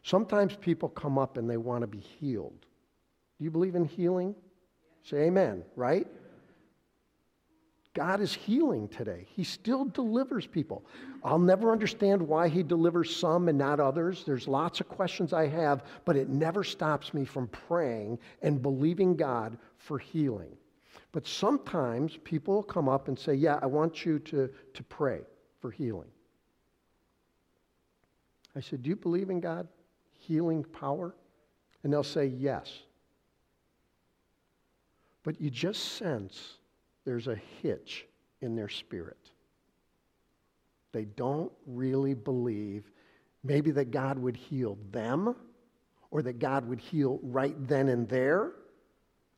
Sometimes 0.04 0.56
people 0.56 0.90
come 0.90 1.18
up 1.18 1.38
and 1.38 1.50
they 1.50 1.58
want 1.58 1.82
to 1.82 1.88
be 1.88 2.00
healed. 2.00 2.66
Do 3.38 3.44
you 3.44 3.52
believe 3.52 3.76
in 3.76 3.86
healing? 3.86 4.36
Say 5.04 5.24
amen, 5.24 5.64
right? 5.76 6.08
God 7.94 8.22
is 8.22 8.34
healing 8.34 8.88
today. 8.88 9.28
He 9.36 9.44
still 9.44 9.86
delivers 9.86 10.48
people. 10.48 10.86
I'll 11.24 11.40
never 11.40 11.72
understand 11.72 12.22
why 12.22 12.48
He 12.48 12.64
delivers 12.64 13.14
some 13.14 13.50
and 13.50 13.58
not 13.58 13.80
others. 13.82 14.24
There's 14.26 14.48
lots 14.48 14.80
of 14.80 14.88
questions 14.88 15.34
I 15.34 15.48
have, 15.48 15.84
but 16.06 16.16
it 16.16 16.30
never 16.30 16.64
stops 16.64 17.14
me 17.14 17.26
from 17.26 17.48
praying 17.48 18.20
and 18.42 18.62
believing 18.62 19.16
God 19.16 19.58
for 19.78 20.00
healing. 20.00 20.56
But 21.12 21.28
sometimes 21.28 22.18
people 22.24 22.64
come 22.64 22.88
up 22.88 23.08
and 23.08 23.20
say, 23.20 23.34
Yeah, 23.34 23.60
I 23.62 23.66
want 23.66 24.06
you 24.06 24.20
to, 24.20 24.50
to 24.74 24.84
pray 24.84 25.22
for 25.60 25.72
healing. 25.72 26.10
I 28.56 28.62
said, 28.62 28.84
Do 28.84 28.90
you 28.90 28.96
believe 28.96 29.30
in 29.30 29.40
God? 29.40 29.68
Healing 30.12 30.64
power? 30.64 31.16
And 31.84 31.92
they'll 31.92 32.04
say, 32.04 32.26
Yes. 32.26 32.72
But 35.24 35.40
you 35.40 35.50
just 35.50 35.98
sense 35.98 36.58
there's 37.06 37.28
a 37.28 37.40
hitch 37.62 38.08
in 38.42 38.56
their 38.56 38.70
spirit. 38.70 39.32
They 40.94 41.06
don't 41.06 41.52
really 41.66 42.14
believe 42.14 42.92
maybe 43.44 43.72
that 43.72 43.92
God 43.92 44.18
would 44.20 44.36
heal 44.36 44.78
them 44.92 45.36
or 46.10 46.22
that 46.22 46.40
God 46.40 46.68
would 46.68 46.80
heal 46.80 47.20
right 47.24 47.56
then 47.68 47.88
and 47.90 48.08
there 48.10 48.54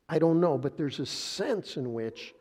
I 0.08 0.18
don't 0.18 0.40
know, 0.40 0.58
but 0.58 0.76
there's 0.76 1.00
a 1.00 1.06
sense 1.06 1.76
in 1.76 1.92
which 1.92 2.34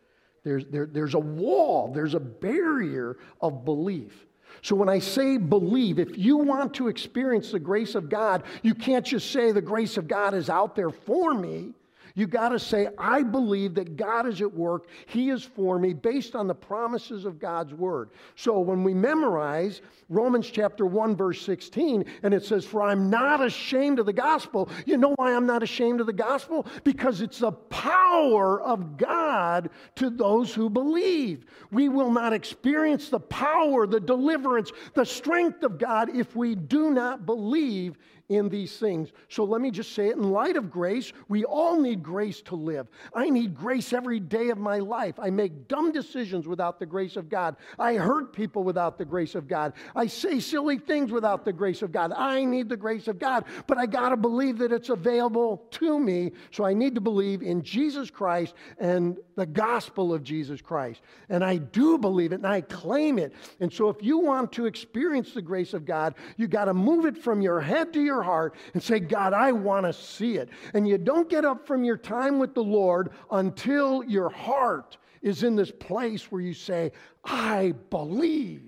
there's, 0.44 0.66
there, 0.66 0.86
there's 0.86 1.14
a 1.14 1.20
wall, 1.20 1.92
there's 1.94 2.14
a 2.14 2.20
barrier 2.20 3.18
of 3.42 3.64
belief. 3.64 4.26
So 4.62 4.76
when 4.76 4.90
I 4.90 5.00
say 5.00 5.38
believe, 5.38 6.00
if 6.00 6.18
you 6.18 6.38
want 6.38 6.74
to 6.76 6.88
experience 6.88 7.52
the 7.52 7.60
grace 7.60 7.96
of 7.96 8.10
God, 8.10 8.44
you 8.62 8.76
can't 8.76 9.06
just 9.06 9.32
say 9.32 9.52
the 9.52 9.62
grace 9.62 9.98
of 9.98 10.08
God 10.08 10.34
is 10.34 10.50
out 10.50 10.76
there 10.76 10.92
for 10.92 11.34
me. 11.34 11.74
You 12.16 12.28
got 12.28 12.50
to 12.50 12.60
say, 12.60 12.90
I 13.00 13.24
believe 13.24 13.74
that 13.74 13.98
God 13.98 14.28
is 14.28 14.40
at 14.40 14.54
work. 14.54 14.86
He 15.08 15.32
is 15.32 15.44
for 15.44 15.80
me 15.80 15.94
based 15.94 16.36
on 16.36 16.46
the 16.46 16.54
promises 16.54 17.26
of 17.26 17.40
God's 17.40 17.74
word. 17.74 18.12
So 18.36 18.60
when 18.60 18.84
we 18.84 18.94
memorize 18.94 19.82
Romans 20.10 20.48
chapter 20.52 20.86
1, 20.86 21.16
verse 21.16 21.42
16, 21.42 22.06
and 22.22 22.32
it 22.32 22.46
says, 22.46 22.66
For 22.66 22.84
I'm 22.84 23.10
not 23.10 23.44
ashamed 23.44 23.98
of 23.98 24.06
the 24.06 24.14
gospel, 24.14 24.70
you 24.86 24.98
know 24.98 25.16
why 25.16 25.34
I'm 25.34 25.48
not 25.48 25.64
ashamed 25.64 26.02
of 26.02 26.06
the 26.06 26.14
gospel? 26.14 26.68
Because 26.84 27.22
it's 27.22 27.40
the 27.40 27.52
power 27.52 28.62
of 28.62 28.96
God 28.96 29.72
to 29.96 30.12
those 30.12 30.54
who 30.54 30.70
believe. 30.70 31.46
We 31.72 31.90
will 31.90 32.12
not 32.12 32.32
experience 32.32 33.10
the 33.10 33.22
power, 33.22 33.88
the 33.88 34.00
deliverance, 34.00 34.72
the 34.94 35.06
strength 35.06 35.64
of 35.64 35.80
God 35.80 36.16
if 36.16 36.36
we 36.36 36.54
do 36.54 36.92
not 36.92 37.26
believe 37.26 37.98
in 38.30 38.50
these 38.50 38.78
things. 38.78 39.12
So 39.30 39.44
let 39.44 39.62
me 39.62 39.70
just 39.70 39.94
say 39.94 40.08
it 40.08 40.16
in 40.16 40.32
light 40.32 40.56
of 40.56 40.72
grace, 40.72 41.12
we 41.28 41.44
all 41.44 41.80
need 41.80 42.02
grace 42.02 42.42
to 42.44 42.56
live. 42.56 42.88
I 43.14 43.30
need 43.30 43.56
grace 43.56 43.94
every 43.94 44.20
day 44.20 44.50
of 44.50 44.58
my 44.58 44.80
life. 44.80 45.16
I 45.20 45.30
make 45.30 45.68
dumb 45.68 45.92
decisions 45.92 46.48
without 46.48 46.80
the 46.80 46.86
grace 46.86 47.16
of 47.16 47.30
God. 47.30 47.58
I 47.78 47.96
hurt 47.96 48.34
people 48.34 48.64
without 48.64 48.98
the 48.98 49.06
grace 49.06 49.36
of 49.36 49.48
God. 49.48 49.74
I 49.96 50.08
say 50.08 50.40
silly 50.40 50.78
things 50.78 51.12
without 51.12 51.46
the 51.46 51.54
grace 51.54 51.82
of 51.82 51.92
God. 51.92 52.14
I 52.16 52.46
need 52.46 52.70
the 52.70 52.78
grace 52.78 53.08
of 53.08 53.20
God, 53.20 53.46
but 53.68 53.78
I 53.78 53.86
got 53.86 54.10
to 54.10 54.18
believe 54.18 54.58
that 54.60 54.72
it's 54.72 54.90
available 54.90 55.68
to 55.72 56.00
me. 56.00 56.32
So 56.52 56.66
I 56.66 56.74
need 56.74 56.96
to 56.96 57.02
believe 57.02 57.42
in 57.42 57.62
Jesus 57.62 58.10
Christ 58.10 58.56
and 58.80 59.18
the 59.36 59.46
gospel 59.46 60.14
of 60.14 60.24
Jesus 60.24 60.62
Christ. 60.62 61.02
And 61.30 61.44
I 61.44 61.58
do 61.58 61.98
believe 61.98 62.32
it 62.32 62.36
and 62.36 62.48
I 62.48 62.62
claim 62.62 63.20
it. 63.20 63.34
And 63.60 63.72
so 63.72 63.90
if 63.90 64.02
you 64.02 64.20
want 64.20 64.52
to 64.54 64.66
experience 64.66 65.34
the 65.34 65.42
grace 65.42 65.74
of 65.74 65.86
God, 65.86 66.16
you 66.38 66.48
got 66.48 66.66
to 66.66 66.74
move 66.74 67.06
it 67.06 67.18
from 67.18 67.42
your 67.42 67.60
head 67.60 67.94
to 67.94 68.02
your 68.02 68.23
heart 68.24 68.56
and 68.74 68.82
say, 68.82 69.00
God, 69.00 69.34
I 69.34 69.52
want 69.52 69.86
to 69.86 69.94
see 69.94 70.38
it. 70.38 70.50
And 70.74 70.88
you 70.88 70.98
don't 70.98 71.30
get 71.30 71.46
up 71.46 71.68
from 71.68 71.84
your 71.84 71.98
time 71.98 72.40
with 72.40 72.54
the 72.54 72.64
Lord 72.64 73.12
until 73.32 74.04
your 74.04 74.30
heart 74.30 74.98
is 75.22 75.44
in 75.44 75.56
this 75.56 75.72
place 75.72 76.32
where 76.32 76.42
you 76.42 76.54
say, 76.54 76.92
I 77.24 77.74
believe. 77.90 78.62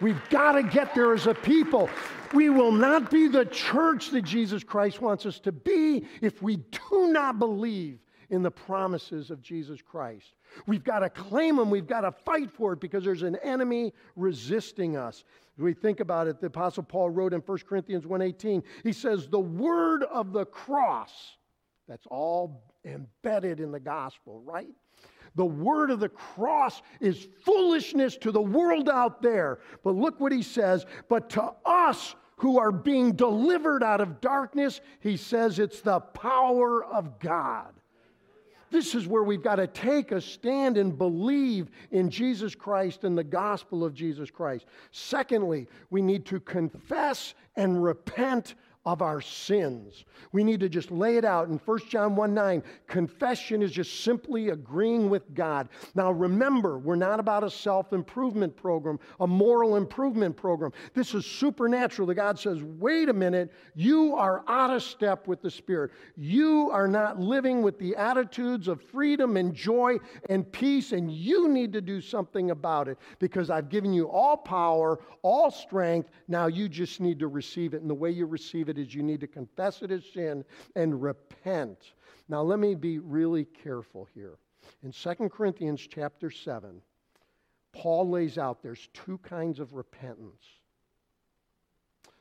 We've 0.00 0.20
got 0.28 0.52
to 0.52 0.62
get 0.62 0.94
there 0.94 1.14
as 1.14 1.26
a 1.26 1.34
people. 1.34 1.88
We 2.32 2.50
will 2.50 2.72
not 2.72 3.10
be 3.10 3.28
the 3.28 3.44
church 3.46 4.10
that 4.10 4.22
Jesus 4.22 4.64
Christ 4.64 5.00
wants 5.00 5.24
us 5.24 5.38
to 5.40 5.52
be 5.52 6.04
if 6.20 6.42
we 6.42 6.56
do 6.56 7.08
not 7.08 7.38
believe 7.38 7.98
in 8.30 8.42
the 8.42 8.50
promises 8.50 9.30
of 9.30 9.40
Jesus 9.40 9.80
Christ. 9.80 10.34
We've 10.66 10.82
got 10.82 11.00
to 11.00 11.10
claim 11.10 11.56
them. 11.56 11.70
We've 11.70 11.86
got 11.86 12.02
to 12.02 12.12
fight 12.12 12.50
for 12.50 12.72
it 12.72 12.80
because 12.80 13.04
there's 13.04 13.22
an 13.22 13.36
enemy 13.36 13.92
resisting 14.16 14.96
us. 14.96 15.24
We 15.56 15.72
think 15.72 16.00
about 16.00 16.26
it, 16.26 16.40
the 16.40 16.48
Apostle 16.48 16.82
Paul 16.82 17.10
wrote 17.10 17.32
in 17.32 17.40
1 17.40 17.58
Corinthians 17.68 18.04
1.18, 18.04 18.62
he 18.82 18.92
says, 18.92 19.28
the 19.28 19.38
word 19.38 20.02
of 20.02 20.32
the 20.32 20.46
cross, 20.46 21.36
that's 21.86 22.06
all 22.10 22.64
embedded 22.84 23.60
in 23.60 23.70
the 23.70 23.80
gospel, 23.80 24.42
right? 24.44 24.74
The 25.36 25.44
word 25.44 25.90
of 25.90 26.00
the 26.00 26.08
cross 26.08 26.82
is 27.00 27.28
foolishness 27.44 28.16
to 28.18 28.32
the 28.32 28.42
world 28.42 28.88
out 28.88 29.22
there. 29.22 29.58
But 29.82 29.94
look 29.94 30.20
what 30.20 30.32
he 30.32 30.42
says. 30.42 30.86
But 31.08 31.30
to 31.30 31.52
us 31.64 32.14
who 32.36 32.58
are 32.58 32.72
being 32.72 33.12
delivered 33.12 33.82
out 33.82 34.00
of 34.00 34.20
darkness, 34.20 34.80
he 35.00 35.16
says 35.16 35.58
it's 35.58 35.80
the 35.80 36.00
power 36.00 36.84
of 36.84 37.18
God. 37.18 37.72
This 38.74 38.96
is 38.96 39.06
where 39.06 39.22
we've 39.22 39.40
got 39.40 39.56
to 39.56 39.68
take 39.68 40.10
a 40.10 40.20
stand 40.20 40.76
and 40.78 40.98
believe 40.98 41.70
in 41.92 42.10
Jesus 42.10 42.56
Christ 42.56 43.04
and 43.04 43.16
the 43.16 43.22
gospel 43.22 43.84
of 43.84 43.94
Jesus 43.94 44.32
Christ. 44.32 44.66
Secondly, 44.90 45.68
we 45.90 46.02
need 46.02 46.26
to 46.26 46.40
confess 46.40 47.34
and 47.54 47.84
repent 47.84 48.56
of 48.86 49.00
our 49.00 49.20
sins. 49.20 50.04
We 50.32 50.44
need 50.44 50.60
to 50.60 50.68
just 50.68 50.90
lay 50.90 51.16
it 51.16 51.24
out 51.24 51.48
in 51.48 51.58
1 51.58 51.78
John 51.88 52.16
1 52.16 52.34
9. 52.34 52.62
Confession 52.86 53.62
is 53.62 53.72
just 53.72 54.04
simply 54.04 54.50
agreeing 54.50 55.08
with 55.08 55.34
God. 55.34 55.68
Now 55.94 56.12
remember, 56.12 56.78
we're 56.78 56.94
not 56.96 57.18
about 57.18 57.44
a 57.44 57.50
self 57.50 57.92
improvement 57.92 58.54
program, 58.56 58.98
a 59.20 59.26
moral 59.26 59.76
improvement 59.76 60.36
program. 60.36 60.72
This 60.92 61.14
is 61.14 61.24
supernatural. 61.24 62.06
The 62.06 62.14
God 62.14 62.38
says, 62.38 62.62
wait 62.62 63.08
a 63.08 63.12
minute, 63.12 63.52
you 63.74 64.14
are 64.16 64.44
out 64.48 64.70
of 64.70 64.82
step 64.82 65.26
with 65.26 65.40
the 65.40 65.50
Spirit. 65.50 65.90
You 66.16 66.70
are 66.70 66.88
not 66.88 67.18
living 67.18 67.62
with 67.62 67.78
the 67.78 67.96
attitudes 67.96 68.68
of 68.68 68.82
freedom 68.82 69.36
and 69.36 69.54
joy 69.54 69.98
and 70.28 70.50
peace, 70.52 70.92
and 70.92 71.10
you 71.10 71.48
need 71.48 71.72
to 71.72 71.80
do 71.80 72.00
something 72.00 72.50
about 72.50 72.88
it 72.88 72.98
because 73.18 73.50
I've 73.50 73.68
given 73.68 73.92
you 73.92 74.08
all 74.08 74.36
power, 74.36 75.00
all 75.22 75.50
strength. 75.50 76.10
Now 76.28 76.46
you 76.46 76.68
just 76.68 77.00
need 77.00 77.18
to 77.20 77.28
receive 77.28 77.72
it. 77.74 77.80
And 77.80 77.88
the 77.88 77.94
way 77.94 78.10
you 78.10 78.26
receive 78.26 78.68
it, 78.68 78.73
it 78.78 78.86
is 78.86 78.94
you 78.94 79.02
need 79.02 79.20
to 79.20 79.26
confess 79.26 79.82
it 79.82 79.90
as 79.90 80.04
sin 80.12 80.44
and 80.76 81.02
repent. 81.02 81.92
Now, 82.28 82.42
let 82.42 82.58
me 82.58 82.74
be 82.74 82.98
really 82.98 83.44
careful 83.44 84.08
here. 84.14 84.38
In 84.82 84.92
2 84.92 85.28
Corinthians 85.28 85.86
chapter 85.88 86.30
7, 86.30 86.80
Paul 87.72 88.08
lays 88.10 88.38
out 88.38 88.62
there's 88.62 88.88
two 88.94 89.18
kinds 89.18 89.58
of 89.58 89.74
repentance. 89.74 90.44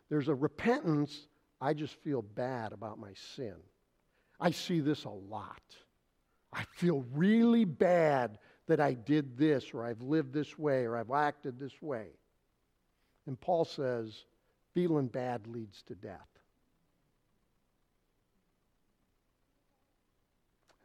There's 0.10 0.28
a 0.28 0.36
repentance, 0.36 1.28
I 1.62 1.74
just 1.74 1.96
feel 2.04 2.22
bad 2.22 2.74
about 2.74 3.00
my 3.00 3.13
sin. 3.36 3.56
I 4.39 4.52
see 4.52 4.80
this 4.80 5.06
a 5.06 5.10
lot. 5.10 5.62
I 6.52 6.63
feel 6.76 7.06
really 7.13 7.66
bad 7.66 8.38
that 8.68 8.80
I 8.80 8.94
did 8.94 9.38
this, 9.38 9.74
or 9.74 9.86
I've 9.86 10.02
lived 10.02 10.34
this 10.34 10.58
way, 10.58 10.84
or 10.86 10.98
I've 10.98 11.12
acted 11.12 11.60
this 11.60 11.82
way. 11.82 12.08
And 13.26 13.39
Paul 13.39 13.66
says, 13.66 14.26
feeling 14.74 15.08
bad 15.08 15.48
leads 15.48 15.82
to 15.84 15.96
death. 15.96 16.28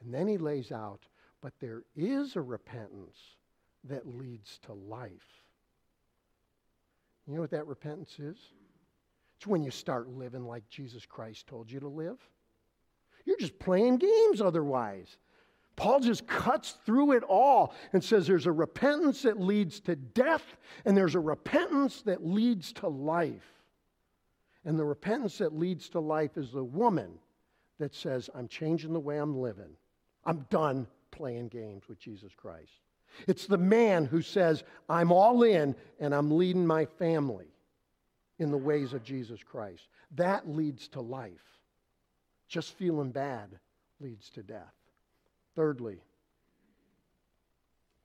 And 0.03 0.13
then 0.13 0.29
he 0.29 0.39
lays 0.39 0.73
out, 0.73 1.01
but 1.41 1.53
there 1.61 1.83
is 1.97 2.37
a 2.37 2.41
repentance 2.41 3.19
that 3.85 4.07
leads 4.07 4.59
to 4.67 4.73
life. 4.73 5.43
You 7.27 7.35
know 7.35 7.41
what 7.41 7.51
that 7.51 7.67
repentance 7.67 8.19
is? 8.19 8.39
It's 9.37 9.47
when 9.47 9.63
you 9.63 9.71
start 9.71 10.09
living 10.09 10.45
like 10.45 10.69
Jesus 10.69 11.05
Christ 11.07 11.47
told 11.47 11.71
you 11.71 11.79
to 11.81 11.89
live. 11.89 12.19
You're 13.25 13.37
just 13.37 13.59
playing 13.59 13.99
games 13.99 14.41
otherwise. 14.41 15.19
Paul 15.77 16.01
just 16.01 16.27
cuts 16.27 16.77
through 16.85 17.13
it 17.13 17.23
all 17.23 17.75
and 17.93 18.03
says 18.03 18.27
there's 18.27 18.47
a 18.47 18.53
repentance 18.53 19.23
that 19.23 19.39
leads 19.39 19.79
to 19.81 19.95
death, 19.95 20.57
and 20.85 20.97
there's 20.97 21.15
a 21.15 21.21
repentance 21.21 22.03
that 22.03 22.27
leads 22.27 22.73
to 22.75 22.89
life. 22.89 23.63
And 24.65 24.77
the 24.77 24.85
repentance 24.85 25.39
that 25.39 25.57
leads 25.57 25.89
to 25.91 26.01
life 26.01 26.37
is 26.37 26.51
the 26.51 26.65
woman 26.65 27.11
that 27.79 27.95
says, 27.95 28.29
I'm 28.35 28.49
changing 28.49 28.93
the 28.93 28.99
way 28.99 29.19
I'm 29.19 29.37
living. 29.37 29.77
I'm 30.29 30.45
done 30.51 30.87
playing 31.11 31.49
games 31.49 31.89
with 31.89 31.99
Jesus 31.99 32.33
Christ. 32.37 32.83
It's 33.27 33.47
the 33.47 33.57
man 33.57 34.05
who 34.05 34.21
says, 34.21 34.63
I'm 34.87 35.11
all 35.11 35.43
in 35.43 35.75
and 35.99 36.15
I'm 36.15 36.37
leading 36.37 36.67
my 36.67 36.85
family 36.85 37.47
in 38.39 38.51
the 38.51 38.59
ways 38.59 38.93
of 38.93 39.03
Jesus 39.03 39.43
Christ. 39.43 39.89
That 40.17 40.47
leads 40.47 40.87
to 40.89 41.01
life. 41.01 41.33
Just 42.47 42.77
feeling 42.77 43.11
bad 43.11 43.59
leads 44.01 44.29
to 44.33 44.43
death. 44.43 44.75
Thirdly, 45.57 46.03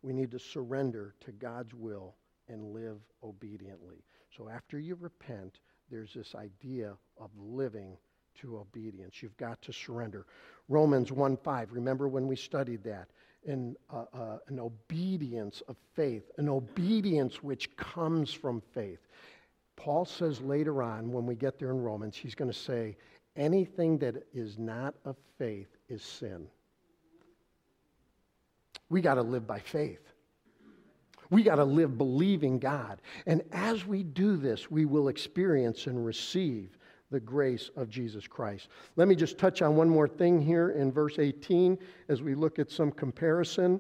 we 0.02 0.14
need 0.14 0.32
to 0.32 0.40
surrender 0.40 1.16
to 1.26 1.34
God's 1.34 1.74
will 1.74 2.16
and 2.48 2.74
live 2.74 3.02
obediently. 3.22 4.06
So 4.38 4.48
after 4.48 4.80
you 4.80 4.96
repent, 4.96 5.60
there's 5.92 6.14
this 6.14 6.36
idea 6.36 6.94
of 7.18 7.32
living 7.38 7.98
to 8.42 8.58
obedience. 8.58 9.22
You've 9.22 9.38
got 9.38 9.62
to 9.64 9.74
surrender. 9.74 10.26
Romans 10.70 11.12
1 11.12 11.38
5, 11.38 11.72
remember 11.72 12.08
when 12.08 12.28
we 12.28 12.36
studied 12.36 12.84
that? 12.84 13.10
In, 13.46 13.76
uh, 13.92 14.06
uh, 14.14 14.38
an 14.48 14.60
obedience 14.60 15.62
of 15.68 15.76
faith, 15.96 16.32
an 16.38 16.48
obedience 16.48 17.44
which 17.44 17.76
comes 17.76 18.32
from 18.32 18.62
faith. 18.74 19.00
Paul 19.76 20.06
says 20.06 20.40
later 20.40 20.82
on, 20.82 21.12
when 21.12 21.26
we 21.26 21.36
get 21.36 21.60
there 21.60 21.72
in 21.72 21.82
Romans, 21.82 22.16
he's 22.16 22.36
going 22.36 22.52
to 22.52 22.58
say, 22.58 22.96
anything 23.36 23.98
that 23.98 24.28
is 24.34 24.58
not 24.58 24.96
of 25.04 25.18
faith 25.38 25.76
is 25.90 26.02
sin. 26.04 26.48
We 28.90 29.02
got 29.02 29.16
to 29.16 29.24
live 29.24 29.46
by 29.46 29.60
faith. 29.60 30.14
We 31.30 31.42
got 31.42 31.56
to 31.56 31.66
live 31.66 31.98
believing 31.98 32.60
God. 32.60 33.02
And 33.26 33.42
as 33.52 33.86
we 33.88 34.04
do 34.04 34.38
this, 34.38 34.70
we 34.70 34.86
will 34.86 35.08
experience 35.08 35.88
and 35.88 36.06
receive 36.06 36.78
the 37.14 37.20
grace 37.20 37.70
of 37.78 37.90
Jesus 37.90 38.26
Christ. 38.26 38.70
Let 38.96 39.08
me 39.08 39.16
just 39.16 39.38
touch 39.38 39.62
on 39.62 39.76
one 39.76 39.88
more 39.88 40.08
thing 40.08 40.42
here 40.42 40.72
in 40.72 40.92
verse 40.92 41.20
18 41.20 41.78
as 42.10 42.24
we 42.24 42.34
look 42.34 42.58
at 42.58 42.72
some 42.72 42.92
comparison. 42.92 43.80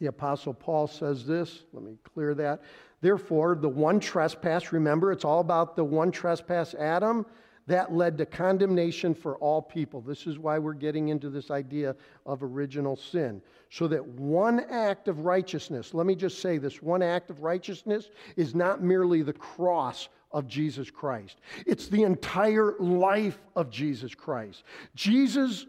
The 0.00 0.06
Apostle 0.06 0.54
Paul 0.54 0.86
says 0.86 1.26
this. 1.26 1.64
Let 1.74 1.84
me 1.84 1.98
clear 2.02 2.34
that. 2.34 2.62
Therefore, 3.02 3.54
the 3.54 3.68
one 3.68 4.00
trespass, 4.00 4.72
remember, 4.72 5.12
it's 5.12 5.24
all 5.24 5.40
about 5.40 5.76
the 5.76 5.84
one 5.84 6.10
trespass, 6.10 6.74
Adam, 6.74 7.26
that 7.66 7.92
led 7.92 8.16
to 8.16 8.24
condemnation 8.24 9.14
for 9.14 9.36
all 9.36 9.60
people. 9.60 10.00
This 10.00 10.26
is 10.26 10.38
why 10.38 10.58
we're 10.58 10.72
getting 10.72 11.08
into 11.08 11.28
this 11.28 11.50
idea 11.50 11.94
of 12.24 12.42
original 12.42 12.96
sin. 12.96 13.42
So 13.68 13.86
that 13.88 14.04
one 14.04 14.60
act 14.70 15.08
of 15.08 15.26
righteousness, 15.26 15.92
let 15.92 16.06
me 16.06 16.14
just 16.14 16.40
say 16.40 16.56
this 16.56 16.80
one 16.80 17.02
act 17.02 17.28
of 17.28 17.42
righteousness 17.42 18.08
is 18.36 18.54
not 18.54 18.82
merely 18.82 19.20
the 19.20 19.34
cross 19.34 20.08
of 20.32 20.46
Jesus 20.46 20.90
Christ. 20.90 21.40
It's 21.66 21.88
the 21.88 22.04
entire 22.04 22.74
life 22.78 23.38
of 23.56 23.70
Jesus 23.70 24.14
Christ. 24.14 24.64
Jesus' 24.94 25.66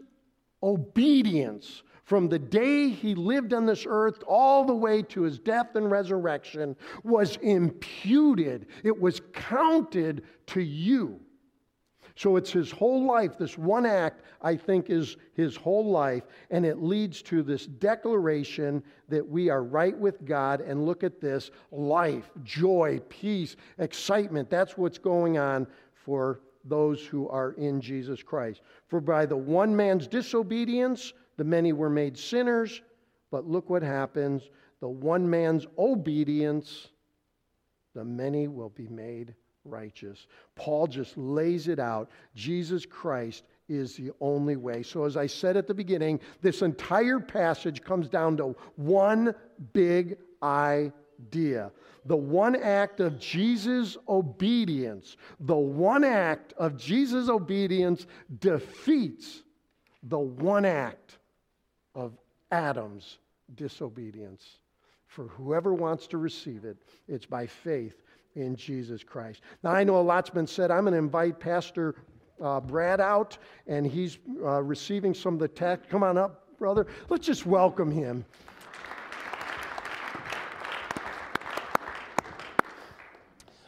obedience 0.62 1.82
from 2.04 2.28
the 2.28 2.38
day 2.38 2.88
he 2.88 3.14
lived 3.14 3.52
on 3.54 3.64
this 3.64 3.86
earth 3.88 4.22
all 4.26 4.64
the 4.64 4.74
way 4.74 5.02
to 5.02 5.22
his 5.22 5.38
death 5.38 5.76
and 5.76 5.90
resurrection 5.90 6.76
was 7.04 7.36
imputed, 7.36 8.66
it 8.84 9.00
was 9.00 9.20
counted 9.32 10.22
to 10.48 10.60
you. 10.60 11.20
So 12.14 12.36
it's 12.36 12.50
his 12.50 12.70
whole 12.70 13.06
life. 13.06 13.38
This 13.38 13.56
one 13.56 13.86
act, 13.86 14.22
I 14.42 14.56
think, 14.56 14.90
is 14.90 15.16
his 15.34 15.56
whole 15.56 15.90
life. 15.90 16.24
And 16.50 16.66
it 16.66 16.82
leads 16.82 17.22
to 17.22 17.42
this 17.42 17.66
declaration 17.66 18.82
that 19.08 19.26
we 19.26 19.48
are 19.48 19.62
right 19.64 19.96
with 19.96 20.24
God. 20.24 20.60
And 20.60 20.84
look 20.84 21.04
at 21.04 21.20
this 21.20 21.50
life, 21.70 22.30
joy, 22.44 23.00
peace, 23.08 23.56
excitement. 23.78 24.50
That's 24.50 24.76
what's 24.76 24.98
going 24.98 25.38
on 25.38 25.66
for 25.94 26.40
those 26.64 27.04
who 27.04 27.28
are 27.28 27.52
in 27.52 27.80
Jesus 27.80 28.22
Christ. 28.22 28.62
For 28.88 29.00
by 29.00 29.26
the 29.26 29.36
one 29.36 29.74
man's 29.74 30.06
disobedience, 30.06 31.12
the 31.36 31.44
many 31.44 31.72
were 31.72 31.90
made 31.90 32.16
sinners. 32.18 32.82
But 33.30 33.46
look 33.46 33.70
what 33.70 33.82
happens 33.82 34.50
the 34.80 34.88
one 34.88 35.30
man's 35.30 35.64
obedience, 35.78 36.88
the 37.94 38.04
many 38.04 38.48
will 38.48 38.70
be 38.70 38.88
made 38.88 39.32
righteous. 39.64 40.26
Paul 40.54 40.86
just 40.86 41.16
lays 41.16 41.68
it 41.68 41.78
out. 41.78 42.10
Jesus 42.34 42.86
Christ 42.86 43.44
is 43.68 43.96
the 43.96 44.10
only 44.20 44.56
way. 44.56 44.82
So, 44.82 45.04
as 45.04 45.16
I 45.16 45.26
said 45.26 45.56
at 45.56 45.66
the 45.66 45.74
beginning, 45.74 46.20
this 46.40 46.62
entire 46.62 47.20
passage 47.20 47.82
comes 47.82 48.08
down 48.08 48.36
to 48.38 48.56
one 48.76 49.34
big 49.72 50.18
idea. 50.42 51.70
The 52.04 52.16
one 52.16 52.56
act 52.56 53.00
of 53.00 53.18
Jesus' 53.18 53.96
obedience, 54.08 55.16
the 55.38 55.56
one 55.56 56.04
act 56.04 56.52
of 56.54 56.76
Jesus' 56.76 57.28
obedience 57.28 58.06
defeats 58.40 59.42
the 60.02 60.18
one 60.18 60.64
act 60.64 61.18
of 61.94 62.18
Adam's 62.50 63.18
disobedience. 63.54 64.58
For 65.12 65.24
whoever 65.24 65.74
wants 65.74 66.06
to 66.06 66.16
receive 66.16 66.64
it, 66.64 66.78
it's 67.06 67.26
by 67.26 67.46
faith 67.46 68.00
in 68.34 68.56
Jesus 68.56 69.04
Christ. 69.04 69.42
Now, 69.62 69.72
I 69.72 69.84
know 69.84 69.98
a 69.98 70.00
lot's 70.00 70.30
been 70.30 70.46
said. 70.46 70.70
I'm 70.70 70.84
going 70.84 70.92
to 70.92 70.98
invite 70.98 71.38
Pastor 71.38 71.96
uh, 72.42 72.60
Brad 72.60 72.98
out, 72.98 73.36
and 73.66 73.86
he's 73.86 74.16
uh, 74.42 74.62
receiving 74.62 75.12
some 75.12 75.34
of 75.34 75.40
the 75.40 75.48
text. 75.48 75.90
Come 75.90 76.02
on 76.02 76.16
up, 76.16 76.56
brother. 76.58 76.86
Let's 77.10 77.26
just 77.26 77.44
welcome 77.44 77.90
him. 77.90 78.24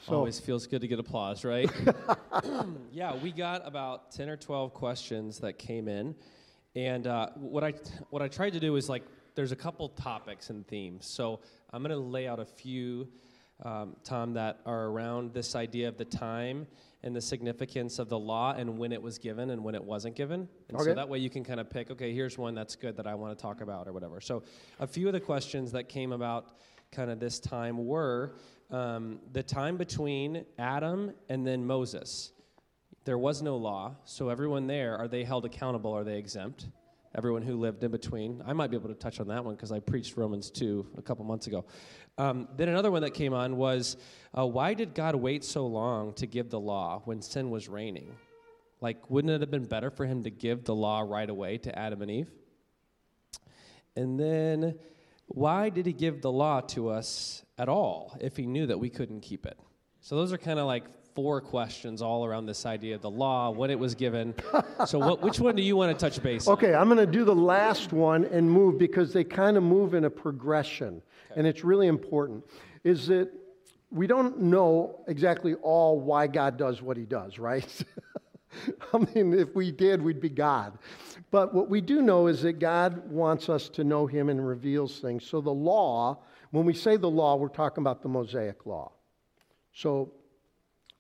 So, 0.06 0.14
Always 0.14 0.40
feels 0.40 0.66
good 0.66 0.80
to 0.80 0.88
get 0.88 0.98
applause, 0.98 1.44
right? 1.44 1.70
yeah, 2.90 3.16
we 3.16 3.32
got 3.32 3.68
about 3.68 4.12
10 4.12 4.30
or 4.30 4.38
12 4.38 4.72
questions 4.72 5.40
that 5.40 5.58
came 5.58 5.88
in. 5.88 6.14
And 6.74 7.06
uh, 7.06 7.28
what, 7.34 7.62
I, 7.62 7.74
what 8.08 8.22
I 8.22 8.28
tried 8.28 8.54
to 8.54 8.60
do 8.60 8.76
is 8.76 8.88
like, 8.88 9.02
there's 9.34 9.52
a 9.52 9.56
couple 9.56 9.88
topics 9.90 10.50
and 10.50 10.66
themes. 10.66 11.06
So 11.06 11.40
I'm 11.70 11.82
going 11.82 11.90
to 11.90 11.98
lay 11.98 12.28
out 12.28 12.40
a 12.40 12.44
few, 12.44 13.08
um, 13.64 13.96
Tom, 14.04 14.34
that 14.34 14.60
are 14.64 14.86
around 14.86 15.32
this 15.34 15.56
idea 15.56 15.88
of 15.88 15.96
the 15.96 16.04
time 16.04 16.66
and 17.02 17.14
the 17.14 17.20
significance 17.20 17.98
of 17.98 18.08
the 18.08 18.18
law 18.18 18.54
and 18.56 18.78
when 18.78 18.92
it 18.92 19.02
was 19.02 19.18
given 19.18 19.50
and 19.50 19.62
when 19.62 19.74
it 19.74 19.84
wasn't 19.84 20.16
given. 20.16 20.48
And 20.68 20.76
okay. 20.76 20.90
so 20.90 20.94
that 20.94 21.08
way 21.08 21.18
you 21.18 21.28
can 21.30 21.44
kind 21.44 21.60
of 21.60 21.68
pick, 21.68 21.90
okay, 21.90 22.14
here's 22.14 22.38
one 22.38 22.54
that's 22.54 22.76
good 22.76 22.96
that 22.96 23.06
I 23.06 23.14
want 23.14 23.36
to 23.36 23.42
talk 23.42 23.60
about 23.60 23.86
or 23.88 23.92
whatever. 23.92 24.20
So 24.20 24.42
a 24.80 24.86
few 24.86 25.06
of 25.08 25.12
the 25.12 25.20
questions 25.20 25.72
that 25.72 25.88
came 25.88 26.12
about 26.12 26.58
kind 26.92 27.10
of 27.10 27.20
this 27.20 27.40
time 27.40 27.84
were 27.84 28.36
um, 28.70 29.18
the 29.32 29.42
time 29.42 29.76
between 29.76 30.44
Adam 30.58 31.12
and 31.28 31.46
then 31.46 31.66
Moses. 31.66 32.32
There 33.04 33.18
was 33.18 33.42
no 33.42 33.56
law, 33.56 33.96
so 34.04 34.30
everyone 34.30 34.66
there, 34.66 34.96
are 34.96 35.08
they 35.08 35.24
held 35.24 35.44
accountable? 35.44 35.92
Are 35.92 36.04
they 36.04 36.16
exempt? 36.16 36.68
Everyone 37.14 37.42
who 37.42 37.56
lived 37.56 37.84
in 37.84 37.90
between. 37.90 38.42
I 38.44 38.52
might 38.52 38.70
be 38.70 38.76
able 38.76 38.88
to 38.88 38.94
touch 38.94 39.20
on 39.20 39.28
that 39.28 39.44
one 39.44 39.54
because 39.54 39.70
I 39.70 39.80
preached 39.80 40.16
Romans 40.16 40.50
2 40.50 40.86
a 40.98 41.02
couple 41.02 41.24
months 41.24 41.46
ago. 41.46 41.64
Um, 42.18 42.48
then 42.56 42.68
another 42.68 42.90
one 42.90 43.02
that 43.02 43.12
came 43.12 43.32
on 43.32 43.56
was 43.56 43.96
uh, 44.36 44.46
why 44.46 44.74
did 44.74 44.94
God 44.94 45.14
wait 45.14 45.44
so 45.44 45.66
long 45.66 46.12
to 46.14 46.26
give 46.26 46.50
the 46.50 46.60
law 46.60 47.02
when 47.04 47.22
sin 47.22 47.50
was 47.50 47.68
reigning? 47.68 48.14
Like, 48.80 49.10
wouldn't 49.10 49.32
it 49.32 49.40
have 49.40 49.50
been 49.50 49.64
better 49.64 49.90
for 49.90 50.04
him 50.04 50.24
to 50.24 50.30
give 50.30 50.64
the 50.64 50.74
law 50.74 51.00
right 51.00 51.28
away 51.28 51.58
to 51.58 51.78
Adam 51.78 52.02
and 52.02 52.10
Eve? 52.10 52.30
And 53.96 54.18
then 54.18 54.78
why 55.26 55.70
did 55.70 55.86
he 55.86 55.92
give 55.92 56.20
the 56.20 56.32
law 56.32 56.60
to 56.60 56.90
us 56.90 57.44
at 57.56 57.68
all 57.68 58.16
if 58.20 58.36
he 58.36 58.46
knew 58.46 58.66
that 58.66 58.78
we 58.78 58.90
couldn't 58.90 59.20
keep 59.20 59.46
it? 59.46 59.58
So 60.00 60.16
those 60.16 60.32
are 60.32 60.38
kind 60.38 60.58
of 60.58 60.66
like 60.66 60.84
four 61.14 61.40
questions 61.40 62.02
all 62.02 62.24
around 62.24 62.46
this 62.46 62.66
idea 62.66 62.96
of 62.96 63.02
the 63.02 63.10
law, 63.10 63.50
when 63.50 63.70
it 63.70 63.78
was 63.78 63.94
given. 63.94 64.34
so 64.86 64.98
what, 64.98 65.22
which 65.22 65.38
one 65.38 65.54
do 65.54 65.62
you 65.62 65.76
want 65.76 65.96
to 65.96 66.10
touch 66.10 66.22
base 66.22 66.46
On? 66.46 66.54
Okay. 66.54 66.74
I'm 66.74 66.88
going 66.88 66.98
to 66.98 67.06
do 67.06 67.24
the 67.24 67.34
last 67.34 67.92
one 67.92 68.24
and 68.24 68.50
move 68.50 68.78
because 68.78 69.12
they 69.12 69.24
kind 69.24 69.56
of 69.56 69.62
move 69.62 69.94
in 69.94 70.04
a 70.04 70.10
progression. 70.10 71.02
Okay. 71.30 71.38
And 71.38 71.46
it's 71.46 71.64
really 71.64 71.86
important. 71.86 72.44
Is 72.82 73.06
that 73.06 73.30
we 73.90 74.06
don't 74.06 74.40
know 74.40 75.00
exactly 75.06 75.54
all 75.54 76.00
why 76.00 76.26
God 76.26 76.56
does 76.56 76.82
what 76.82 76.96
he 76.96 77.04
does, 77.04 77.38
right? 77.38 77.84
I 78.92 78.98
mean, 78.98 79.34
if 79.34 79.54
we 79.54 79.70
did, 79.70 80.02
we'd 80.02 80.20
be 80.20 80.28
God. 80.28 80.78
But 81.30 81.54
what 81.54 81.68
we 81.68 81.80
do 81.80 82.02
know 82.02 82.26
is 82.26 82.42
that 82.42 82.54
God 82.54 83.10
wants 83.10 83.48
us 83.48 83.68
to 83.70 83.84
know 83.84 84.06
Him 84.06 84.28
and 84.28 84.46
reveals 84.46 85.00
things. 85.00 85.26
So 85.26 85.40
the 85.40 85.50
law, 85.50 86.18
when 86.52 86.64
we 86.64 86.74
say 86.74 86.96
the 86.96 87.10
law, 87.10 87.36
we're 87.36 87.48
talking 87.48 87.82
about 87.82 88.02
the 88.02 88.08
Mosaic 88.08 88.66
law. 88.66 88.92
So 89.72 90.12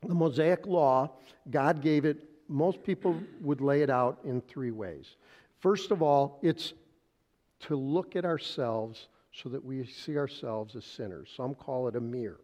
the 0.08 0.14
Mosaic 0.14 0.66
law, 0.66 1.10
God 1.50 1.82
gave 1.82 2.04
it, 2.04 2.18
most 2.48 2.82
people 2.82 3.18
would 3.40 3.60
lay 3.60 3.82
it 3.82 3.90
out 3.90 4.18
in 4.24 4.40
three 4.42 4.70
ways. 4.70 5.16
First 5.60 5.90
of 5.90 6.02
all, 6.02 6.38
it's 6.42 6.74
to 7.60 7.76
look 7.76 8.16
at 8.16 8.24
ourselves 8.24 9.08
so 9.32 9.48
that 9.48 9.64
we 9.64 9.84
see 9.86 10.16
ourselves 10.16 10.76
as 10.76 10.84
sinners. 10.84 11.32
Some 11.34 11.54
call 11.54 11.88
it 11.88 11.96
a 11.96 12.00
mirror. 12.00 12.40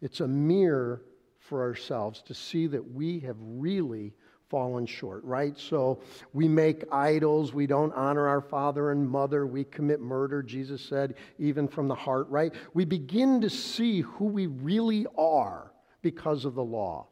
It's 0.00 0.20
a 0.20 0.28
mirror 0.28 1.02
for 1.38 1.62
ourselves 1.62 2.22
to 2.22 2.34
see 2.34 2.66
that 2.66 2.92
we 2.92 3.20
have 3.20 3.36
really 3.40 4.12
fallen 4.48 4.86
short, 4.86 5.22
right? 5.24 5.58
So 5.58 6.00
we 6.32 6.48
make 6.48 6.84
idols, 6.92 7.52
we 7.52 7.66
don't 7.66 7.92
honor 7.94 8.26
our 8.26 8.40
father 8.40 8.92
and 8.92 9.08
mother, 9.08 9.46
we 9.46 9.64
commit 9.64 10.00
murder, 10.00 10.42
Jesus 10.42 10.80
said, 10.80 11.14
even 11.38 11.68
from 11.68 11.88
the 11.88 11.94
heart, 11.94 12.28
right? 12.30 12.54
We 12.72 12.84
begin 12.84 13.40
to 13.42 13.50
see 13.50 14.00
who 14.00 14.24
we 14.26 14.46
really 14.46 15.06
are 15.16 15.67
because 16.02 16.44
of 16.44 16.54
the 16.54 16.64
law. 16.64 17.06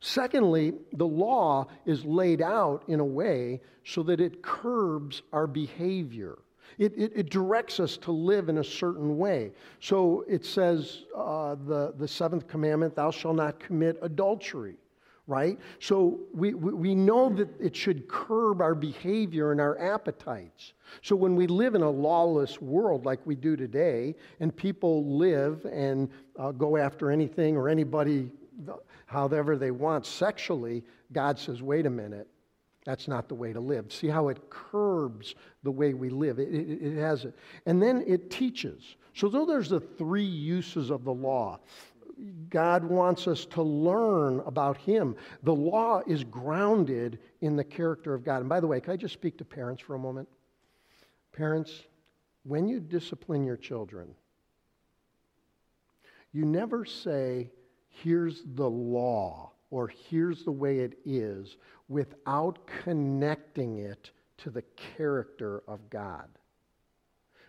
Secondly, 0.00 0.72
the 0.94 1.06
law 1.06 1.66
is 1.86 2.04
laid 2.04 2.42
out 2.42 2.82
in 2.88 3.00
a 3.00 3.04
way 3.04 3.60
so 3.84 4.02
that 4.02 4.20
it 4.20 4.42
curbs 4.42 5.22
our 5.32 5.46
behavior. 5.46 6.38
It, 6.78 6.92
it, 6.96 7.12
it, 7.14 7.30
directs 7.30 7.78
us 7.78 7.96
to 7.98 8.12
live 8.12 8.48
in 8.48 8.58
a 8.58 8.64
certain 8.64 9.18
way. 9.18 9.52
So 9.80 10.24
it 10.26 10.44
says, 10.44 11.04
uh, 11.16 11.56
the, 11.66 11.92
the 11.98 12.08
seventh 12.08 12.48
commandment, 12.48 12.96
thou 12.96 13.10
shalt 13.10 13.36
not 13.36 13.60
commit 13.60 13.98
adultery 14.02 14.76
right? 15.26 15.58
So 15.78 16.20
we, 16.34 16.54
we 16.54 16.94
know 16.94 17.28
that 17.34 17.48
it 17.60 17.76
should 17.76 18.08
curb 18.08 18.60
our 18.60 18.74
behavior 18.74 19.52
and 19.52 19.60
our 19.60 19.78
appetites. 19.78 20.74
So 21.00 21.14
when 21.14 21.36
we 21.36 21.46
live 21.46 21.74
in 21.74 21.82
a 21.82 21.90
lawless 21.90 22.60
world 22.60 23.06
like 23.06 23.24
we 23.24 23.34
do 23.34 23.56
today, 23.56 24.14
and 24.40 24.54
people 24.54 25.16
live 25.16 25.64
and 25.64 26.10
uh, 26.38 26.50
go 26.52 26.76
after 26.76 27.10
anything 27.10 27.56
or 27.56 27.68
anybody 27.68 28.30
however 29.06 29.56
they 29.56 29.70
want 29.70 30.06
sexually, 30.06 30.82
God 31.12 31.38
says, 31.38 31.62
wait 31.62 31.86
a 31.86 31.90
minute. 31.90 32.28
That's 32.84 33.06
not 33.06 33.28
the 33.28 33.34
way 33.34 33.52
to 33.52 33.60
live. 33.60 33.92
See 33.92 34.08
how 34.08 34.28
it 34.28 34.50
curbs 34.50 35.36
the 35.62 35.70
way 35.70 35.94
we 35.94 36.10
live. 36.10 36.40
It, 36.40 36.52
it, 36.52 36.82
it 36.82 36.98
has 36.98 37.24
it. 37.24 37.34
And 37.66 37.80
then 37.80 38.02
it 38.08 38.30
teaches. 38.30 38.96
So, 39.14 39.28
though 39.28 39.46
there's 39.46 39.68
the 39.68 39.78
three 39.78 40.24
uses 40.24 40.90
of 40.90 41.04
the 41.04 41.12
law, 41.12 41.60
God 42.48 42.84
wants 42.84 43.26
us 43.26 43.46
to 43.46 43.62
learn 43.62 44.40
about 44.46 44.76
Him. 44.76 45.16
The 45.42 45.54
law 45.54 46.02
is 46.06 46.24
grounded 46.24 47.18
in 47.40 47.56
the 47.56 47.64
character 47.64 48.14
of 48.14 48.24
God. 48.24 48.40
And 48.40 48.48
by 48.48 48.60
the 48.60 48.66
way, 48.66 48.80
can 48.80 48.92
I 48.92 48.96
just 48.96 49.14
speak 49.14 49.38
to 49.38 49.44
parents 49.44 49.82
for 49.82 49.94
a 49.94 49.98
moment? 49.98 50.28
Parents, 51.32 51.82
when 52.44 52.68
you 52.68 52.80
discipline 52.80 53.44
your 53.44 53.56
children, 53.56 54.14
you 56.32 56.44
never 56.44 56.84
say, 56.84 57.50
here's 57.88 58.42
the 58.54 58.68
law 58.68 59.52
or 59.70 59.88
here's 59.88 60.44
the 60.44 60.52
way 60.52 60.80
it 60.80 60.98
is 61.04 61.56
without 61.88 62.58
connecting 62.84 63.78
it 63.78 64.10
to 64.38 64.50
the 64.50 64.62
character 64.96 65.62
of 65.68 65.88
God. 65.90 66.28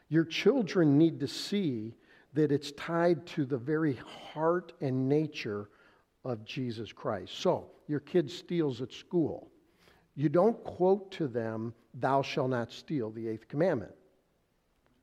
Your 0.10 0.26
children 0.26 0.98
need 0.98 1.20
to 1.22 1.28
see 1.28 1.96
that 2.34 2.52
it's 2.52 2.72
tied 2.74 3.26
to 3.28 3.46
the 3.46 3.58
very 3.58 4.00
heart 4.34 4.74
and 4.82 5.08
nature 5.08 5.70
of 6.26 6.44
Jesus 6.46 6.92
Christ. 6.92 7.40
So, 7.40 7.68
your 7.88 8.00
kid 8.00 8.32
steals 8.32 8.82
at 8.82 8.92
school. 8.92 9.52
You 10.16 10.30
don't 10.30 10.62
quote 10.64 11.12
to 11.12 11.28
them, 11.28 11.74
Thou 11.96 12.22
shalt 12.22 12.50
not 12.50 12.72
steal, 12.72 13.12
the 13.12 13.28
eighth 13.28 13.48
commandment, 13.48 13.94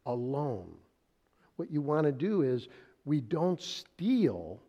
alone. 0.06 0.72
What 1.56 1.70
you 1.70 1.82
want 1.82 2.06
to 2.06 2.12
do 2.12 2.42
is, 2.42 2.68
we 3.04 3.20
don't 3.20 3.60
steal 3.60 4.60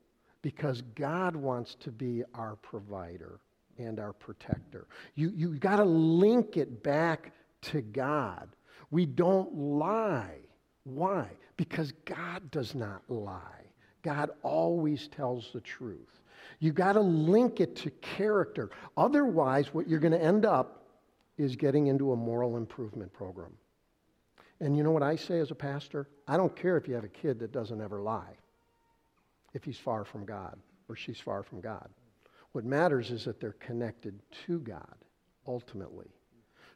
because 0.41 0.81
God 0.95 1.35
wants 1.35 1.75
to 1.81 1.91
be 1.91 2.23
our 2.33 2.55
provider 2.57 3.39
and 3.77 3.99
our 3.99 4.13
protector. 4.13 4.87
You, 5.15 5.31
you 5.35 5.55
got 5.55 5.77
to 5.77 5.83
link 5.85 6.57
it 6.57 6.83
back 6.83 7.33
to 7.63 7.81
God. 7.81 8.49
We 8.89 9.05
don't 9.05 9.53
lie. 9.55 10.39
Why? 10.83 11.27
Because 11.57 11.90
God 12.05 12.49
does 12.51 12.75
not 12.75 13.01
lie. 13.09 13.65
God 14.03 14.31
always 14.43 15.07
tells 15.07 15.51
the 15.53 15.61
truth. 15.61 16.21
You 16.59 16.71
got 16.71 16.93
to 16.93 17.01
link 17.01 17.59
it 17.59 17.75
to 17.77 17.89
character. 18.01 18.69
Otherwise, 18.97 19.73
what 19.73 19.87
you're 19.87 19.99
going 19.99 20.11
to 20.11 20.21
end 20.21 20.45
up 20.45 20.85
is 21.37 21.55
getting 21.55 21.87
into 21.87 22.11
a 22.11 22.15
moral 22.15 22.57
improvement 22.57 23.11
program. 23.13 23.51
And 24.59 24.77
you 24.77 24.83
know 24.83 24.91
what 24.91 25.03
I 25.03 25.15
say 25.15 25.39
as 25.39 25.49
a 25.49 25.55
pastor? 25.55 26.07
I 26.27 26.37
don't 26.37 26.55
care 26.55 26.77
if 26.77 26.87
you 26.87 26.93
have 26.93 27.03
a 27.03 27.09
kid 27.09 27.39
that 27.39 27.51
doesn't 27.51 27.81
ever 27.81 28.01
lie, 28.01 28.37
if 29.53 29.63
he's 29.63 29.77
far 29.77 30.05
from 30.05 30.23
God 30.23 30.57
or 30.87 30.95
she's 30.95 31.19
far 31.19 31.41
from 31.41 31.61
God. 31.61 31.89
What 32.51 32.65
matters 32.65 33.11
is 33.11 33.25
that 33.25 33.39
they're 33.39 33.53
connected 33.53 34.19
to 34.45 34.59
God 34.59 34.95
ultimately. 35.47 36.11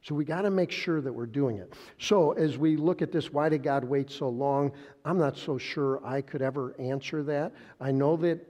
So 0.05 0.13
we 0.13 0.23
got 0.23 0.43
to 0.43 0.51
make 0.51 0.69
sure 0.69 1.01
that 1.01 1.11
we're 1.11 1.25
doing 1.25 1.57
it. 1.57 1.73
So 1.97 2.33
as 2.33 2.59
we 2.59 2.77
look 2.77 3.01
at 3.01 3.11
this, 3.11 3.33
why 3.33 3.49
did 3.49 3.63
God 3.63 3.83
wait 3.83 4.11
so 4.11 4.29
long? 4.29 4.71
I'm 5.03 5.17
not 5.17 5.35
so 5.35 5.57
sure 5.57 5.99
I 6.05 6.21
could 6.21 6.43
ever 6.43 6.75
answer 6.79 7.23
that. 7.23 7.53
I 7.81 7.91
know 7.91 8.15
that 8.17 8.45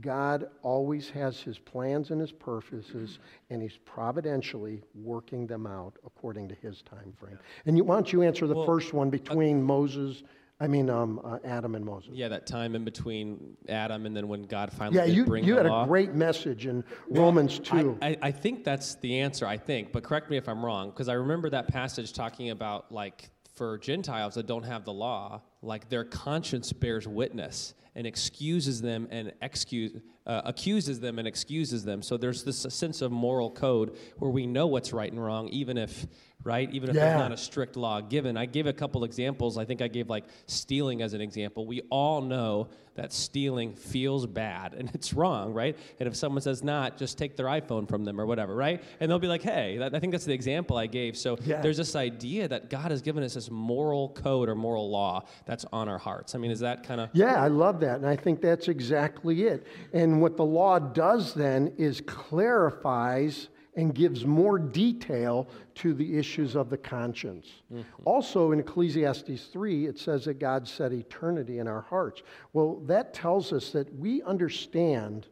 God 0.00 0.46
always 0.62 1.10
has 1.10 1.40
his 1.40 1.58
plans 1.58 2.10
and 2.10 2.20
his 2.20 2.30
purposes, 2.30 3.18
and 3.50 3.60
he's 3.60 3.76
providentially 3.84 4.82
working 4.94 5.48
them 5.48 5.66
out 5.66 5.96
according 6.06 6.48
to 6.50 6.54
his 6.54 6.82
time 6.82 7.12
frame. 7.18 7.40
And 7.66 7.76
you, 7.76 7.82
why 7.82 7.96
don't 7.96 8.12
you 8.12 8.22
answer 8.22 8.46
the 8.46 8.54
well, 8.54 8.66
first 8.66 8.92
one 8.92 9.10
between 9.10 9.58
uh, 9.58 9.62
Moses 9.62 10.22
I 10.64 10.66
mean, 10.66 10.88
um, 10.88 11.20
uh, 11.22 11.38
Adam 11.44 11.74
and 11.74 11.84
Moses. 11.84 12.12
Yeah, 12.14 12.28
that 12.28 12.46
time 12.46 12.74
in 12.74 12.84
between 12.84 13.54
Adam 13.68 14.06
and 14.06 14.16
then 14.16 14.28
when 14.28 14.44
God 14.44 14.72
finally 14.72 14.96
yeah, 14.96 15.04
you, 15.04 15.36
you 15.36 15.56
had 15.56 15.66
law. 15.66 15.84
a 15.84 15.86
great 15.86 16.14
message 16.14 16.64
in 16.64 16.82
Romans 17.10 17.58
2. 17.58 17.98
I, 18.00 18.08
I, 18.08 18.18
I, 18.22 18.30
think 18.30 18.64
that's 18.64 18.94
the 18.96 19.20
answer, 19.20 19.46
I 19.46 19.58
think, 19.58 19.92
but 19.92 20.02
correct 20.02 20.30
me 20.30 20.38
if 20.38 20.48
I'm 20.48 20.64
wrong, 20.64 20.88
because 20.88 21.10
I 21.10 21.14
remember 21.14 21.50
that 21.50 21.68
passage 21.68 22.14
talking 22.14 22.48
about, 22.48 22.90
like, 22.90 23.28
for 23.54 23.76
Gentiles 23.76 24.34
that 24.36 24.46
don't 24.46 24.64
have 24.64 24.86
the 24.86 24.92
law, 24.92 25.42
like 25.60 25.90
their 25.90 26.04
conscience 26.04 26.72
bears 26.72 27.06
witness 27.06 27.74
and 27.94 28.06
excuses 28.06 28.80
them 28.80 29.06
and 29.10 29.32
excuse, 29.42 29.92
uh, 30.26 30.42
accuses 30.44 31.00
them 31.00 31.18
and 31.18 31.28
excuses 31.28 31.84
them. 31.84 32.02
So 32.02 32.16
there's 32.16 32.44
this 32.44 32.58
sense 32.58 33.02
of 33.02 33.12
moral 33.12 33.50
code 33.50 33.96
where 34.18 34.30
we 34.30 34.46
know 34.46 34.66
what's 34.66 34.92
right 34.92 35.10
and 35.10 35.22
wrong, 35.22 35.48
even 35.48 35.76
if 35.76 36.06
right, 36.42 36.68
even 36.74 36.90
if 36.90 36.94
Yeah. 36.96 37.06
there's 37.06 37.18
not 37.18 37.32
a 37.32 37.38
strict 37.38 37.74
law 37.74 38.02
given. 38.02 38.36
I 38.36 38.44
gave 38.44 38.66
a 38.66 38.72
couple 38.74 39.02
examples. 39.04 39.56
I 39.56 39.64
think 39.64 39.80
I 39.80 39.88
gave 39.88 40.10
like 40.10 40.24
stealing 40.46 41.00
as 41.00 41.14
an 41.14 41.22
example. 41.22 41.64
We 41.66 41.80
all 41.88 42.20
know 42.20 42.68
that 42.96 43.14
stealing 43.14 43.74
feels 43.74 44.26
bad 44.26 44.74
and 44.74 44.90
it's 44.94 45.14
wrong, 45.14 45.54
right? 45.54 45.74
And 45.98 46.06
if 46.06 46.14
someone 46.14 46.42
says 46.42 46.62
not, 46.62 46.98
just 46.98 47.16
take 47.16 47.34
their 47.38 47.46
iPhone 47.46 47.88
from 47.88 48.04
them 48.04 48.20
or 48.20 48.26
whatever, 48.26 48.54
right? 48.54 48.82
And 49.00 49.10
they'll 49.10 49.18
be 49.18 49.26
like, 49.26 49.40
hey, 49.42 49.78
that, 49.78 49.94
I 49.94 50.00
think 50.00 50.12
that's 50.12 50.26
the 50.26 50.34
example 50.34 50.76
I 50.76 50.86
gave. 50.86 51.16
So 51.16 51.38
Yeah. 51.46 51.62
there's 51.62 51.78
this 51.78 51.96
idea 51.96 52.46
that 52.48 52.68
God 52.68 52.90
has 52.90 53.00
given 53.00 53.22
us 53.24 53.32
this 53.34 53.50
moral 53.50 54.10
code 54.10 54.50
or 54.50 54.54
moral 54.54 54.90
law 54.90 55.22
that's 55.46 55.64
on 55.72 55.88
our 55.88 55.98
hearts. 55.98 56.34
I 56.34 56.38
mean, 56.38 56.50
is 56.50 56.60
that 56.60 56.82
kind 56.84 57.00
of 57.00 57.08
Yeah, 57.14 57.42
I 57.42 57.48
love 57.48 57.80
that. 57.80 57.96
And 57.96 58.06
I 58.06 58.16
think 58.16 58.42
that's 58.42 58.68
exactly 58.68 59.44
it. 59.44 59.66
And 59.94 60.13
what 60.20 60.36
the 60.36 60.44
law 60.44 60.78
does 60.78 61.34
then 61.34 61.72
is 61.78 62.00
clarifies 62.00 63.48
and 63.76 63.94
gives 63.94 64.24
more 64.24 64.58
detail 64.58 65.48
to 65.74 65.94
the 65.94 66.16
issues 66.16 66.54
of 66.54 66.70
the 66.70 66.76
conscience. 66.76 67.62
Mm-hmm. 67.72 68.02
Also, 68.04 68.52
in 68.52 68.60
Ecclesiastes 68.60 69.46
3, 69.52 69.86
it 69.86 69.98
says 69.98 70.26
that 70.26 70.38
God 70.38 70.68
set 70.68 70.92
eternity 70.92 71.58
in 71.58 71.66
our 71.66 71.80
hearts. 71.80 72.22
Well, 72.52 72.76
that 72.86 73.14
tells 73.14 73.52
us 73.52 73.70
that 73.70 73.92
we 73.94 74.22
understand 74.22 75.26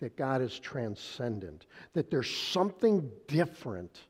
that 0.00 0.16
God 0.16 0.42
is 0.42 0.58
transcendent, 0.58 1.66
that 1.94 2.10
there's 2.10 2.30
something 2.30 3.10
different 3.26 4.00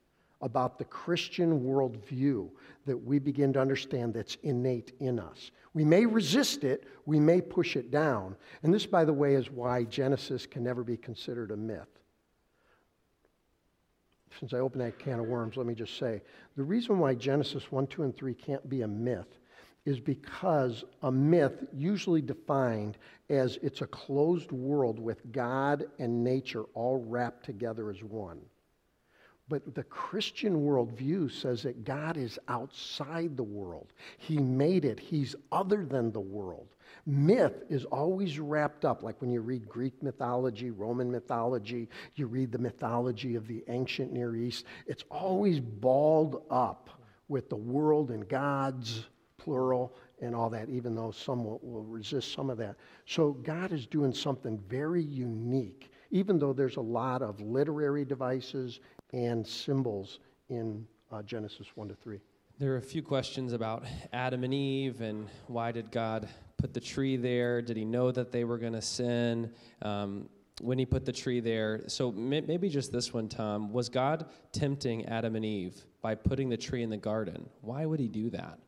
about 0.40 0.78
the 0.78 0.84
Christian 0.84 1.60
worldview 1.60 2.50
that 2.87 2.97
we 2.97 3.18
begin 3.18 3.53
to 3.55 3.61
understand 3.61 4.14
that's 4.14 4.37
innate 4.43 4.93
in 5.01 5.18
us. 5.18 5.51
We 5.72 5.85
may 5.85 6.07
resist 6.07 6.64
it, 6.64 6.85
we 7.07 7.18
may 7.18 7.41
push 7.41 7.76
it 7.76 7.91
down. 7.91 8.37
And 8.62 8.72
this, 8.72 8.87
by 8.87 9.05
the 9.05 9.12
way, 9.12 9.35
is 9.35 9.51
why 9.51 9.85
Genesis 9.85 10.47
can 10.47 10.62
never 10.62 10.85
be 10.85 10.97
considered 10.97 11.51
a 11.51 11.57
myth. 11.57 11.89
Since 14.39 14.53
I 14.53 14.59
opened 14.59 14.82
that 14.82 14.99
can 14.99 15.20
of 15.20 15.26
worms, 15.26 15.57
let 15.57 15.66
me 15.66 15.74
just 15.74 15.97
say 15.97 16.22
the 16.57 16.64
reason 16.64 16.99
why 16.99 17.14
Genesis 17.14 17.70
1, 17.70 17.87
2, 17.87 18.03
and 18.03 18.16
3 18.16 18.35
can't 18.35 18.68
be 18.68 18.82
a 18.82 18.89
myth 18.89 19.39
is 19.85 20.01
because 20.01 20.85
a 21.03 21.12
myth, 21.12 21.64
usually 21.72 22.22
defined 22.22 22.97
as 23.28 23.59
it's 23.62 23.82
a 23.82 23.87
closed 23.87 24.51
world 24.51 24.99
with 24.99 25.30
God 25.30 25.85
and 25.99 26.24
nature 26.24 26.64
all 26.74 27.05
wrapped 27.07 27.45
together 27.45 27.91
as 27.91 28.03
one. 28.03 28.41
But 29.49 29.74
the 29.74 29.84
Christian 29.84 30.64
worldview 30.64 31.30
says 31.30 31.62
that 31.64 31.84
God 31.84 32.16
is 32.16 32.38
outside 32.49 33.36
the 33.36 33.42
world. 33.42 33.92
He 34.16 34.38
made 34.38 34.84
it, 34.84 34.99
He's 34.99 35.36
other 35.53 35.84
than 35.84 36.12
the 36.12 36.20
world. 36.20 36.68
Myth 37.07 37.64
is 37.68 37.84
always 37.86 38.38
wrapped 38.38 38.84
up, 38.86 39.03
like 39.03 39.20
when 39.20 39.30
you 39.30 39.42
read 39.42 39.68
Greek 39.68 40.03
mythology, 40.03 40.70
Roman 40.70 41.11
mythology, 41.11 41.88
you 42.14 42.26
read 42.26 42.53
the 42.53 42.59
mythology 42.59 43.34
of 43.34 43.47
the 43.47 43.62
ancient 43.68 44.12
Near 44.12 44.34
East, 44.36 44.64
it's 44.86 45.05
always 45.11 45.61
balled 45.61 46.45
up 46.51 46.88
with 47.28 47.51
the 47.51 47.57
world 47.57 48.11
and 48.11 48.26
gods, 48.28 49.07
plural, 49.36 49.95
and 50.22 50.34
all 50.34 50.49
that, 50.51 50.70
even 50.70 50.95
though 50.95 51.11
some 51.11 51.45
will, 51.45 51.61
resist 51.62 52.32
some 52.32 52.49
of 52.49 52.57
that. 52.59 52.76
So 53.07 53.32
God 53.32 53.72
is 53.72 53.86
doing 53.86 54.14
something 54.14 54.59
very 54.68 55.03
unique, 55.03 55.90
even 56.11 56.38
though 56.38 56.53
there's 56.53 56.76
a 56.76 56.80
lot 56.80 57.20
of 57.20 57.40
literary 57.40 58.05
devices 58.05 58.80
and 59.14 59.46
symbols 59.46 60.18
in 60.48 60.86
uh, 61.12 61.22
Genesis 61.22 61.68
1 61.76 61.88
to 61.88 61.94
3. 61.94 62.18
There 62.58 62.72
are 62.72 62.78
a 62.78 62.82
few 62.82 63.02
questions 63.02 63.52
about 63.52 63.84
Adam 64.12 64.44
and 64.44 64.52
Eve 64.52 65.00
and 65.00 65.28
why 65.46 65.72
did 65.72 65.90
God 65.90 66.28
put 66.56 66.74
the 66.74 66.80
tree 66.80 67.16
there? 67.16 67.62
Did 67.62 67.76
he 67.76 67.84
know 67.84 68.10
that 68.10 68.32
they 68.32 68.44
were 68.44 68.58
going 68.58 68.72
to 68.72 68.82
sin 68.82 69.52
um, 69.82 70.28
when 70.60 70.78
he 70.78 70.86
put 70.86 71.04
the 71.04 71.12
tree 71.12 71.40
there? 71.40 71.82
So 71.86 72.10
may- 72.10 72.40
maybe 72.40 72.68
just 72.68 72.92
this 72.92 73.12
one, 73.12 73.28
Tom. 73.28 73.72
Was 73.72 73.88
God 73.88 74.26
tempting 74.52 75.06
Adam 75.06 75.36
and 75.36 75.44
Eve 75.44 75.76
by 76.02 76.14
putting 76.14 76.48
the 76.48 76.56
tree 76.56 76.82
in 76.82 76.90
the 76.90 76.96
garden? 76.96 77.48
Why 77.60 77.86
would 77.86 78.00
he 78.00 78.08
do 78.08 78.30
that? 78.30 78.58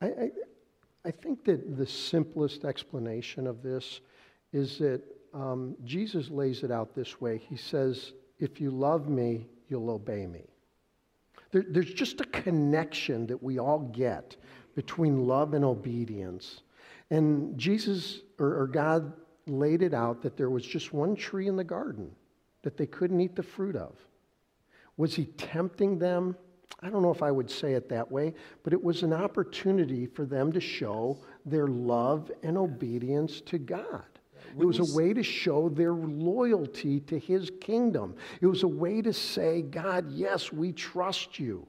I, 0.00 0.06
I, 0.06 0.30
I 1.06 1.10
think 1.10 1.44
that 1.44 1.76
the 1.76 1.86
simplest 1.86 2.64
explanation 2.64 3.46
of 3.46 3.62
this 3.62 4.00
is 4.52 4.78
that 4.78 5.02
um, 5.32 5.76
Jesus 5.84 6.28
lays 6.28 6.62
it 6.64 6.70
out 6.70 6.94
this 6.94 7.20
way. 7.20 7.38
He 7.38 7.56
says, 7.56 8.12
If 8.40 8.60
you 8.60 8.70
love 8.70 9.08
me, 9.08 9.46
you'll 9.68 9.90
obey 9.90 10.26
me. 10.26 10.44
There, 11.52 11.64
there's 11.68 11.92
just 11.92 12.20
a 12.20 12.24
connection 12.24 13.26
that 13.26 13.42
we 13.42 13.58
all 13.58 13.78
get 13.78 14.36
between 14.74 15.26
love 15.26 15.54
and 15.54 15.64
obedience. 15.64 16.62
And 17.10 17.58
Jesus 17.58 18.20
or, 18.38 18.62
or 18.62 18.66
God 18.66 19.12
laid 19.46 19.82
it 19.82 19.94
out 19.94 20.22
that 20.22 20.36
there 20.36 20.50
was 20.50 20.64
just 20.64 20.92
one 20.92 21.14
tree 21.14 21.48
in 21.48 21.56
the 21.56 21.64
garden 21.64 22.10
that 22.62 22.76
they 22.76 22.86
couldn't 22.86 23.20
eat 23.20 23.36
the 23.36 23.42
fruit 23.42 23.76
of. 23.76 23.96
Was 24.96 25.14
he 25.14 25.24
tempting 25.24 25.98
them? 25.98 26.36
I 26.82 26.88
don't 26.88 27.02
know 27.02 27.10
if 27.10 27.22
I 27.22 27.30
would 27.30 27.50
say 27.50 27.72
it 27.72 27.88
that 27.88 28.10
way, 28.10 28.34
but 28.62 28.72
it 28.72 28.82
was 28.82 29.02
an 29.02 29.12
opportunity 29.12 30.06
for 30.06 30.24
them 30.24 30.52
to 30.52 30.60
show 30.60 31.18
their 31.44 31.66
love 31.66 32.30
and 32.42 32.56
obedience 32.56 33.40
to 33.42 33.58
God. 33.58 34.04
It 34.58 34.64
was 34.64 34.78
a 34.78 34.96
way 34.96 35.12
to 35.12 35.22
show 35.22 35.68
their 35.68 35.92
loyalty 35.92 37.00
to 37.00 37.18
his 37.18 37.50
kingdom. 37.60 38.14
It 38.40 38.46
was 38.46 38.62
a 38.62 38.68
way 38.68 39.02
to 39.02 39.12
say, 39.12 39.62
God, 39.62 40.10
yes, 40.10 40.52
we 40.52 40.72
trust 40.72 41.38
you. 41.38 41.66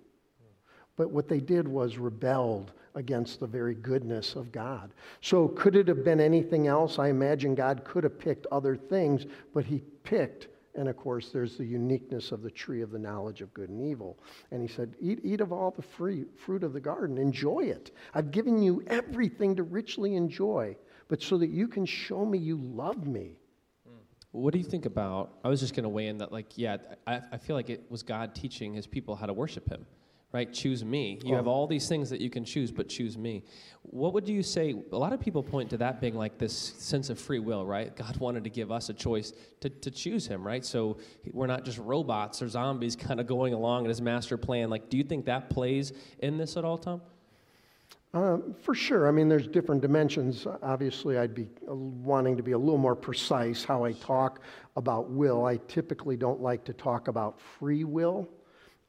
But 0.95 1.11
what 1.11 1.27
they 1.27 1.39
did 1.39 1.67
was 1.67 1.97
rebelled 1.97 2.73
against 2.95 3.39
the 3.39 3.47
very 3.47 3.73
goodness 3.73 4.35
of 4.35 4.51
God. 4.51 4.93
So, 5.21 5.47
could 5.47 5.75
it 5.75 5.87
have 5.87 6.03
been 6.03 6.19
anything 6.19 6.67
else? 6.67 6.99
I 6.99 7.07
imagine 7.07 7.55
God 7.55 7.85
could 7.85 8.03
have 8.03 8.19
picked 8.19 8.45
other 8.51 8.75
things, 8.75 9.25
but 9.53 9.65
he 9.65 9.79
picked 10.03 10.47
and 10.75 10.87
of 10.87 10.95
course, 10.95 11.29
there's 11.29 11.57
the 11.57 11.65
uniqueness 11.65 12.31
of 12.31 12.41
the 12.41 12.49
tree 12.49 12.81
of 12.81 12.91
the 12.91 12.99
knowledge 12.99 13.41
of 13.41 13.53
good 13.53 13.69
and 13.69 13.81
evil. 13.81 14.17
And 14.51 14.61
he 14.61 14.67
said, 14.67 14.95
Eat, 15.01 15.19
eat 15.23 15.41
of 15.41 15.51
all 15.51 15.71
the 15.71 15.81
free, 15.81 16.25
fruit 16.37 16.63
of 16.63 16.73
the 16.73 16.79
garden, 16.79 17.17
enjoy 17.17 17.61
it. 17.65 17.91
I've 18.13 18.31
given 18.31 18.61
you 18.61 18.81
everything 18.87 19.55
to 19.57 19.63
richly 19.63 20.15
enjoy, 20.15 20.77
but 21.11 21.21
so 21.21 21.37
that 21.37 21.49
you 21.49 21.67
can 21.67 21.85
show 21.85 22.25
me 22.25 22.37
you 22.37 22.55
love 22.55 23.05
me. 23.05 23.35
What 24.31 24.53
do 24.53 24.59
you 24.59 24.63
think 24.63 24.85
about? 24.85 25.33
I 25.43 25.49
was 25.49 25.59
just 25.59 25.75
going 25.75 25.83
to 25.83 25.89
weigh 25.89 26.07
in 26.07 26.19
that, 26.19 26.31
like, 26.31 26.57
yeah, 26.57 26.77
I, 27.05 27.19
I 27.33 27.37
feel 27.37 27.53
like 27.53 27.69
it 27.69 27.83
was 27.89 28.01
God 28.01 28.33
teaching 28.33 28.73
his 28.73 28.87
people 28.87 29.17
how 29.17 29.25
to 29.25 29.33
worship 29.33 29.67
him, 29.67 29.85
right? 30.31 30.53
Choose 30.53 30.85
me. 30.85 31.19
You 31.25 31.35
have 31.35 31.49
oh. 31.49 31.51
all 31.51 31.67
these 31.67 31.89
things 31.89 32.09
that 32.11 32.21
you 32.21 32.29
can 32.29 32.45
choose, 32.45 32.71
but 32.71 32.87
choose 32.87 33.17
me. 33.17 33.43
What 33.81 34.13
would 34.13 34.29
you 34.29 34.41
say? 34.41 34.73
A 34.93 34.97
lot 34.97 35.11
of 35.11 35.19
people 35.19 35.43
point 35.43 35.69
to 35.71 35.77
that 35.79 35.99
being 35.99 36.15
like 36.15 36.37
this 36.37 36.55
sense 36.55 37.09
of 37.09 37.19
free 37.19 37.39
will, 37.39 37.65
right? 37.65 37.93
God 37.93 38.15
wanted 38.15 38.45
to 38.45 38.49
give 38.49 38.71
us 38.71 38.87
a 38.87 38.93
choice 38.93 39.33
to, 39.59 39.69
to 39.69 39.91
choose 39.91 40.25
him, 40.25 40.47
right? 40.47 40.63
So 40.63 40.97
we're 41.33 41.45
not 41.45 41.65
just 41.65 41.77
robots 41.77 42.41
or 42.41 42.47
zombies 42.47 42.95
kind 42.95 43.19
of 43.19 43.27
going 43.27 43.53
along 43.53 43.83
in 43.83 43.89
his 43.89 44.01
master 44.01 44.37
plan. 44.37 44.69
Like, 44.69 44.89
do 44.89 44.95
you 44.95 45.03
think 45.03 45.25
that 45.25 45.49
plays 45.49 45.91
in 46.19 46.37
this 46.37 46.55
at 46.55 46.63
all, 46.63 46.77
Tom? 46.77 47.01
Um, 48.13 48.55
for 48.61 48.75
sure. 48.75 49.07
I 49.07 49.11
mean, 49.11 49.29
there's 49.29 49.47
different 49.47 49.81
dimensions. 49.81 50.45
Obviously, 50.61 51.17
I'd 51.17 51.33
be 51.33 51.47
uh, 51.69 51.73
wanting 51.73 52.35
to 52.35 52.43
be 52.43 52.51
a 52.51 52.57
little 52.57 52.77
more 52.77 52.95
precise 52.95 53.63
how 53.63 53.85
I 53.85 53.93
talk 53.93 54.41
about 54.75 55.09
will. 55.09 55.45
I 55.45 55.57
typically 55.69 56.17
don't 56.17 56.41
like 56.41 56.65
to 56.65 56.73
talk 56.73 57.07
about 57.07 57.39
free 57.39 57.85
will 57.85 58.27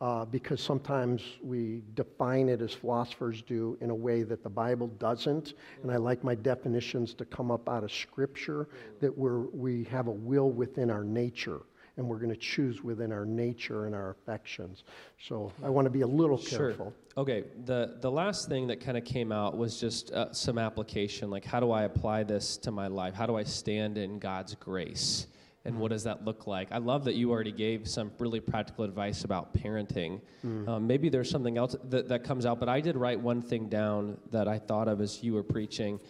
uh, 0.00 0.24
because 0.24 0.60
sometimes 0.60 1.22
we 1.40 1.84
define 1.94 2.48
it 2.48 2.60
as 2.60 2.74
philosophers 2.74 3.42
do 3.42 3.78
in 3.80 3.90
a 3.90 3.94
way 3.94 4.24
that 4.24 4.42
the 4.42 4.50
Bible 4.50 4.88
doesn't. 4.88 5.54
And 5.82 5.92
I 5.92 5.98
like 5.98 6.24
my 6.24 6.34
definitions 6.34 7.14
to 7.14 7.24
come 7.24 7.52
up 7.52 7.68
out 7.68 7.84
of 7.84 7.92
Scripture 7.92 8.68
that 9.00 9.16
we're, 9.16 9.42
we 9.50 9.84
have 9.84 10.08
a 10.08 10.12
will 10.12 10.50
within 10.50 10.90
our 10.90 11.04
nature. 11.04 11.60
And 11.96 12.08
we're 12.08 12.18
going 12.18 12.30
to 12.30 12.36
choose 12.36 12.82
within 12.82 13.12
our 13.12 13.26
nature 13.26 13.84
and 13.86 13.94
our 13.94 14.10
affections. 14.10 14.84
So 15.20 15.52
I 15.62 15.68
want 15.68 15.84
to 15.84 15.90
be 15.90 16.00
a 16.00 16.06
little 16.06 16.38
careful. 16.38 16.86
Sure. 16.86 17.22
Okay, 17.22 17.44
the, 17.66 17.98
the 18.00 18.10
last 18.10 18.48
thing 18.48 18.66
that 18.68 18.80
kind 18.80 18.96
of 18.96 19.04
came 19.04 19.30
out 19.30 19.58
was 19.58 19.78
just 19.78 20.10
uh, 20.12 20.32
some 20.32 20.56
application. 20.56 21.30
Like, 21.30 21.44
how 21.44 21.60
do 21.60 21.70
I 21.70 21.82
apply 21.82 22.22
this 22.22 22.56
to 22.58 22.70
my 22.70 22.86
life? 22.86 23.12
How 23.12 23.26
do 23.26 23.36
I 23.36 23.44
stand 23.44 23.98
in 23.98 24.18
God's 24.18 24.54
grace? 24.54 25.26
And 25.64 25.78
what 25.78 25.90
does 25.90 26.02
that 26.04 26.24
look 26.24 26.46
like? 26.46 26.72
I 26.72 26.78
love 26.78 27.04
that 27.04 27.14
you 27.14 27.30
already 27.30 27.52
gave 27.52 27.86
some 27.86 28.10
really 28.18 28.40
practical 28.40 28.84
advice 28.84 29.22
about 29.24 29.54
parenting. 29.54 30.20
Um, 30.66 30.86
maybe 30.88 31.08
there's 31.08 31.30
something 31.30 31.56
else 31.56 31.76
that, 31.84 32.08
that 32.08 32.24
comes 32.24 32.46
out, 32.46 32.58
but 32.58 32.68
I 32.68 32.80
did 32.80 32.96
write 32.96 33.20
one 33.20 33.40
thing 33.40 33.68
down 33.68 34.18
that 34.32 34.48
I 34.48 34.58
thought 34.58 34.88
of 34.88 35.00
as 35.00 35.22
you 35.22 35.34
were 35.34 35.44
preaching. 35.44 36.00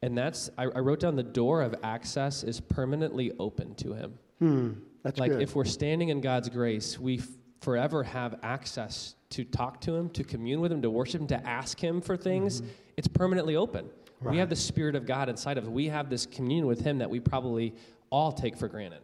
And 0.00 0.16
that's, 0.16 0.48
I, 0.56 0.64
I 0.64 0.78
wrote 0.78 1.00
down 1.00 1.14
the 1.14 1.22
door 1.22 1.60
of 1.62 1.74
access 1.82 2.42
is 2.42 2.58
permanently 2.58 3.32
open 3.38 3.74
to 3.76 3.92
Him. 3.92 4.18
Hmm, 4.38 4.70
that's 5.02 5.18
like 5.18 5.32
good. 5.32 5.42
if 5.42 5.54
we're 5.54 5.64
standing 5.64 6.10
in 6.10 6.20
God's 6.20 6.48
grace, 6.48 6.98
we 6.98 7.18
f- 7.18 7.26
forever 7.60 8.02
have 8.02 8.36
access 8.42 9.14
to 9.30 9.44
talk 9.44 9.80
to 9.82 9.94
Him, 9.94 10.10
to 10.10 10.24
commune 10.24 10.60
with 10.60 10.70
Him, 10.70 10.82
to 10.82 10.90
worship 10.90 11.20
Him, 11.20 11.26
to 11.28 11.46
ask 11.46 11.78
Him 11.78 12.00
for 12.00 12.16
things. 12.16 12.60
Mm-hmm. 12.60 12.70
It's 12.96 13.08
permanently 13.08 13.56
open. 13.56 13.88
We 14.20 14.38
have 14.38 14.48
the 14.48 14.56
Spirit 14.56 14.94
of 14.94 15.04
God 15.04 15.28
inside 15.28 15.58
of 15.58 15.64
us. 15.64 15.70
We 15.70 15.86
have 15.88 16.08
this 16.08 16.26
communion 16.26 16.66
with 16.66 16.80
Him 16.80 16.98
that 16.98 17.10
we 17.10 17.18
probably 17.18 17.74
all 18.10 18.30
take 18.30 18.56
for 18.56 18.68
granted. 18.68 19.00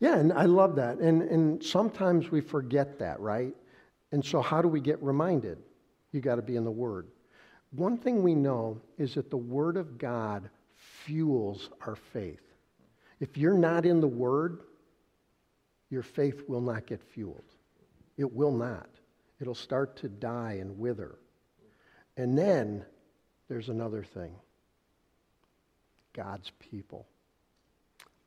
Yeah, 0.00 0.16
and 0.16 0.32
I 0.32 0.46
love 0.46 0.74
that. 0.76 0.98
And, 0.98 1.22
and 1.22 1.62
sometimes 1.62 2.30
we 2.30 2.40
forget 2.40 2.98
that, 2.98 3.20
right? 3.20 3.54
And 4.10 4.24
so, 4.24 4.40
how 4.40 4.62
do 4.62 4.68
we 4.68 4.80
get 4.80 5.00
reminded? 5.02 5.58
You 6.12 6.20
got 6.20 6.36
to 6.36 6.42
be 6.42 6.56
in 6.56 6.64
the 6.64 6.70
Word. 6.70 7.06
one 7.70 7.98
thing 7.98 8.22
we 8.22 8.34
know 8.34 8.80
is 8.96 9.14
that 9.14 9.30
the 9.30 9.36
Word 9.36 9.76
of 9.76 9.98
God 9.98 10.48
fuels 10.74 11.70
our 11.86 11.96
faith. 11.96 12.42
If 13.20 13.36
you're 13.36 13.58
not 13.58 13.84
in 13.84 14.00
the 14.00 14.08
Word, 14.08 14.60
your 15.90 16.02
faith 16.02 16.48
will 16.48 16.60
not 16.60 16.86
get 16.86 17.02
fueled. 17.02 17.54
It 18.16 18.32
will 18.32 18.52
not. 18.52 18.88
It'll 19.40 19.54
start 19.54 19.96
to 19.98 20.08
die 20.08 20.58
and 20.60 20.78
wither. 20.78 21.18
And 22.16 22.36
then 22.36 22.84
there's 23.48 23.68
another 23.68 24.02
thing 24.02 24.34
God's 26.12 26.50
people. 26.58 27.06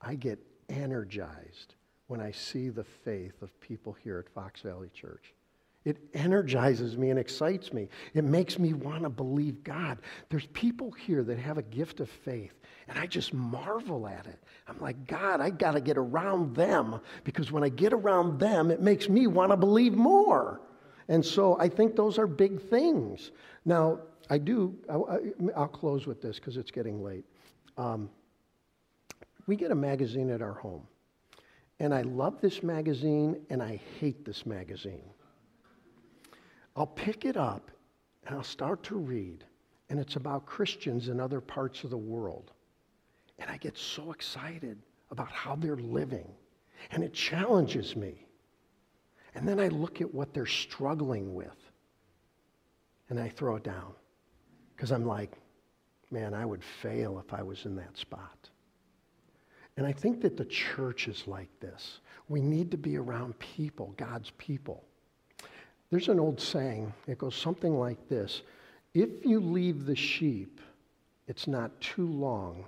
I 0.01 0.15
get 0.15 0.39
energized 0.69 1.75
when 2.07 2.21
I 2.21 2.31
see 2.31 2.69
the 2.69 2.83
faith 2.83 3.41
of 3.41 3.59
people 3.59 3.95
here 4.03 4.19
at 4.25 4.33
Fox 4.33 4.61
Valley 4.61 4.89
Church. 4.93 5.33
It 5.83 5.97
energizes 6.13 6.95
me 6.95 7.09
and 7.09 7.17
excites 7.17 7.73
me. 7.73 7.89
It 8.13 8.23
makes 8.23 8.59
me 8.59 8.73
want 8.73 9.01
to 9.01 9.09
believe 9.09 9.63
God. 9.63 9.97
There's 10.29 10.45
people 10.47 10.91
here 10.91 11.23
that 11.23 11.39
have 11.39 11.57
a 11.57 11.63
gift 11.63 11.99
of 11.99 12.09
faith, 12.09 12.53
and 12.87 12.99
I 12.99 13.07
just 13.07 13.33
marvel 13.33 14.07
at 14.07 14.27
it. 14.27 14.39
I'm 14.67 14.79
like, 14.79 15.07
God, 15.07 15.41
I 15.41 15.49
got 15.49 15.71
to 15.71 15.81
get 15.81 15.97
around 15.97 16.55
them 16.55 16.99
because 17.23 17.51
when 17.51 17.63
I 17.63 17.69
get 17.69 17.93
around 17.93 18.39
them, 18.39 18.69
it 18.69 18.79
makes 18.79 19.09
me 19.09 19.25
want 19.25 19.51
to 19.51 19.57
believe 19.57 19.95
more. 19.95 20.61
And 21.07 21.25
so 21.25 21.57
I 21.59 21.67
think 21.67 21.95
those 21.95 22.19
are 22.19 22.27
big 22.27 22.61
things. 22.69 23.31
Now, 23.65 24.01
I 24.29 24.37
do, 24.37 24.75
I, 24.87 24.97
will 24.97 25.67
close 25.67 26.05
with 26.05 26.21
this 26.21 26.37
because 26.37 26.57
it's 26.57 26.71
getting 26.71 27.03
late. 27.03 27.25
Um, 27.77 28.09
we 29.47 29.55
get 29.55 29.71
a 29.71 29.75
magazine 29.75 30.29
at 30.29 30.43
our 30.43 30.53
home, 30.53 30.85
and 31.79 31.91
I 31.91 32.03
love 32.03 32.39
this 32.39 32.61
magazine 32.61 33.41
and 33.49 33.63
I 33.63 33.81
hate 33.99 34.23
this 34.23 34.45
magazine. 34.45 35.03
I'll 36.75 36.87
pick 36.87 37.25
it 37.25 37.37
up 37.37 37.71
and 38.25 38.35
I'll 38.35 38.43
start 38.43 38.83
to 38.83 38.95
read, 38.95 39.43
and 39.89 39.99
it's 39.99 40.15
about 40.15 40.45
Christians 40.45 41.09
in 41.09 41.19
other 41.19 41.41
parts 41.41 41.83
of 41.83 41.89
the 41.89 41.97
world. 41.97 42.51
And 43.39 43.49
I 43.49 43.57
get 43.57 43.77
so 43.77 44.11
excited 44.11 44.77
about 45.09 45.31
how 45.31 45.55
they're 45.55 45.75
living, 45.75 46.31
and 46.91 47.03
it 47.03 47.13
challenges 47.13 47.95
me. 47.95 48.25
And 49.33 49.47
then 49.47 49.59
I 49.59 49.69
look 49.69 50.01
at 50.01 50.13
what 50.13 50.33
they're 50.33 50.45
struggling 50.45 51.33
with, 51.33 51.57
and 53.09 53.19
I 53.19 53.29
throw 53.29 53.55
it 53.55 53.63
down 53.63 53.93
because 54.75 54.91
I'm 54.91 55.05
like, 55.05 55.33
man, 56.11 56.33
I 56.33 56.45
would 56.45 56.63
fail 56.63 57.21
if 57.25 57.33
I 57.33 57.41
was 57.41 57.65
in 57.65 57.75
that 57.77 57.97
spot. 57.97 58.49
And 59.77 59.87
I 59.87 59.93
think 59.93 60.21
that 60.21 60.37
the 60.37 60.45
church 60.45 61.07
is 61.07 61.27
like 61.27 61.49
this. 61.59 62.01
We 62.29 62.41
need 62.41 62.69
to 62.71 62.77
be 62.77 62.97
around 62.97 63.39
people, 63.39 63.93
God's 63.97 64.31
people 64.37 64.85
there's 65.91 66.07
an 66.07 66.19
old 66.19 66.39
saying, 66.39 66.91
it 67.05 67.17
goes 67.17 67.35
something 67.35 67.77
like 67.77 68.09
this 68.09 68.41
If 68.93 69.25
you 69.25 69.39
leave 69.39 69.85
the 69.85 69.95
sheep, 69.95 70.59
it's 71.27 71.47
not 71.47 71.79
too 71.79 72.07
long 72.07 72.65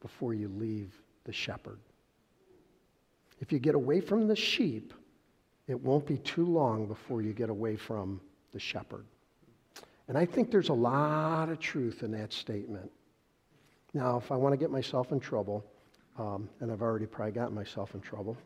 before 0.00 0.34
you 0.34 0.48
leave 0.48 0.92
the 1.24 1.32
shepherd. 1.32 1.78
If 3.40 3.52
you 3.52 3.58
get 3.58 3.74
away 3.74 4.00
from 4.00 4.26
the 4.26 4.36
sheep, 4.36 4.92
it 5.66 5.80
won't 5.80 6.06
be 6.06 6.18
too 6.18 6.44
long 6.44 6.86
before 6.86 7.22
you 7.22 7.32
get 7.32 7.50
away 7.50 7.76
from 7.76 8.20
the 8.52 8.60
shepherd. 8.60 9.04
And 10.08 10.18
I 10.18 10.26
think 10.26 10.50
there's 10.50 10.68
a 10.68 10.74
lot 10.74 11.48
of 11.48 11.58
truth 11.58 12.02
in 12.02 12.10
that 12.12 12.32
statement. 12.32 12.90
Now, 13.94 14.18
if 14.18 14.30
I 14.30 14.36
want 14.36 14.52
to 14.52 14.56
get 14.56 14.70
myself 14.70 15.12
in 15.12 15.20
trouble, 15.20 15.64
um, 16.18 16.48
and 16.60 16.70
I've 16.70 16.82
already 16.82 17.06
probably 17.06 17.32
gotten 17.32 17.54
myself 17.54 17.94
in 17.94 18.00
trouble, 18.00 18.36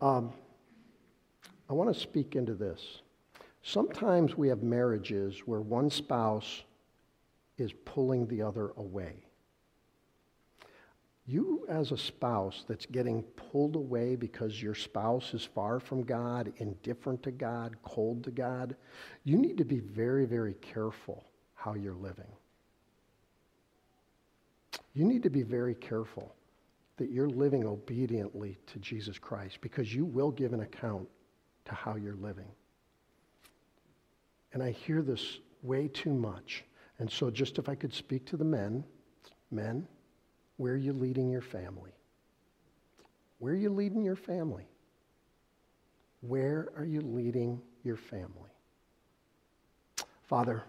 um, 0.00 0.32
I 1.68 1.72
want 1.72 1.92
to 1.92 1.98
speak 1.98 2.36
into 2.36 2.54
this. 2.54 3.00
Sometimes 3.62 4.36
we 4.36 4.48
have 4.48 4.62
marriages 4.62 5.40
where 5.46 5.60
one 5.60 5.90
spouse 5.90 6.62
is 7.58 7.72
pulling 7.84 8.26
the 8.26 8.42
other 8.42 8.72
away. 8.76 9.26
You, 11.26 11.64
as 11.68 11.92
a 11.92 11.96
spouse 11.96 12.64
that's 12.66 12.86
getting 12.86 13.22
pulled 13.22 13.76
away 13.76 14.16
because 14.16 14.60
your 14.60 14.74
spouse 14.74 15.32
is 15.34 15.44
far 15.44 15.78
from 15.78 16.02
God, 16.02 16.52
indifferent 16.56 17.22
to 17.22 17.30
God, 17.30 17.76
cold 17.82 18.24
to 18.24 18.30
God, 18.30 18.74
you 19.22 19.36
need 19.36 19.56
to 19.58 19.64
be 19.64 19.78
very, 19.78 20.24
very 20.24 20.54
careful 20.54 21.24
how 21.54 21.74
you're 21.74 21.94
living. 21.94 22.32
You 24.94 25.04
need 25.04 25.22
to 25.22 25.30
be 25.30 25.42
very 25.42 25.74
careful 25.74 26.34
that 26.96 27.10
you're 27.10 27.30
living 27.30 27.64
obediently 27.64 28.58
to 28.66 28.78
Jesus 28.80 29.18
Christ 29.18 29.58
because 29.60 29.94
you 29.94 30.04
will 30.04 30.30
give 30.30 30.52
an 30.52 30.60
account 30.60 31.08
to 31.66 31.74
how 31.74 31.94
you're 31.94 32.16
living. 32.16 32.50
And 34.52 34.62
I 34.62 34.70
hear 34.70 35.02
this 35.02 35.38
way 35.62 35.88
too 35.88 36.12
much. 36.12 36.64
And 36.98 37.10
so, 37.10 37.30
just 37.30 37.58
if 37.58 37.68
I 37.68 37.74
could 37.74 37.94
speak 37.94 38.26
to 38.26 38.36
the 38.36 38.44
men, 38.44 38.84
men, 39.50 39.86
where 40.56 40.74
are 40.74 40.76
you 40.76 40.92
leading 40.92 41.30
your 41.30 41.40
family? 41.40 41.92
Where 43.38 43.54
are 43.54 43.56
you 43.56 43.70
leading 43.70 44.02
your 44.02 44.16
family? 44.16 44.68
Where 46.20 46.68
are 46.76 46.84
you 46.84 47.00
leading 47.00 47.62
your 47.82 47.96
family? 47.96 48.50
Father, 50.24 50.62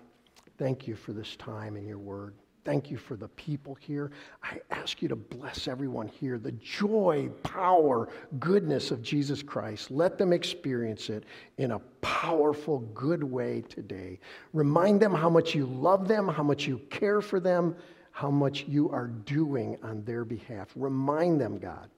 thank 0.57 0.87
you 0.87 0.95
for 0.95 1.11
this 1.11 1.35
time 1.35 1.75
in 1.75 1.85
your 1.85 1.99
word. 1.99 2.35
Thank 2.63 2.91
you 2.91 2.97
for 2.97 3.15
the 3.15 3.27
people 3.29 3.73
here. 3.75 4.11
I 4.43 4.59
ask 4.69 5.01
you 5.01 5.07
to 5.07 5.15
bless 5.15 5.67
everyone 5.67 6.07
here. 6.07 6.37
The 6.37 6.51
joy, 6.51 7.29
power, 7.41 8.09
goodness 8.39 8.91
of 8.91 9.01
Jesus 9.01 9.41
Christ. 9.41 9.89
Let 9.89 10.19
them 10.19 10.31
experience 10.31 11.09
it 11.09 11.23
in 11.57 11.71
a 11.71 11.79
powerful, 12.01 12.79
good 12.93 13.23
way 13.23 13.63
today. 13.67 14.19
Remind 14.53 15.01
them 15.01 15.13
how 15.13 15.29
much 15.29 15.55
you 15.55 15.65
love 15.65 16.07
them, 16.07 16.27
how 16.27 16.43
much 16.43 16.67
you 16.67 16.77
care 16.91 17.19
for 17.19 17.39
them, 17.39 17.75
how 18.11 18.29
much 18.29 18.65
you 18.67 18.91
are 18.91 19.07
doing 19.07 19.77
on 19.81 20.03
their 20.03 20.23
behalf. 20.23 20.69
Remind 20.75 21.41
them, 21.41 21.57
God. 21.57 21.89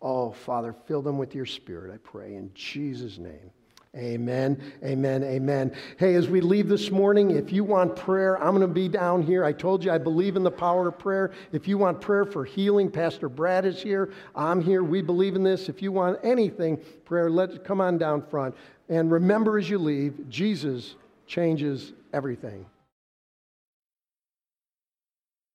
Oh, 0.00 0.30
Father, 0.30 0.72
fill 0.86 1.02
them 1.02 1.18
with 1.18 1.34
your 1.34 1.46
spirit, 1.46 1.92
I 1.92 1.96
pray, 1.98 2.36
in 2.36 2.50
Jesus' 2.54 3.18
name. 3.18 3.50
Amen, 3.96 4.60
amen, 4.82 5.22
amen. 5.22 5.72
Hey, 5.98 6.16
as 6.16 6.28
we 6.28 6.40
leave 6.40 6.68
this 6.68 6.90
morning, 6.90 7.30
if 7.30 7.52
you 7.52 7.62
want 7.62 7.94
prayer, 7.94 8.42
I'm 8.42 8.50
going 8.56 8.60
to 8.62 8.66
be 8.66 8.88
down 8.88 9.22
here. 9.22 9.44
I 9.44 9.52
told 9.52 9.84
you 9.84 9.92
I 9.92 9.98
believe 9.98 10.34
in 10.34 10.42
the 10.42 10.50
power 10.50 10.88
of 10.88 10.98
prayer. 10.98 11.30
If 11.52 11.68
you 11.68 11.78
want 11.78 12.00
prayer 12.00 12.24
for 12.24 12.44
healing, 12.44 12.90
Pastor 12.90 13.28
Brad 13.28 13.64
is 13.64 13.80
here. 13.80 14.12
I'm 14.34 14.60
here. 14.60 14.82
We 14.82 15.00
believe 15.00 15.36
in 15.36 15.44
this. 15.44 15.68
If 15.68 15.80
you 15.80 15.92
want 15.92 16.18
anything, 16.24 16.78
prayer, 17.04 17.30
let 17.30 17.64
come 17.64 17.80
on 17.80 17.96
down 17.96 18.22
front. 18.22 18.56
And 18.88 19.12
remember 19.12 19.58
as 19.58 19.70
you 19.70 19.78
leave, 19.78 20.28
Jesus 20.28 20.96
changes 21.28 21.92
everything. 22.12 22.66